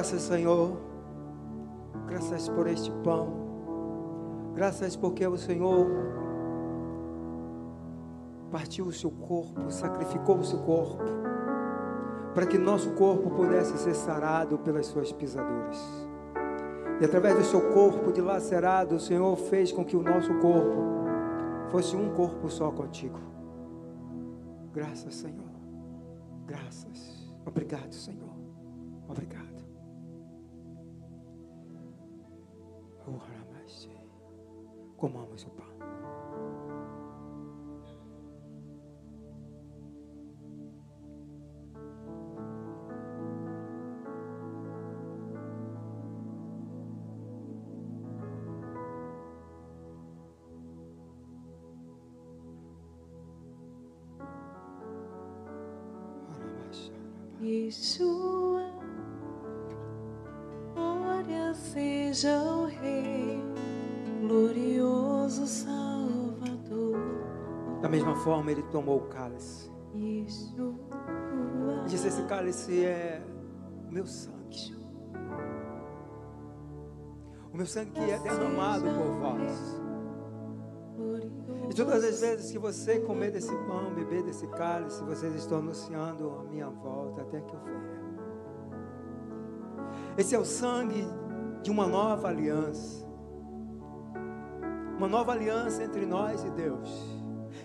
Graças, 0.10 0.28
Senhor. 0.28 0.76
Graças 2.08 2.50
por 2.50 2.66
este 2.66 2.92
pão. 3.04 3.32
Graças 4.56 4.96
porque 4.96 5.28
o 5.28 5.38
Senhor 5.38 5.86
partiu 8.52 8.88
o 8.88 8.92
seu 8.92 9.12
corpo, 9.12 9.70
sacrificou 9.70 10.38
o 10.38 10.44
seu 10.44 10.58
corpo, 10.62 11.04
para 12.34 12.48
que 12.48 12.58
nosso 12.58 12.90
corpo 12.94 13.30
pudesse 13.30 13.78
ser 13.78 13.94
sarado 13.94 14.58
pelas 14.58 14.88
suas 14.88 15.12
pisaduras. 15.12 15.80
E 17.00 17.06
através 17.06 17.38
do 17.38 17.44
seu 17.44 17.70
corpo 17.72 18.12
dilacerado, 18.12 18.96
o 18.96 19.00
Senhor 19.00 19.36
fez 19.38 19.72
com 19.72 19.86
que 19.86 19.96
o 19.96 20.02
nosso 20.02 20.34
corpo 20.40 21.70
fosse 21.70 21.96
um 21.96 22.10
corpo 22.16 22.50
só 22.50 22.72
contigo. 22.72 23.20
Graças, 24.74 25.14
Senhor. 25.14 25.52
Graças. 26.48 27.32
Obrigado, 27.46 27.94
Senhor. 27.94 28.34
Obrigado. 29.08 29.49
Comamos 35.00 35.46
o 35.46 35.50
pão. 35.52 35.70
Yeshua, 57.42 58.70
glória 60.76 61.54
seja 61.54 62.38
o 62.44 62.66
Rei, 62.66 62.99
glorioso 65.30 65.48
Salvador. 65.48 66.98
Da 67.82 67.88
mesma 67.88 68.16
forma, 68.16 68.52
ele 68.52 68.64
tomou 68.64 68.98
o 68.98 69.08
cálice. 69.08 69.72
E 69.94 70.26
disse: 71.88 72.08
Esse 72.08 72.24
cálice 72.24 72.84
é 72.84 73.22
o 73.88 73.94
meu 73.94 74.06
sangue. 74.06 74.76
O 77.54 77.58
meu 77.58 77.66
sangue 77.66 77.92
que 77.92 78.12
é 78.12 78.20
derramado 78.20 78.84
por 78.84 79.20
vós. 79.20 79.80
E 81.70 81.74
todas 81.74 82.04
as 82.04 82.20
vezes 82.20 82.52
que 82.52 82.58
você 82.58 83.00
comer 83.00 83.32
desse 83.32 83.56
pão, 83.66 83.94
beber 83.94 84.24
desse 84.24 84.48
cálice, 84.48 85.04
vocês 85.04 85.34
estão 85.36 85.60
anunciando 85.60 86.32
a 86.32 86.44
minha 86.44 86.70
volta 86.70 87.22
até 87.22 87.40
que 87.42 87.54
eu 87.54 87.60
venha. 87.60 88.00
Esse 90.18 90.36
é 90.36 90.40
o 90.40 90.46
sangue 90.46 91.08
de 91.62 91.72
uma 91.72 91.88
nova 91.88 92.28
aliança. 92.28 93.09
Uma 95.00 95.08
nova 95.08 95.32
aliança 95.32 95.82
entre 95.82 96.06
nós 96.06 96.44
e 96.44 96.50
Deus. 96.50 96.90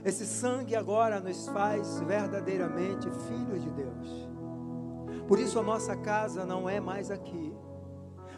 Esse 0.04 0.24
sangue 0.24 0.76
agora 0.76 1.18
nos 1.18 1.48
faz 1.48 1.98
verdadeiramente 1.98 3.10
filhos 3.10 3.60
de 3.60 3.70
Deus. 3.72 4.28
Por 5.26 5.40
isso 5.40 5.58
a 5.58 5.62
nossa 5.62 5.96
casa 5.96 6.46
não 6.46 6.68
é 6.68 6.78
mais 6.78 7.10
aqui. 7.10 7.52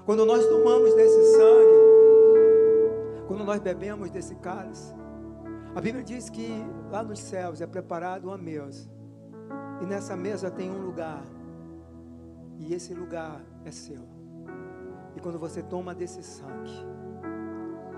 Quando 0.06 0.24
nós 0.24 0.46
tomamos 0.46 0.94
desse 0.94 1.36
sangue, 1.36 3.26
quando 3.26 3.44
nós 3.44 3.60
bebemos 3.60 4.10
desse 4.10 4.34
cálice, 4.36 4.94
a 5.74 5.80
Bíblia 5.82 6.02
diz 6.02 6.30
que 6.30 6.48
lá 6.90 7.02
nos 7.02 7.18
céus 7.18 7.60
é 7.60 7.66
preparado 7.66 8.28
uma 8.28 8.38
mesa. 8.38 8.88
E 9.82 9.84
nessa 9.84 10.16
mesa 10.16 10.50
tem 10.50 10.70
um 10.70 10.80
lugar. 10.80 11.22
E 12.58 12.72
esse 12.72 12.94
lugar 12.94 13.44
é 13.62 13.70
seu. 13.70 14.08
E 15.14 15.20
quando 15.20 15.38
você 15.38 15.62
toma 15.62 15.94
desse 15.94 16.22
sangue, 16.22 16.82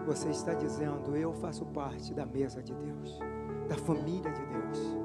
você 0.08 0.30
está 0.30 0.54
dizendo: 0.54 1.14
Eu 1.14 1.34
faço 1.34 1.66
parte 1.66 2.14
da 2.14 2.24
mesa 2.24 2.62
de 2.62 2.74
Deus, 2.74 3.20
da 3.68 3.76
família 3.76 4.32
de 4.32 4.46
Deus. 4.46 4.96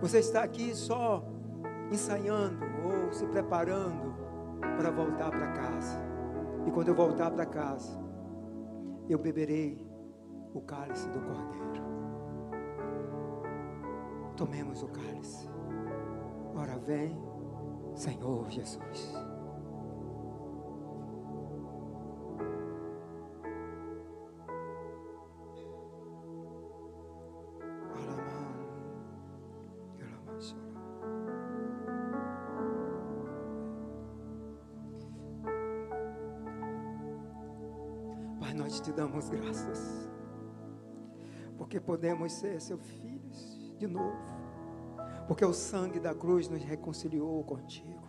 Você 0.00 0.18
está 0.18 0.42
aqui 0.42 0.74
só 0.74 1.24
ensaiando 1.92 2.58
ou 2.84 3.12
se 3.12 3.24
preparando 3.26 4.12
para 4.76 4.90
voltar 4.90 5.30
para 5.30 5.52
casa. 5.52 6.00
E 6.66 6.70
quando 6.72 6.88
eu 6.88 6.94
voltar 6.96 7.30
para 7.30 7.46
casa, 7.46 7.96
eu 9.08 9.18
beberei 9.18 9.86
o 10.52 10.60
cálice 10.60 11.08
do 11.10 11.20
Cordeiro. 11.20 11.84
Tomemos 14.36 14.82
o 14.82 14.88
cálice. 14.88 15.48
Ora 16.56 16.76
vem, 16.76 17.16
Senhor 17.94 18.50
Jesus. 18.50 19.29
Damos 39.20 39.28
graças, 39.28 40.08
porque 41.58 41.78
podemos 41.78 42.32
ser 42.32 42.60
seus 42.60 42.80
filhos 42.80 43.74
de 43.78 43.86
novo, 43.86 44.16
porque 45.28 45.44
o 45.44 45.52
sangue 45.52 46.00
da 46.00 46.14
cruz 46.14 46.48
nos 46.48 46.62
reconciliou 46.62 47.44
contigo. 47.44 48.00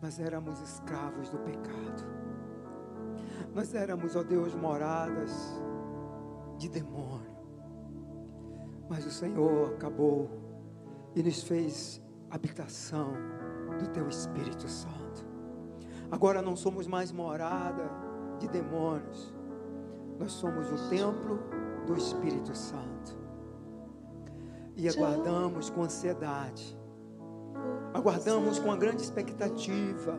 Nós 0.00 0.20
éramos 0.20 0.60
escravos 0.60 1.28
do 1.30 1.38
pecado, 1.38 2.04
nós 3.52 3.74
éramos, 3.74 4.14
ó 4.14 4.22
Deus, 4.22 4.54
moradas 4.54 5.32
de 6.56 6.68
demônio, 6.68 7.34
mas 8.88 9.04
o 9.04 9.10
Senhor 9.10 9.74
acabou 9.74 10.30
e 11.16 11.22
nos 11.22 11.42
fez 11.42 12.00
habitação 12.30 13.12
do 13.78 13.88
Teu 13.88 14.08
Espírito 14.08 14.68
Santo. 14.68 15.24
Agora 16.10 16.40
não 16.42 16.54
somos 16.54 16.86
mais 16.86 17.10
morada 17.10 17.90
de 18.38 18.46
demônios, 18.48 19.34
nós 20.18 20.32
somos 20.32 20.70
o 20.70 20.88
templo 20.88 21.38
do 21.86 21.96
Espírito 21.96 22.56
Santo. 22.56 23.16
E 24.76 24.88
aguardamos 24.88 25.70
com 25.70 25.82
ansiedade, 25.82 26.76
aguardamos 27.92 28.58
com 28.58 28.66
uma 28.66 28.76
grande 28.76 29.02
expectativa 29.02 30.18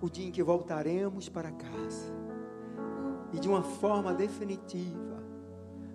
o 0.00 0.10
dia 0.10 0.28
em 0.28 0.32
que 0.32 0.42
voltaremos 0.42 1.28
para 1.28 1.50
casa. 1.52 2.14
E 3.32 3.38
de 3.38 3.48
uma 3.48 3.62
forma 3.62 4.12
definitiva 4.12 5.22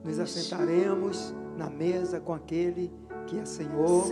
nos 0.03 0.19
assentaremos 0.19 1.33
na 1.57 1.69
mesa 1.69 2.19
com 2.19 2.33
aquele 2.33 2.91
que 3.27 3.37
é 3.37 3.45
Senhor 3.45 4.05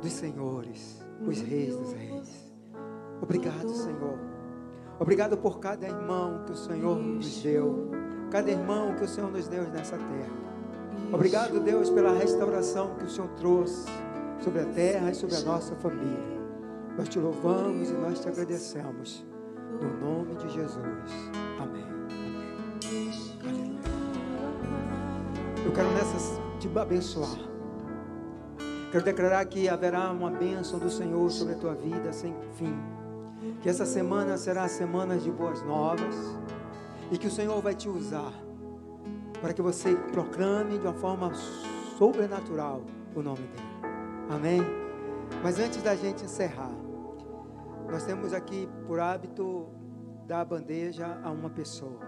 dos 0.00 0.12
senhores, 0.12 1.04
os 1.26 1.40
reis 1.40 1.76
dos 1.76 1.92
reis. 1.92 2.52
Obrigado, 3.20 3.70
Senhor. 3.70 4.18
Obrigado 4.98 5.36
por 5.36 5.58
cada 5.58 5.86
irmão 5.86 6.42
que 6.46 6.52
o 6.52 6.56
Senhor 6.56 6.96
nos 6.96 7.42
deu, 7.42 7.90
cada 8.30 8.50
irmão 8.50 8.94
que 8.94 9.04
o 9.04 9.08
Senhor 9.08 9.30
nos 9.30 9.46
deu 9.46 9.64
nessa 9.64 9.96
terra. 9.96 10.46
Obrigado, 11.12 11.60
Deus, 11.60 11.90
pela 11.90 12.12
restauração 12.12 12.94
que 12.96 13.04
o 13.04 13.08
Senhor 13.08 13.28
trouxe 13.36 13.86
sobre 14.40 14.60
a 14.60 14.66
terra 14.66 15.10
e 15.10 15.14
sobre 15.14 15.36
a 15.36 15.40
nossa 15.42 15.74
família. 15.76 16.36
Nós 16.96 17.08
te 17.08 17.18
louvamos 17.18 17.90
e 17.90 17.92
nós 17.92 18.20
te 18.20 18.28
agradecemos. 18.28 19.24
No 19.80 20.00
nome 20.00 20.34
de 20.36 20.48
Jesus. 20.48 20.78
Amém. 21.60 21.84
Amém. 22.18 22.58
Aleluia. 23.44 23.80
Eu 25.64 25.72
quero 25.72 25.90
nessas 25.90 26.40
te 26.58 26.78
abençoar. 26.78 27.38
Quero 28.90 29.04
declarar 29.04 29.44
que 29.44 29.68
haverá 29.68 30.10
uma 30.10 30.30
bênção 30.30 30.78
do 30.78 30.88
Senhor 30.88 31.30
sobre 31.30 31.54
a 31.54 31.58
tua 31.58 31.74
vida 31.74 32.12
sem 32.12 32.34
fim. 32.54 32.95
Que 33.62 33.68
essa 33.68 33.86
semana 33.86 34.36
será 34.36 34.68
semana 34.68 35.16
de 35.16 35.30
boas 35.30 35.62
novas 35.62 36.14
e 37.10 37.18
que 37.18 37.26
o 37.26 37.30
Senhor 37.30 37.60
vai 37.60 37.74
te 37.74 37.88
usar 37.88 38.32
para 39.40 39.52
que 39.52 39.62
você 39.62 39.94
proclame 40.12 40.78
de 40.78 40.86
uma 40.86 40.94
forma 40.94 41.32
sobrenatural 41.98 42.82
o 43.14 43.22
nome 43.22 43.42
dele. 43.42 43.66
Amém? 44.30 44.60
Mas 45.42 45.58
antes 45.58 45.82
da 45.82 45.94
gente 45.94 46.24
encerrar, 46.24 46.72
nós 47.90 48.04
temos 48.04 48.32
aqui 48.32 48.68
por 48.86 48.98
hábito 48.98 49.68
dar 50.26 50.40
a 50.40 50.44
bandeja 50.44 51.18
a 51.22 51.30
uma 51.30 51.48
pessoa. 51.48 52.00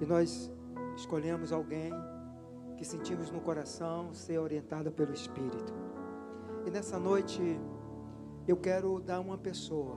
E 0.00 0.06
nós 0.06 0.50
escolhemos 0.96 1.52
alguém 1.52 1.90
que 2.76 2.84
sentimos 2.84 3.30
no 3.30 3.40
coração 3.40 4.12
ser 4.14 4.38
orientada 4.38 4.90
pelo 4.90 5.12
Espírito. 5.12 5.72
E 6.66 6.70
nessa 6.70 6.98
noite 6.98 7.58
eu 8.46 8.56
quero 8.56 9.00
dar 9.00 9.20
uma 9.20 9.38
pessoa 9.38 9.96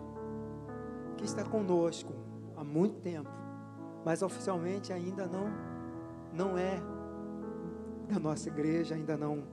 que 1.22 1.28
está 1.28 1.44
conosco 1.44 2.14
há 2.58 2.64
muito 2.64 3.00
tempo, 3.00 3.30
mas 4.04 4.24
oficialmente 4.24 4.92
ainda 4.92 5.28
não 5.28 5.72
não 6.34 6.58
é 6.58 6.82
da 8.10 8.20
nossa 8.20 8.50
igreja, 8.50 8.96
ainda 8.96 9.16
não 9.16 9.44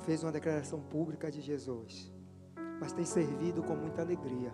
fez 0.00 0.22
uma 0.22 0.32
declaração 0.32 0.80
pública 0.80 1.30
de 1.30 1.40
Jesus, 1.40 2.12
mas 2.80 2.92
tem 2.92 3.04
servido 3.04 3.62
com 3.62 3.76
muita 3.76 4.02
alegria. 4.02 4.52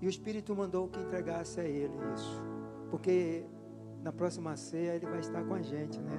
E 0.00 0.06
o 0.06 0.08
Espírito 0.08 0.54
mandou 0.54 0.88
que 0.88 1.00
entregasse 1.00 1.60
a 1.60 1.64
ele 1.64 1.94
isso, 2.14 2.42
porque 2.90 3.44
na 4.02 4.12
próxima 4.12 4.56
ceia 4.56 4.94
ele 4.94 5.06
vai 5.06 5.20
estar 5.20 5.42
com 5.44 5.54
a 5.54 5.62
gente, 5.62 6.00
né? 6.00 6.18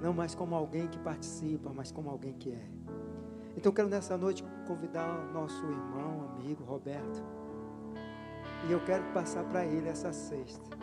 Não 0.00 0.12
mais 0.12 0.34
como 0.34 0.54
alguém 0.54 0.86
que 0.86 0.98
participa, 0.98 1.72
mas 1.74 1.90
como 1.90 2.08
alguém 2.08 2.34
que 2.34 2.52
é. 2.52 2.70
Então 3.56 3.72
quero 3.72 3.88
nessa 3.88 4.16
noite 4.16 4.44
convidar 4.66 5.28
o 5.28 5.32
nosso 5.32 5.64
irmão, 5.64 6.30
amigo 6.36 6.62
Roberto. 6.64 7.39
E 8.68 8.72
eu 8.72 8.80
quero 8.80 9.02
passar 9.12 9.44
para 9.44 9.64
ele 9.64 9.88
essa 9.88 10.12
sexta. 10.12 10.76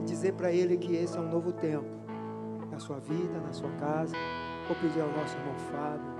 E 0.00 0.04
dizer 0.04 0.32
para 0.32 0.50
ele 0.50 0.76
que 0.76 0.94
esse 0.96 1.16
é 1.16 1.20
um 1.20 1.28
novo 1.28 1.52
tempo 1.52 1.88
na 2.70 2.78
sua 2.78 2.98
vida, 2.98 3.40
na 3.40 3.52
sua 3.52 3.70
casa. 3.72 4.16
Vou 4.66 4.76
pedir 4.76 5.00
ao 5.00 5.08
nosso 5.08 5.36
irmão 5.36 5.54
Fábio 5.70 6.12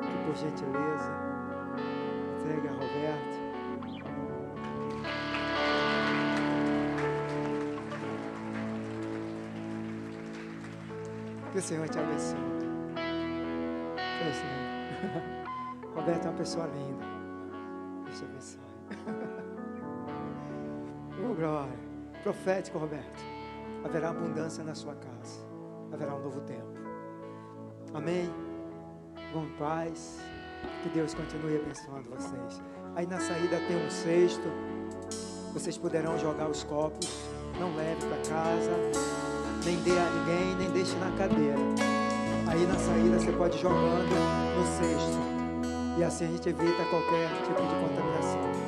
que, 0.00 0.24
por 0.24 0.36
gentileza, 0.36 1.12
entregue 2.36 2.68
a 2.68 2.72
Roberto. 2.72 3.48
Que 11.52 11.58
o 11.58 11.62
Senhor 11.62 11.88
te 11.88 11.98
abençoe. 11.98 12.38
Foi 14.18 14.28
assim. 14.28 14.46
Roberto 15.94 16.26
é 16.26 16.28
uma 16.28 16.38
pessoa 16.38 16.66
linda. 16.66 17.04
Deus 18.04 18.18
te 18.18 18.24
abençoe. 18.24 18.68
Oh, 21.38 21.40
glória. 21.40 21.78
Profético, 22.22 22.78
Roberto. 22.78 23.22
Haverá 23.84 24.10
abundância 24.10 24.64
na 24.64 24.74
sua 24.74 24.94
casa. 24.94 25.46
Haverá 25.92 26.14
um 26.14 26.22
novo 26.22 26.40
tempo. 26.40 26.66
Amém. 27.94 28.28
Vão 29.32 29.44
em 29.44 29.52
paz. 29.52 30.18
Que 30.82 30.88
Deus 30.88 31.14
continue 31.14 31.60
abençoando 31.60 32.10
vocês. 32.10 32.60
Aí 32.96 33.06
na 33.06 33.20
saída 33.20 33.56
tem 33.68 33.86
um 33.86 33.88
cesto. 33.88 34.48
Vocês 35.52 35.78
poderão 35.78 36.18
jogar 36.18 36.48
os 36.48 36.64
copos. 36.64 37.08
Não 37.60 37.74
leve 37.76 38.04
para 38.06 38.16
casa. 38.28 38.72
Nem 39.64 39.76
dê 39.82 39.92
a 39.92 40.10
ninguém, 40.10 40.56
nem 40.56 40.70
deixe 40.72 40.96
na 40.96 41.16
cadeira. 41.16 41.58
Aí 42.48 42.66
na 42.66 42.78
saída 42.78 43.18
você 43.18 43.32
pode 43.32 43.56
ir 43.56 43.60
jogando 43.60 44.08
no 44.56 44.66
cesto. 44.66 45.98
E 45.98 46.04
assim 46.04 46.24
a 46.24 46.28
gente 46.28 46.48
evita 46.48 46.84
qualquer 46.90 47.28
tipo 47.44 47.62
de 47.62 47.74
contaminação. 47.74 48.67